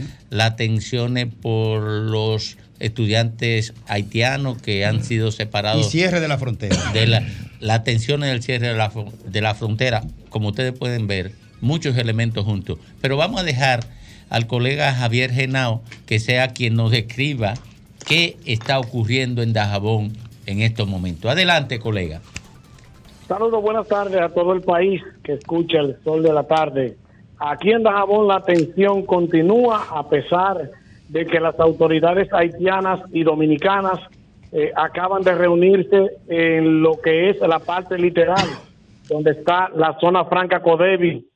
[1.41, 6.77] por los estudiantes haitianos que han sido separados Y cierre de la frontera.
[6.93, 7.23] de la,
[7.61, 8.93] las tensiones del cierre de la,
[9.27, 12.79] de la frontera, como ustedes pueden ver, muchos elementos juntos.
[13.01, 13.87] Pero vamos a dejar
[14.31, 17.55] al colega Javier Genao que sea quien nos describa
[18.07, 21.31] qué está ocurriendo en Dajabón en estos momentos.
[21.31, 22.21] Adelante, colega.
[23.27, 26.97] Saludos, buenas tardes a todo el país que escucha el sol de la tarde.
[27.39, 30.71] Aquí en Dajabón la tensión continúa a pesar
[31.09, 34.01] de que las autoridades haitianas y dominicanas
[34.51, 38.47] eh, acaban de reunirse en lo que es la parte literal,
[39.09, 41.27] donde está la zona franca Codevi,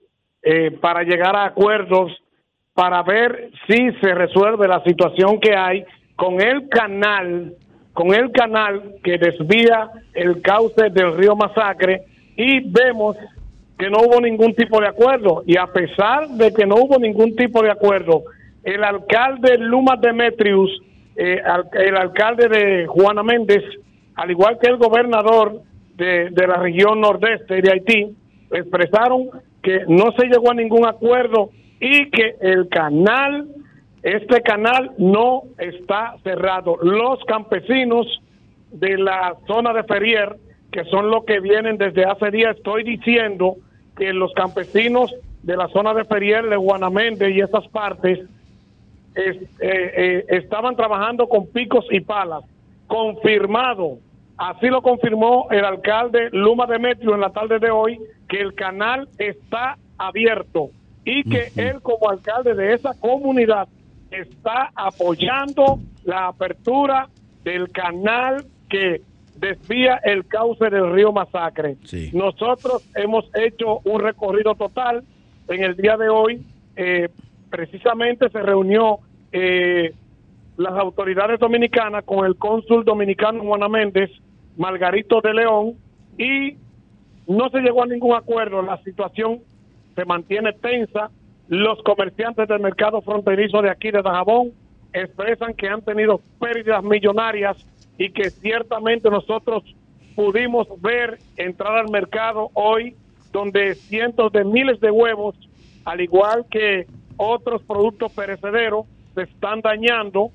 [0.43, 2.13] eh, para llegar a acuerdos
[2.75, 5.85] para ver si se resuelve la situación que hay
[6.15, 7.55] con el canal,
[7.97, 12.03] con el canal que desvía el cauce del río Masacre
[12.37, 13.17] y vemos
[13.79, 15.43] que no hubo ningún tipo de acuerdo.
[15.47, 18.25] Y a pesar de que no hubo ningún tipo de acuerdo,
[18.63, 20.71] el alcalde Luma Demetrius,
[21.17, 21.41] eh,
[21.73, 23.65] el alcalde de Juana Méndez,
[24.15, 25.63] al igual que el gobernador
[25.95, 28.15] de, de la región nordeste de Haití,
[28.51, 29.31] expresaron
[29.63, 31.49] que no se llegó a ningún acuerdo
[31.81, 33.47] y que el canal,
[34.07, 36.77] este canal no está cerrado.
[36.81, 38.07] Los campesinos
[38.71, 40.37] de la zona de Ferrier,
[40.71, 43.57] que son los que vienen desde hace días, estoy diciendo
[43.97, 45.13] que los campesinos
[45.43, 48.21] de la zona de Ferrier, de Guanamende y esas partes,
[49.17, 52.45] es- eh, eh, estaban trabajando con picos y palas.
[52.87, 53.99] Confirmado,
[54.37, 59.09] así lo confirmó el alcalde Luma Demetrio en la tarde de hoy, que el canal
[59.19, 60.71] está abierto
[61.05, 63.67] y que él como alcalde de esa comunidad
[64.21, 67.09] está apoyando la apertura
[67.45, 69.03] del canal que
[69.37, 71.77] desvía el cauce del río Masacre.
[72.13, 75.05] Nosotros hemos hecho un recorrido total
[75.49, 76.43] en el día de hoy.
[76.77, 77.09] eh,
[77.51, 78.99] precisamente se reunió
[79.33, 79.95] eh,
[80.57, 84.11] las autoridades dominicanas con el cónsul dominicano Juana Méndez,
[84.57, 85.75] Margarito de León,
[86.19, 86.57] y
[87.27, 88.63] no se llegó a ningún acuerdo.
[88.63, 89.41] La situación
[89.95, 91.11] se mantiene tensa.
[91.49, 94.53] Los comerciantes del mercado fronterizo de aquí de Dajabón
[94.93, 97.57] expresan que han tenido pérdidas millonarias
[97.99, 99.63] y que ciertamente nosotros
[100.15, 102.97] pudimos ver entrar al mercado hoy
[103.33, 105.37] donde cientos de miles de huevos,
[105.85, 106.87] al igual que
[107.17, 110.31] otros productos perecederos, se están dañando.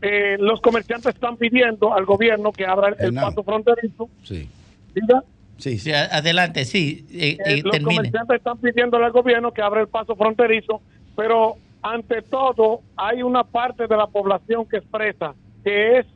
[0.00, 4.08] Eh, los comerciantes están pidiendo al gobierno que abra el, el paso fronterizo.
[4.22, 4.48] Sí.
[4.94, 5.24] Diga.
[5.58, 5.92] Sí, sí.
[5.92, 7.06] Adelante, sí.
[7.10, 7.96] eh, Eh, eh, los termine.
[7.96, 10.80] comerciantes están pidiéndole al gobierno que abra el paso fronterizo,
[11.14, 15.34] pero ante todo hay una parte de la población que expresa
[15.64, 16.06] que es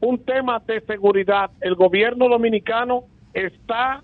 [0.00, 1.50] un tema de seguridad.
[1.60, 4.02] El gobierno dominicano está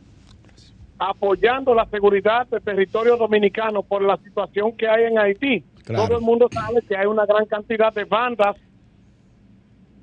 [0.98, 5.64] apoyando la seguridad del territorio dominicano por la situación que hay en Haití.
[5.84, 6.06] Claro.
[6.06, 8.56] Todo el mundo sabe que hay una gran cantidad de bandas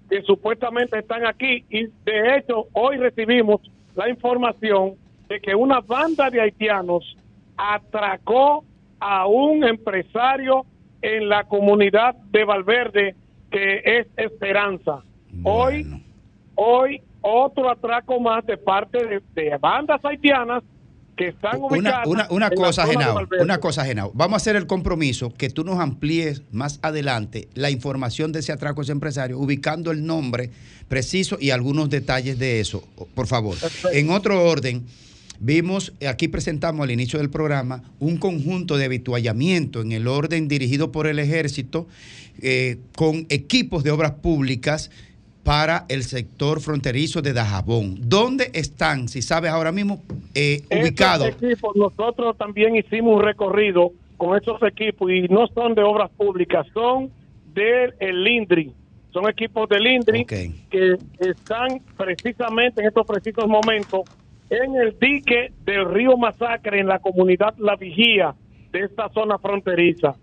[0.10, 3.62] que supuestamente están aquí y de hecho hoy recibimos
[3.96, 4.96] la información
[5.28, 7.18] de que una banda de haitianos
[7.58, 8.64] atracó
[9.00, 10.66] a un empresario
[11.02, 13.16] en la comunidad de Valverde
[13.52, 15.04] que es Esperanza.
[15.44, 15.86] Hoy,
[16.56, 20.64] hoy otro atraco más de parte de, de bandas haitianas
[21.16, 24.12] que están Una, ubicadas una, una en la cosa, Genao, una cosa, Genao.
[24.14, 28.52] Vamos a hacer el compromiso que tú nos amplíes más adelante la información de ese
[28.52, 30.50] atraco a ese empresario, ubicando el nombre
[30.88, 33.58] preciso y algunos detalles de eso, por favor.
[33.92, 34.86] En otro orden,
[35.40, 40.92] vimos, aquí presentamos al inicio del programa, un conjunto de habituallamiento en el orden dirigido
[40.92, 41.88] por el ejército
[42.42, 44.90] eh, con equipos de obras públicas
[45.44, 47.96] para el sector fronterizo de Dajabón.
[48.00, 50.02] ¿Dónde están, si sabes ahora mismo,
[50.34, 51.28] eh, ubicados?
[51.28, 56.66] equipos, nosotros también hicimos un recorrido con esos equipos y no son de obras públicas,
[56.74, 57.12] son
[57.54, 58.72] del el Lindri.
[59.12, 64.02] Son equipos del Lindri que están precisamente en estos precisos momentos
[64.50, 68.34] en el dique del río Masacre, en la comunidad La Vigía
[68.72, 70.16] de esta zona fronteriza.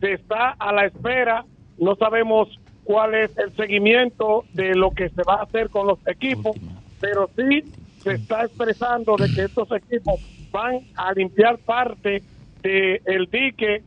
[0.00, 1.44] Se está a la espera,
[1.78, 2.48] no sabemos
[2.84, 6.56] cuál es el seguimiento de lo que se va a hacer con los equipos,
[7.00, 7.62] pero sí
[8.02, 12.22] se está expresando de que estos equipos van a limpiar parte
[12.62, 13.82] del dique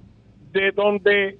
[0.51, 1.37] de donde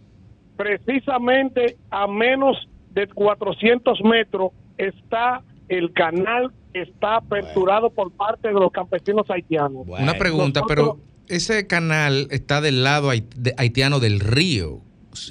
[0.56, 2.58] precisamente a menos
[2.92, 9.86] de 400 metros está el canal que está aperturado por parte de los campesinos haitianos.
[9.88, 14.82] Una pregunta, Nosotros- pero ese canal está del lado haitiano del río.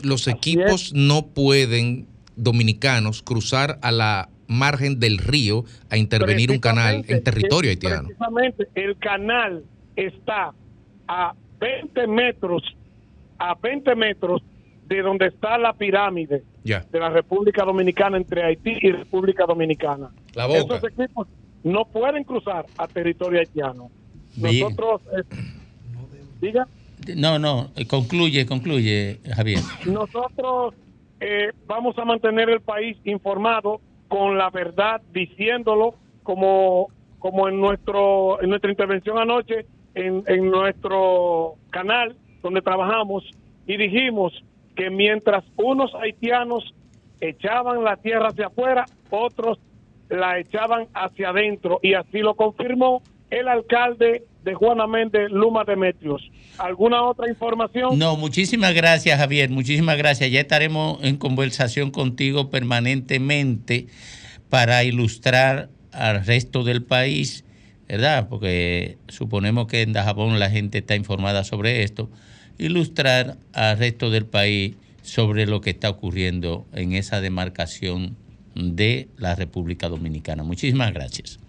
[0.03, 2.07] Los equipos no pueden,
[2.37, 8.09] dominicanos, cruzar a la margen del río a intervenir un canal en territorio eh, haitiano.
[8.09, 9.65] Precisamente el canal
[9.97, 10.53] está
[11.09, 12.63] a 20 metros,
[13.39, 14.43] a 20 metros
[14.87, 20.11] de donde está la pirámide de la República Dominicana entre Haití y República Dominicana.
[20.35, 20.77] La boca.
[20.77, 21.29] Esos equipos
[21.63, 23.91] no pueden cruzar a territorio haitiano.
[24.37, 24.61] Bien.
[24.61, 25.23] Nosotros, eh,
[26.41, 26.67] diga,
[27.17, 29.61] No, no, eh, concluye, concluye, Javier.
[29.87, 30.75] nosotros
[31.21, 36.89] eh, vamos a mantener el país informado con la verdad, diciéndolo como,
[37.19, 43.25] como en, nuestro, en nuestra intervención anoche en, en nuestro canal donde trabajamos
[43.67, 44.33] y dijimos
[44.77, 46.75] que mientras unos haitianos
[47.21, 49.59] echaban la tierra hacia afuera, otros
[50.09, 51.79] la echaban hacia adentro.
[51.83, 56.31] Y así lo confirmó el alcalde de Juana Méndez, Luma Demetrios.
[56.59, 57.99] ¿Alguna otra información?
[57.99, 59.51] No, muchísimas gracias, Javier.
[59.51, 60.31] Muchísimas gracias.
[60.31, 63.87] Ya estaremos en conversación contigo permanentemente
[64.51, 67.45] para ilustrar al resto del país,
[67.89, 68.29] ¿verdad?
[68.29, 72.11] Porque suponemos que en Dajabón la gente está informada sobre esto.
[72.59, 78.17] Ilustrar al resto del país sobre lo que está ocurriendo en esa demarcación
[78.55, 80.45] de la República Dominicana.
[80.45, 81.44] Muchísimas gracias.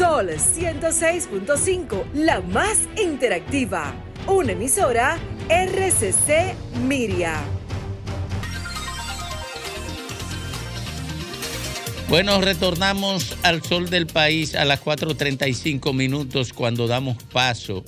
[0.00, 3.92] Sol 106.5, la más interactiva.
[4.26, 5.18] Una emisora
[5.50, 6.54] RCC
[6.86, 7.38] Miria.
[12.08, 17.84] Bueno, retornamos al sol del país a las 4.35 minutos cuando damos paso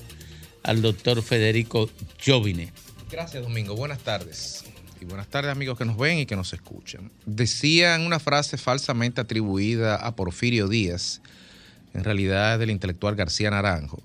[0.64, 1.88] al doctor Federico
[2.22, 2.74] Jovine.
[3.10, 3.74] Gracias, Domingo.
[3.74, 4.66] Buenas tardes.
[5.00, 7.10] Y buenas tardes, amigos que nos ven y que nos escuchan.
[7.24, 11.22] Decían una frase falsamente atribuida a Porfirio Díaz,
[11.94, 14.02] en realidad es del intelectual García Naranjo.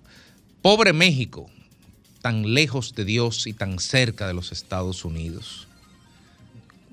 [0.62, 1.50] Pobre México,
[2.22, 5.68] tan lejos de Dios y tan cerca de los Estados Unidos.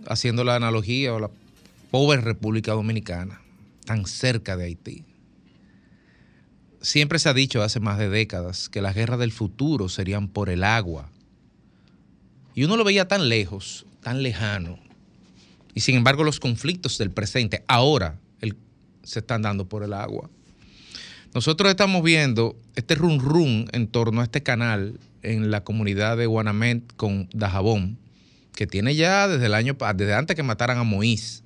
[0.06, 1.30] Haciendo la analogía o la
[1.90, 3.40] pobre República Dominicana,
[3.84, 5.04] tan cerca de Haití.
[6.80, 10.50] Siempre se ha dicho hace más de décadas que las guerras del futuro serían por
[10.50, 11.10] el agua.
[12.54, 14.78] Y uno lo veía tan lejos, tan lejano.
[15.74, 18.18] Y sin embargo los conflictos del presente ahora
[19.04, 20.30] se están dando por el agua.
[21.34, 26.26] Nosotros estamos viendo este run run en torno a este canal en la comunidad de
[26.26, 27.98] Guanament con Dajabón,
[28.54, 31.42] que tiene ya desde el año, desde antes que mataran a Moïse,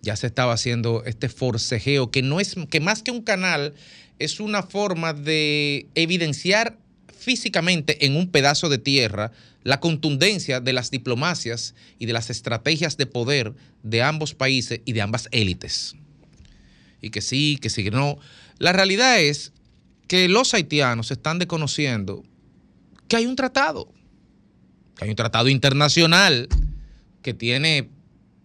[0.00, 3.74] ya se estaba haciendo este forcejeo, que no es, que más que un canal,
[4.18, 6.78] es una forma de evidenciar
[7.14, 9.32] físicamente en un pedazo de tierra
[9.64, 13.52] la contundencia de las diplomacias y de las estrategias de poder
[13.82, 15.94] de ambos países y de ambas élites.
[17.02, 18.18] Y que sí, que sí, que no.
[18.58, 19.52] La realidad es
[20.08, 22.24] que los haitianos están desconociendo
[23.08, 23.92] que hay un tratado,
[24.96, 26.48] que hay un tratado internacional
[27.22, 27.90] que tiene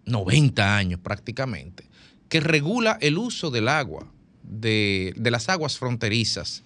[0.05, 1.85] 90 años prácticamente,
[2.29, 4.11] que regula el uso del agua,
[4.43, 6.63] de, de las aguas fronterizas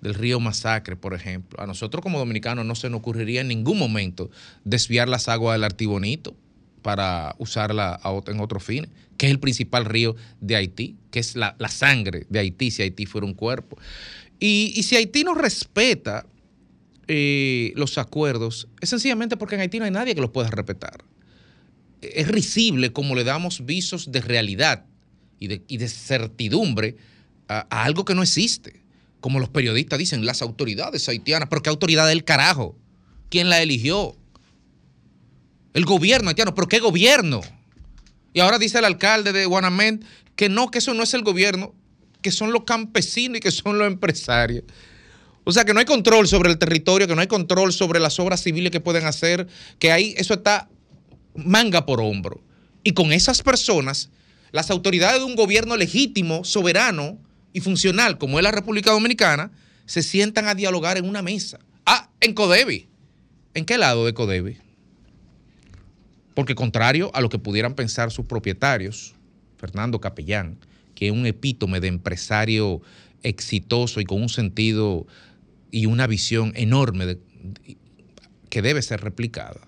[0.00, 1.60] del río Masacre, por ejemplo.
[1.60, 4.30] A nosotros como dominicanos no se nos ocurriría en ningún momento
[4.64, 6.36] desviar las aguas del Artibonito
[6.86, 7.98] para usarla
[8.28, 12.38] en otros fines, que es el principal río de Haití, que es la, sangre de
[12.38, 13.76] Haití, si Haití fuera un cuerpo.
[14.38, 16.24] Y, si Haití no respeta
[17.08, 21.02] eh, los acuerdos, es sencillamente porque en Haití no hay nadie que los pueda respetar
[22.00, 24.84] es risible como le damos visos de realidad
[25.40, 26.96] y de, y de certidumbre
[27.48, 28.84] a, a algo que no existe.
[29.18, 32.78] Como los periodistas dicen, las autoridades haitianas, pero ¿qué autoridad del carajo?
[33.28, 34.16] ¿Quién la eligió?
[35.76, 37.42] El gobierno haitiano, pero ¿qué gobierno?
[38.32, 40.02] Y ahora dice el alcalde de Guanamén
[40.34, 41.74] que no, que eso no es el gobierno,
[42.22, 44.64] que son los campesinos y que son los empresarios.
[45.44, 48.18] O sea, que no hay control sobre el territorio, que no hay control sobre las
[48.18, 49.48] obras civiles que pueden hacer,
[49.78, 50.70] que ahí eso está
[51.34, 52.42] manga por hombro.
[52.82, 54.08] Y con esas personas,
[54.52, 57.18] las autoridades de un gobierno legítimo, soberano
[57.52, 59.50] y funcional como es la República Dominicana,
[59.84, 61.58] se sientan a dialogar en una mesa.
[61.84, 62.88] Ah, en Codevi.
[63.52, 64.64] ¿En qué lado de Codevi?
[66.36, 69.16] Porque contrario a lo que pudieran pensar sus propietarios,
[69.56, 70.58] Fernando Capellán,
[70.94, 72.80] que es un epítome de empresario
[73.24, 75.08] exitoso y con un sentido
[75.72, 77.18] y una visión enorme
[78.48, 79.66] que debe ser replicada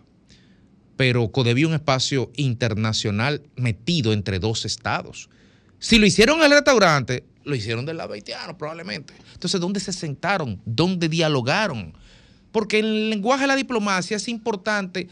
[0.99, 5.31] pero Codevi es un espacio internacional metido entre dos estados.
[5.79, 9.15] Si lo hicieron en el restaurante, lo hicieron del lado haitiano probablemente.
[9.33, 10.61] Entonces, ¿dónde se sentaron?
[10.67, 11.95] ¿Dónde dialogaron?
[12.51, 15.07] Porque en el lenguaje de la diplomacia es importante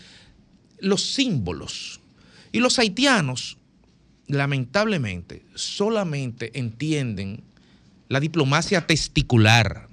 [0.78, 2.01] los símbolos.
[2.53, 3.59] Y los haitianos,
[4.28, 7.43] lamentablemente, solamente entienden
[8.09, 9.89] la diplomacia testicular,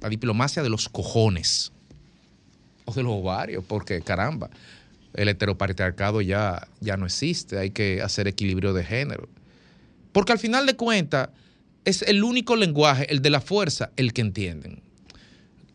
[0.00, 1.72] la diplomacia de los cojones
[2.84, 4.50] o de los ovarios, porque caramba,
[5.14, 9.28] el heteropatriarcado ya, ya no existe, hay que hacer equilibrio de género.
[10.12, 11.30] Porque al final de cuentas
[11.84, 14.82] es el único lenguaje, el de la fuerza, el que entienden.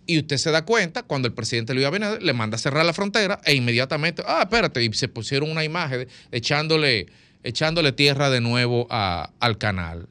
[0.05, 2.93] Y usted se da cuenta cuando el presidente Luis Abinader le manda a cerrar la
[2.93, 7.07] frontera e inmediatamente, ah, espérate, y se pusieron una imagen echándole,
[7.43, 10.09] echándole tierra de nuevo al canal.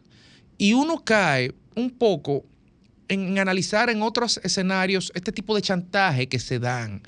[0.56, 2.44] Y uno cae un poco
[3.08, 7.02] en analizar en otros escenarios este tipo de chantaje que se dan.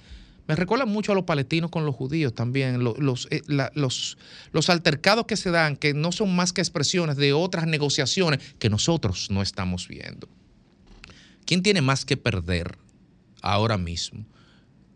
[0.46, 3.40] Me recuerda mucho a los palestinos con los judíos también, lo- los, eh,
[3.74, 4.18] los,
[4.52, 8.68] los altercados que se dan, que no son más que expresiones de otras negociaciones que
[8.68, 10.28] nosotros no estamos viendo.
[11.46, 12.78] ¿Quién tiene más que perder
[13.42, 14.24] ahora mismo?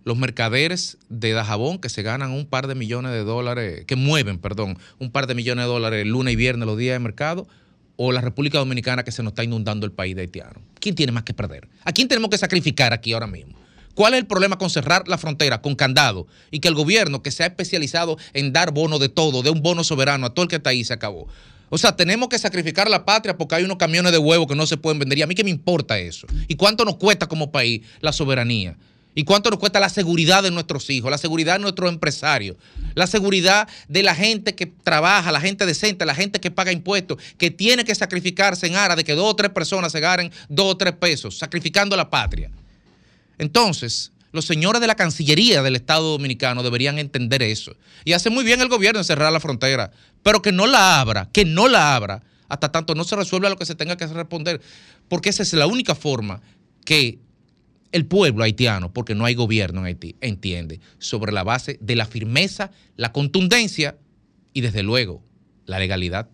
[0.05, 4.39] Los mercaderes de Dajabón que se ganan un par de millones de dólares, que mueven,
[4.39, 7.47] perdón, un par de millones de dólares lunes y viernes los días de mercado,
[7.97, 10.63] o la República Dominicana que se nos está inundando el país de haitiano.
[10.81, 11.69] ¿Quién tiene más que perder?
[11.85, 13.59] ¿A quién tenemos que sacrificar aquí ahora mismo?
[13.95, 17.33] ¿Cuál es el problema con cerrar la frontera con candado y que el gobierno que
[17.33, 20.49] se ha especializado en dar bono de todo, de un bono soberano a todo el
[20.49, 21.27] que está ahí, se acabó?
[21.71, 24.67] O sea, tenemos que sacrificar la patria porque hay unos camiones de huevo que no
[24.67, 25.19] se pueden vender.
[25.19, 26.27] ¿Y a mí qué me importa eso?
[26.47, 28.77] ¿Y cuánto nos cuesta como país la soberanía?
[29.15, 32.57] ¿Y cuánto nos cuesta la seguridad de nuestros hijos, la seguridad de nuestros empresarios,
[32.95, 37.19] la seguridad de la gente que trabaja, la gente decente, la gente que paga impuestos,
[37.37, 40.67] que tiene que sacrificarse en aras de que dos o tres personas se ganen dos
[40.67, 42.51] o tres pesos, sacrificando la patria?
[43.39, 47.75] Entonces, los señores de la Cancillería del Estado Dominicano deberían entender eso.
[48.05, 49.91] Y hace muy bien el gobierno en cerrar la frontera,
[50.23, 53.57] pero que no la abra, que no la abra, hasta tanto no se resuelva lo
[53.57, 54.61] que se tenga que responder,
[55.09, 56.41] porque esa es la única forma
[56.85, 57.19] que
[57.93, 62.07] el pueblo haitiano, porque no hay gobierno en Haití, entiende, sobre la base de la
[62.07, 63.97] firmeza, la contundencia
[64.53, 65.23] y desde luego
[65.67, 66.29] la legalidad.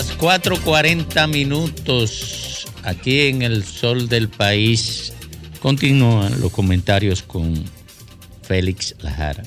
[0.00, 5.12] Las 4.40 minutos aquí en el sol del país.
[5.60, 7.62] Continúan los comentarios con
[8.40, 9.42] Félix Lajara.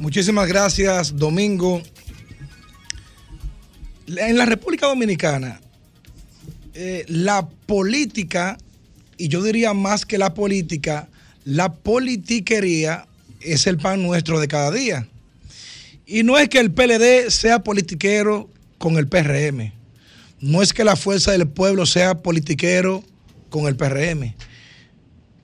[0.00, 1.82] Muchísimas gracias, Domingo.
[4.08, 5.60] En la República Dominicana,
[6.74, 8.58] eh, la política,
[9.16, 11.08] y yo diría más que la política,
[11.44, 13.06] la politiquería
[13.40, 15.06] es el pan nuestro de cada día.
[16.06, 18.50] Y no es que el PLD sea politiquero
[18.84, 19.72] con el PRM.
[20.40, 23.02] No es que la fuerza del pueblo sea politiquero
[23.48, 24.34] con el PRM.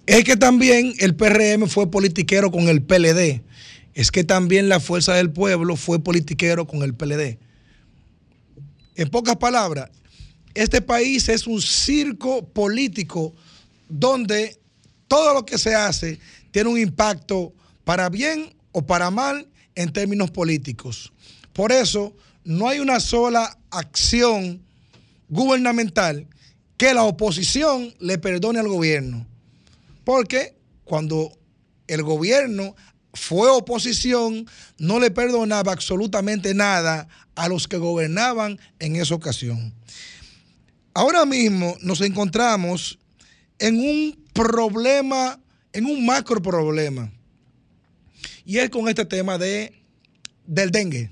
[0.05, 3.41] Es que también el PRM fue politiquero con el PLD.
[3.95, 7.39] Es que también la fuerza del pueblo fue politiquero con el PLD.
[8.97, 9.89] En pocas palabras,
[10.53, 13.35] este país es un circo político
[13.89, 14.59] donde
[15.09, 17.55] todo lo que se hace tiene un impacto
[17.85, 21.11] para bien o para mal en términos políticos.
[21.55, 22.15] Por eso,
[22.45, 24.63] no hay una sola acción
[25.29, 26.27] gubernamental
[26.77, 29.27] que la oposición le perdone al gobierno.
[30.05, 31.39] Porque cuando
[31.87, 32.75] el gobierno
[33.13, 34.47] fue oposición,
[34.79, 39.75] no le perdonaba absolutamente nada a los que gobernaban en esa ocasión.
[40.95, 42.99] Ahora mismo nos encontramos
[43.59, 45.39] en un problema,
[45.73, 47.13] en un macro problema.
[48.45, 49.73] Y es con este tema de,
[50.47, 51.11] del dengue.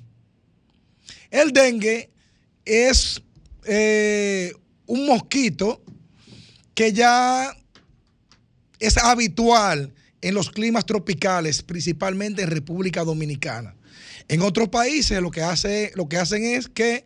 [1.30, 2.10] El dengue
[2.64, 3.22] es
[3.64, 4.52] eh,
[4.86, 5.82] un mosquito
[6.74, 7.54] que ya
[8.78, 13.74] es habitual en los climas tropicales, principalmente en República Dominicana.
[14.28, 17.04] En otros países lo que, hacen es que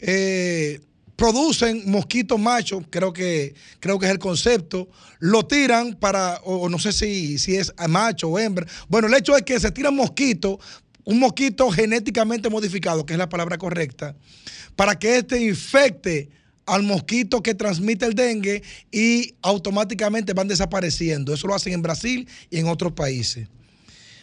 [0.00, 0.80] eh,
[1.16, 4.88] producen mosquitos machos, creo que, creo que es el concepto,
[5.18, 8.66] lo tiran para, o, o no sé si, si es macho o hembra.
[8.88, 10.58] Bueno, el hecho es que se tiran mosquitos,
[11.04, 14.16] un mosquito genéticamente modificado, que es la palabra correcta,
[14.76, 16.30] para que éste infecte
[16.66, 21.34] al mosquito que transmite el dengue y automáticamente van desapareciendo.
[21.34, 23.48] Eso lo hacen en Brasil y en otros países.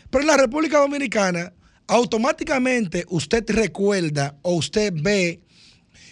[0.10, 1.54] Pero en la República Dominicana,
[1.88, 5.42] automáticamente usted recuerda o usted ve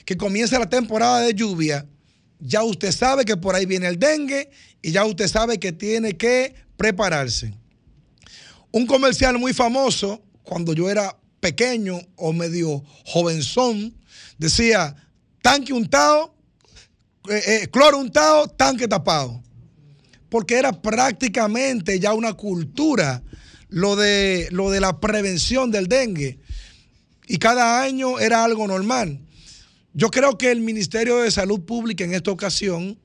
[0.06, 1.86] que comienza la temporada de lluvia,
[2.40, 4.50] ya usted sabe que por ahí viene el dengue
[4.82, 7.54] y ya usted sabe que tiene que prepararse.
[8.72, 13.94] Un comercial muy famoso, cuando yo era pequeño o medio jovenzón,
[14.38, 14.96] decía,
[15.42, 16.34] tanque untado,
[17.30, 19.44] eh, eh, cloro untado, tanque tapado.
[20.30, 23.22] Porque era prácticamente ya una cultura
[23.70, 26.40] lo de, lo de la prevención del dengue.
[27.28, 29.20] Y cada año era algo normal.
[29.94, 32.98] Yo creo que el Ministerio de Salud Pública en esta ocasión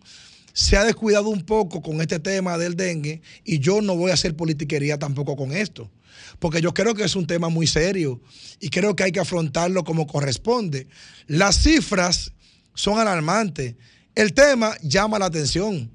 [0.52, 4.14] se ha descuidado un poco con este tema del dengue y yo no voy a
[4.14, 5.90] hacer politiquería tampoco con esto,
[6.38, 8.20] porque yo creo que es un tema muy serio
[8.60, 10.86] y creo que hay que afrontarlo como corresponde.
[11.26, 12.32] Las cifras
[12.74, 13.74] son alarmantes,
[14.14, 15.90] el tema llama la atención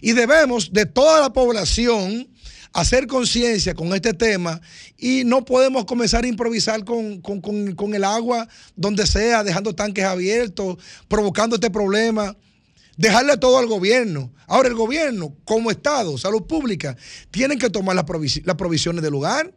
[0.00, 2.28] y debemos de toda la población
[2.74, 4.60] hacer conciencia con este tema
[4.98, 8.46] y no podemos comenzar a improvisar con, con- con- el agua
[8.76, 10.76] donde sea, dejando tanques abiertos,
[11.08, 12.36] provocando este problema.
[12.98, 14.32] Dejarle todo al gobierno.
[14.48, 16.96] Ahora el gobierno, como Estado, salud pública,
[17.30, 18.04] tienen que tomar las,
[18.44, 19.54] las provisiones del lugar.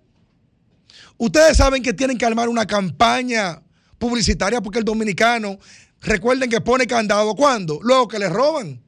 [1.21, 3.61] Ustedes saben que tienen que armar una campaña
[3.99, 5.59] publicitaria porque el dominicano,
[6.01, 8.81] recuerden que pone candado cuando, luego que le roban.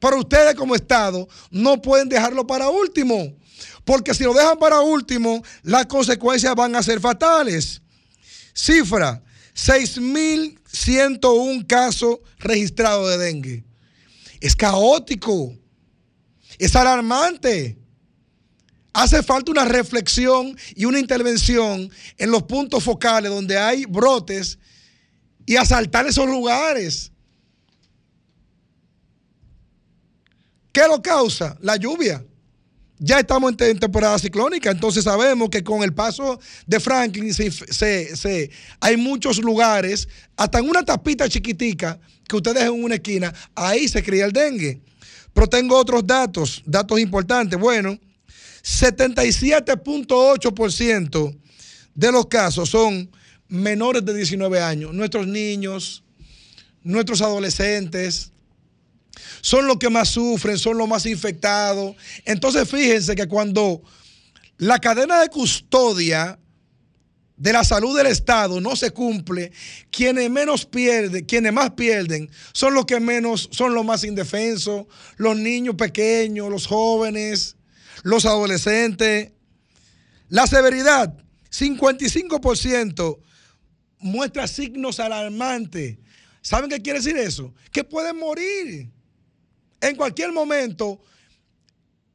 [0.00, 3.36] Pero ustedes como Estado no pueden dejarlo para último,
[3.84, 7.80] porque si lo dejan para último, las consecuencias van a ser fatales.
[8.52, 9.22] Cifra,
[9.54, 13.62] 6.101 casos registrados de dengue.
[14.40, 15.56] Es caótico,
[16.58, 17.78] es alarmante.
[18.92, 24.58] Hace falta una reflexión y una intervención en los puntos focales donde hay brotes
[25.46, 27.10] y asaltar esos lugares.
[30.72, 31.56] ¿Qué lo causa?
[31.60, 32.24] La lluvia.
[32.98, 37.34] Ya estamos en, te- en temporada ciclónica, entonces sabemos que con el paso de Franklin
[37.34, 41.98] se, se- se- hay muchos lugares, hasta en una tapita chiquitica
[42.28, 44.80] que usted deja en una esquina, ahí se cría el dengue.
[45.32, 47.58] Pero tengo otros datos, datos importantes.
[47.58, 47.98] Bueno,
[48.62, 51.38] 77.8%
[51.94, 53.10] de los casos son
[53.48, 56.04] menores de 19 años, nuestros niños,
[56.82, 58.30] nuestros adolescentes,
[59.40, 61.94] son los que más sufren, son los más infectados.
[62.24, 63.82] Entonces fíjense que cuando
[64.56, 66.38] la cadena de custodia
[67.36, 69.52] de la salud del Estado no se cumple,
[69.90, 74.86] quienes menos pierden, quienes más pierden, son los que menos, son los más indefensos,
[75.16, 77.56] los niños pequeños, los jóvenes,
[78.02, 79.32] los adolescentes.
[80.28, 81.14] La severidad,
[81.50, 83.18] 55%
[83.98, 85.98] muestra signos alarmantes.
[86.40, 87.54] ¿Saben qué quiere decir eso?
[87.70, 88.90] Que pueden morir.
[89.80, 91.00] En cualquier momento,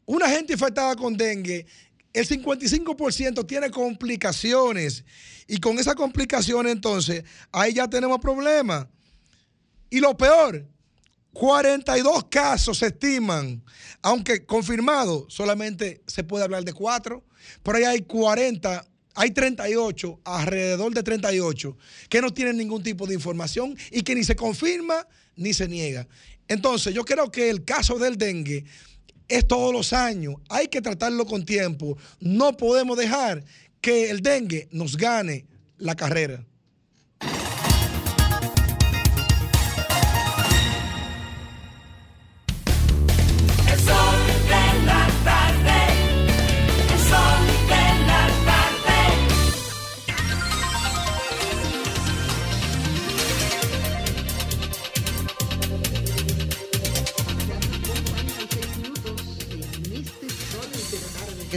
[0.06, 1.66] una gente infectada con dengue,
[2.14, 5.04] el 55% tiene complicaciones.
[5.48, 8.88] Y con esas complicaciones, entonces, ahí ya tenemos problemas.
[9.90, 10.66] Y lo peor,
[11.38, 13.64] 42 casos se estiman,
[14.02, 17.24] aunque confirmado solamente se puede hablar de 4,
[17.62, 18.84] pero ahí hay 40,
[19.14, 21.78] hay 38, alrededor de 38,
[22.10, 25.06] que no tienen ningún tipo de información y que ni se confirma
[25.36, 26.08] ni se niega.
[26.48, 28.66] Entonces, yo creo que el caso del dengue
[29.28, 33.44] es todos los años, hay que tratarlo con tiempo, no podemos dejar
[33.80, 35.46] que el dengue nos gane
[35.78, 36.44] la carrera.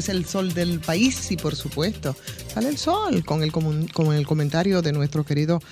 [0.01, 2.17] Es el sol del país y por supuesto
[2.53, 5.63] sale el sol con el, con el comentario de nuestro querido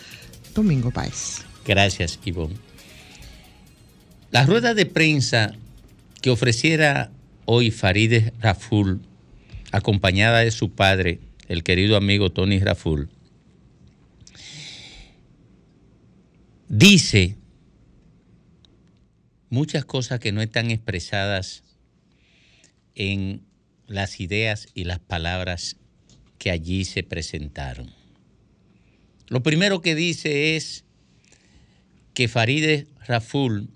[0.55, 1.43] Domingo Páez.
[1.67, 2.57] Gracias, Ivonne.
[4.31, 5.55] La rueda de prensa
[6.21, 7.11] que ofreciera
[7.47, 9.01] hoy Farideh Raful,
[9.73, 13.09] acompañada de su padre, el querido amigo Tony Raful,
[16.69, 17.37] dice
[19.49, 21.63] muchas cosas que no están expresadas
[22.95, 23.48] en
[23.89, 25.77] las ideas y las palabras
[26.39, 27.91] que allí se presentaron.
[29.29, 30.85] Lo primero que dice es
[32.15, 33.69] que Farideh Raful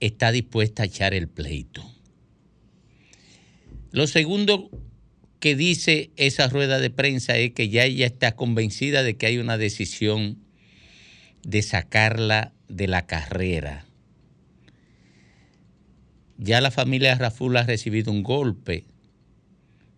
[0.00, 1.84] está dispuesta a echar el pleito.
[3.90, 4.70] Lo segundo
[5.40, 9.38] que dice esa rueda de prensa es que ya ella está convencida de que hay
[9.38, 10.38] una decisión
[11.42, 13.86] de sacarla de la carrera.
[16.36, 18.84] Ya la familia Raful ha recibido un golpe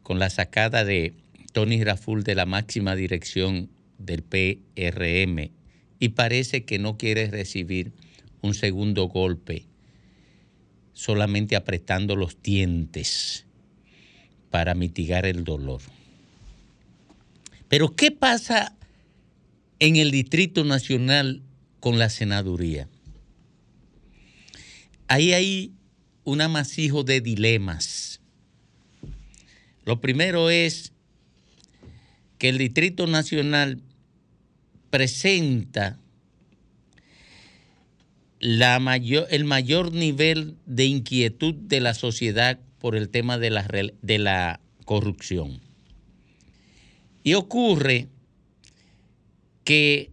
[0.02, 1.14] con la sacada de
[1.52, 5.50] Tony Raful de la máxima dirección del PRM
[5.98, 7.92] y parece que no quiere recibir
[8.40, 9.66] un segundo golpe,
[10.92, 13.46] solamente apretando los dientes
[14.50, 15.80] para mitigar el dolor.
[17.68, 18.74] Pero ¿qué pasa
[19.78, 21.42] en el Distrito Nacional
[21.78, 22.88] con la senaduría?
[25.06, 25.72] Ahí hay
[26.24, 28.09] un amasijo de dilemas.
[29.90, 30.92] Lo primero es
[32.38, 33.82] que el Distrito Nacional
[34.88, 35.98] presenta
[38.38, 43.66] la mayor, el mayor nivel de inquietud de la sociedad por el tema de la,
[44.00, 45.60] de la corrupción.
[47.24, 48.06] Y ocurre
[49.64, 50.12] que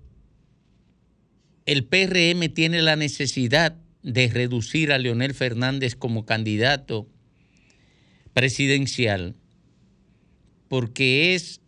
[1.68, 7.08] el PRM tiene la necesidad de reducir a Leonel Fernández como candidato
[8.34, 9.36] presidencial
[10.68, 11.62] porque es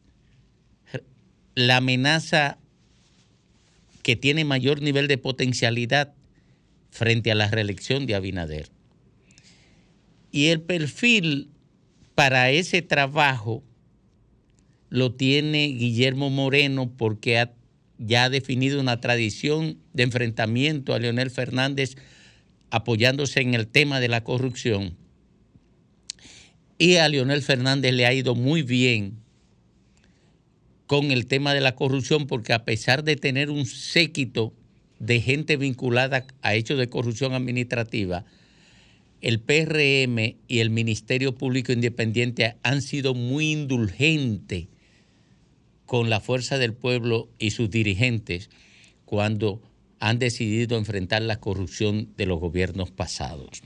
[1.56, 2.58] la amenaza
[4.04, 6.14] que tiene mayor nivel de potencialidad
[6.90, 8.70] frente a la reelección de Abinader.
[10.32, 11.50] Y el perfil
[12.16, 13.64] para ese trabajo
[14.90, 17.50] lo tiene Guillermo Moreno porque
[17.98, 21.96] ya ha definido una tradición de enfrentamiento a Leonel Fernández
[22.72, 24.96] apoyándose en el tema de la corrupción.
[26.82, 29.18] Y a Leonel Fernández le ha ido muy bien
[30.88, 34.54] con el tema de la corrupción porque a pesar de tener un séquito
[34.98, 38.24] de gente vinculada a hechos de corrupción administrativa,
[39.22, 44.68] el PRM y el Ministerio Público Independiente han sido muy indulgentes
[45.86, 48.50] con la fuerza del pueblo y sus dirigentes
[49.04, 49.62] cuando
[50.00, 53.64] han decidido enfrentar la corrupción de los gobiernos pasados.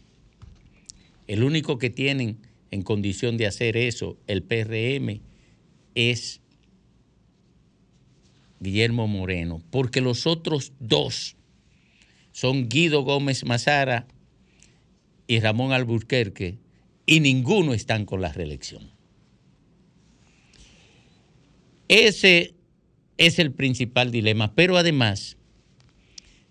[1.28, 2.40] El único que tienen
[2.74, 5.22] en condición de hacer eso, el PRM,
[5.94, 6.42] es
[8.60, 11.36] Guillermo Moreno, porque los otros dos
[12.32, 14.08] son Guido Gómez Mazara
[15.28, 16.58] y Ramón Alburquerque,
[17.06, 18.90] y ninguno están con la reelección.
[21.90, 22.56] Ese
[23.18, 25.38] es el principal dilema, pero además,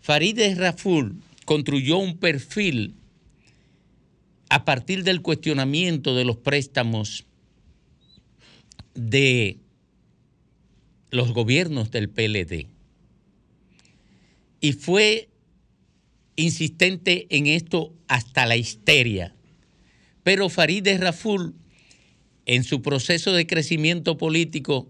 [0.00, 2.94] Farideh Raful construyó un perfil
[4.52, 7.24] a partir del cuestionamiento de los préstamos
[8.94, 9.56] de
[11.10, 12.66] los gobiernos del PLD.
[14.60, 15.30] Y fue
[16.36, 19.34] insistente en esto hasta la histeria.
[20.22, 21.54] Pero Farideh Raful,
[22.44, 24.86] en su proceso de crecimiento político,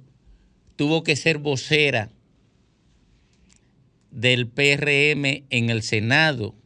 [0.74, 2.10] tuvo que ser vocera
[4.10, 6.56] del PRM en el Senado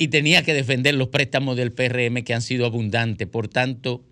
[0.00, 3.28] y tenía que defender los préstamos del PRM que han sido abundantes.
[3.28, 4.02] Por tanto,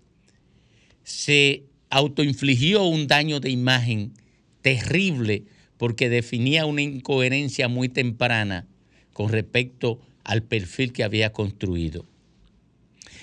[1.03, 4.13] se autoinfligió un daño de imagen
[4.61, 5.45] terrible
[5.77, 8.67] porque definía una incoherencia muy temprana
[9.13, 12.05] con respecto al perfil que había construido.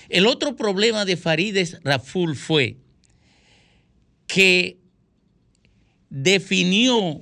[0.09, 2.75] El otro problema de Farides Raful fue
[4.27, 4.75] que
[6.09, 7.21] definió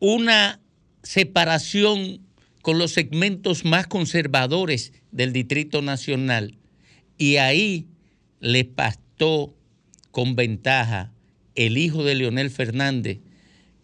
[0.00, 0.62] una
[1.02, 2.25] separación
[2.66, 6.58] con los segmentos más conservadores del Distrito Nacional
[7.16, 7.86] y ahí
[8.40, 9.54] le pastó
[10.10, 11.12] con ventaja
[11.54, 13.20] el hijo de Leonel Fernández,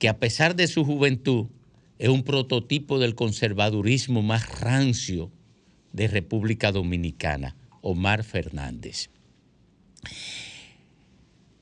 [0.00, 1.46] que a pesar de su juventud
[2.00, 5.30] es un prototipo del conservadurismo más rancio
[5.92, 9.10] de República Dominicana, Omar Fernández.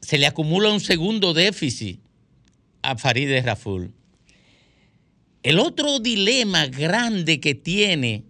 [0.01, 2.01] Se le acumula un segundo déficit
[2.81, 3.93] a Farideh Raful.
[5.43, 8.25] El otro dilema grande que tiene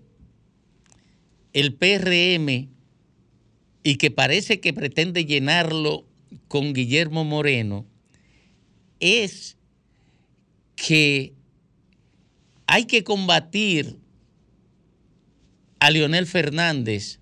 [1.52, 2.68] el PRM
[3.82, 6.06] y que parece que pretende llenarlo
[6.46, 7.84] con Guillermo Moreno
[9.00, 9.56] es
[10.76, 11.34] que
[12.66, 13.98] hay que combatir
[15.80, 17.18] a Leonel Fernández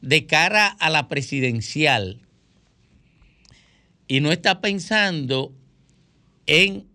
[0.00, 2.22] de cara a la presidencial.
[4.06, 5.52] Y no está pensando
[6.46, 6.86] en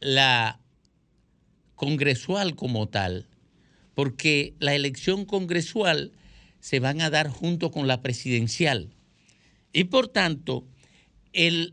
[0.00, 0.59] la
[1.80, 3.26] congresual como tal,
[3.94, 6.12] porque la elección congresual
[6.60, 8.90] se van a dar junto con la presidencial.
[9.72, 10.66] Y por tanto,
[11.32, 11.72] el,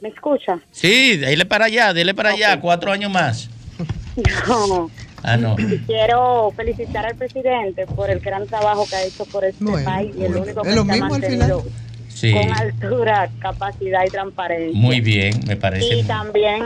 [0.00, 0.58] ¿Me escucha?
[0.70, 3.50] Sí, dele para allá, dele para allá, cuatro años más.
[4.48, 4.90] No.
[5.22, 5.54] Ah, no.
[5.86, 10.24] Quiero felicitar al presidente por el gran trabajo que ha hecho por este país y
[10.24, 11.62] el único que es lo mismo al
[12.08, 12.32] Sí.
[12.32, 14.78] con altura, capacidad y transparencia.
[14.80, 15.86] Muy bien, me parece.
[15.86, 16.64] Y muy- también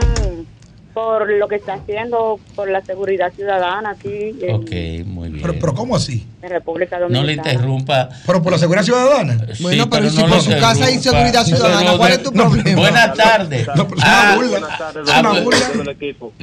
[0.93, 5.05] por lo que está haciendo por la seguridad ciudadana aquí en, Ok, muy bien.
[5.41, 6.25] Pero, pero ¿cómo así?
[6.41, 7.25] en República No Dominicana.
[7.27, 8.09] le interrumpa.
[8.25, 9.37] Pero por la seguridad ciudadana.
[9.59, 12.79] Bueno, pero, si por su casa hay seguridad ciudadana, ¿cuál es tu problema?
[12.79, 13.67] Buenas tardes.
[13.67, 14.37] Ah, ah,
[15.43, 15.55] pues,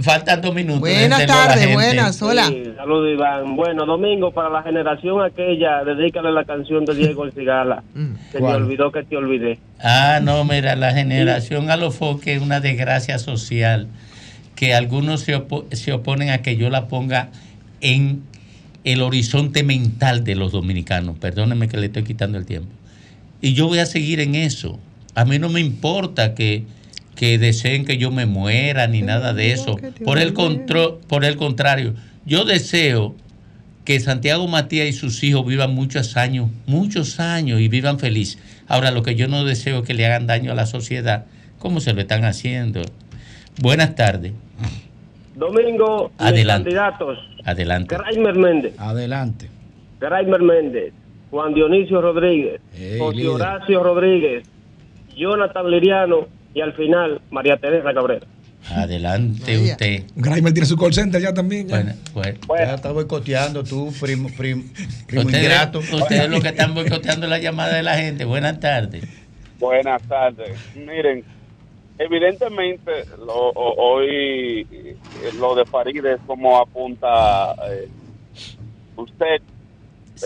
[0.03, 0.81] Faltan dos minutos.
[0.81, 2.47] Buenas tardes, buenas, hola.
[2.47, 3.57] Sí, saludos Iván.
[3.57, 7.83] Bueno, Domingo, para la generación aquella, dedícale la canción de Diego El Cigala.
[8.33, 9.59] Se me olvidó que te olvidé.
[9.81, 13.89] Ah, no, mira, la generación a los foques es una desgracia social
[14.55, 17.29] que algunos se, opo- se oponen a que yo la ponga
[17.81, 18.23] en
[18.85, 21.19] el horizonte mental de los dominicanos.
[21.19, 22.71] Perdónenme que le estoy quitando el tiempo.
[23.41, 24.79] Y yo voy a seguir en eso.
[25.15, 26.65] A mí no me importa que,
[27.17, 29.77] que deseen que yo me muera ni nada de eso.
[30.05, 31.95] Por el, contro- por el contrario,
[32.27, 33.15] yo deseo
[33.85, 38.39] que Santiago Matías y sus hijos vivan muchos años, muchos años y vivan feliz.
[38.67, 41.27] Ahora, lo que yo no deseo es que le hagan daño a la sociedad,
[41.59, 42.83] como se lo están haciendo.
[43.61, 44.33] Buenas tardes.
[45.37, 46.71] Domingo, Adelante.
[46.71, 47.19] candidatos.
[47.45, 47.97] Adelante.
[47.97, 48.75] Graimer Méndez.
[48.79, 49.49] Adelante.
[50.01, 50.93] Graimer Méndez.
[51.31, 52.61] Juan Dionisio Rodríguez.
[52.99, 53.29] José.
[53.29, 54.47] Horacio Rodríguez.
[55.17, 56.29] Jonathan Liriano.
[56.55, 58.27] Y al final, María Teresa Cabrera.
[58.71, 60.05] Adelante usted.
[60.17, 61.69] Graimer tiene su call center ya también.
[61.69, 61.95] ya.
[62.15, 64.63] Bueno, Ya está boicoteando tú, primo, primo,
[65.07, 65.79] primo Ustedes, ingrato.
[65.81, 68.25] ustedes lo que están boicoteando la llamada de la gente.
[68.25, 69.05] Buenas tardes.
[69.59, 70.51] Buenas tardes.
[70.77, 71.25] Miren,
[71.99, 74.67] evidentemente lo, hoy
[75.39, 77.89] lo de Farideh, como apunta eh,
[78.97, 79.41] usted,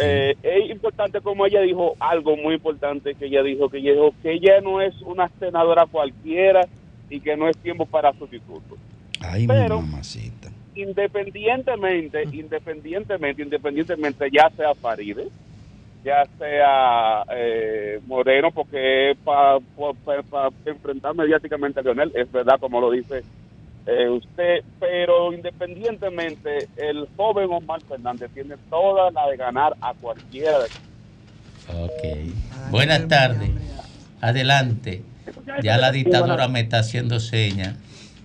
[0.02, 4.14] eh, es importante como ella dijo algo muy importante que ella dijo que ella dijo
[4.22, 6.66] que ella no es una senadora cualquiera
[7.10, 8.78] y que no es tiempo para sustitutos.
[9.20, 10.50] Ay, Pero- mamacita.
[10.74, 15.28] independientemente, independientemente, independientemente, ya sea Faride,
[16.04, 19.58] ya sea eh, Moreno, porque para
[20.64, 23.22] enfrentar mediáticamente a Leonel, es verdad como lo dice
[23.86, 30.58] eh, usted, pero independientemente, el joven Omar Fernández tiene toda la de ganar a cualquiera
[30.58, 30.68] de
[31.74, 32.70] Ok.
[32.70, 33.50] Buenas tardes.
[34.20, 35.02] Adelante.
[35.62, 37.76] Ya la dictadura me está haciendo señas.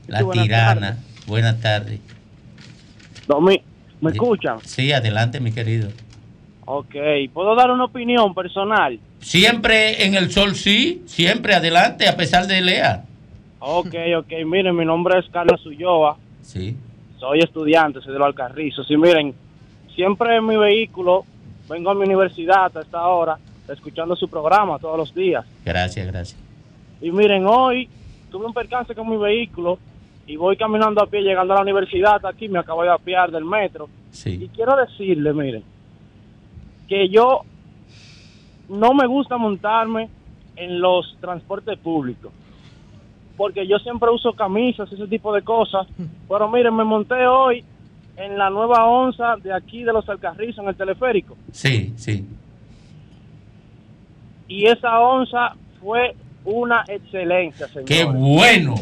[0.07, 0.97] La tirana.
[1.27, 1.99] Buenas tardes.
[4.01, 4.59] ¿me escuchan?
[4.65, 5.89] Sí, adelante, mi querido.
[6.65, 6.95] Ok,
[7.33, 8.99] ¿puedo dar una opinión personal?
[9.19, 11.03] Siempre en el sol, sí.
[11.05, 13.03] Siempre adelante, a pesar de Lea.
[13.59, 16.75] Ok, ok, miren, mi nombre es Carlos Ulloa, Sí.
[17.17, 18.89] soy estudiante, soy de los Alcarrizos.
[18.91, 19.33] Y miren,
[19.95, 21.25] siempre en mi vehículo,
[21.69, 23.37] vengo a mi universidad a esta hora,
[23.69, 25.45] escuchando su programa todos los días.
[25.65, 26.39] Gracias, gracias.
[27.01, 27.87] Y miren, hoy
[28.31, 29.79] tuve un percance con mi vehículo
[30.27, 33.45] y voy caminando a pie llegando a la universidad aquí, me acabo de apiar del
[33.45, 33.89] metro.
[34.11, 34.39] Sí.
[34.43, 35.63] Y quiero decirle, miren,
[36.87, 37.41] que yo
[38.69, 40.09] no me gusta montarme
[40.55, 42.31] en los transportes públicos.
[43.35, 45.87] Porque yo siempre uso camisas, ese tipo de cosas.
[46.29, 47.63] Pero miren, me monté hoy
[48.15, 51.35] en la nueva onza de aquí de los Alcarrizos, en el teleférico.
[51.51, 52.27] Sí, sí.
[54.47, 56.15] Y esa onza fue
[56.45, 57.85] una excelencia, señor.
[57.85, 58.75] Qué bueno.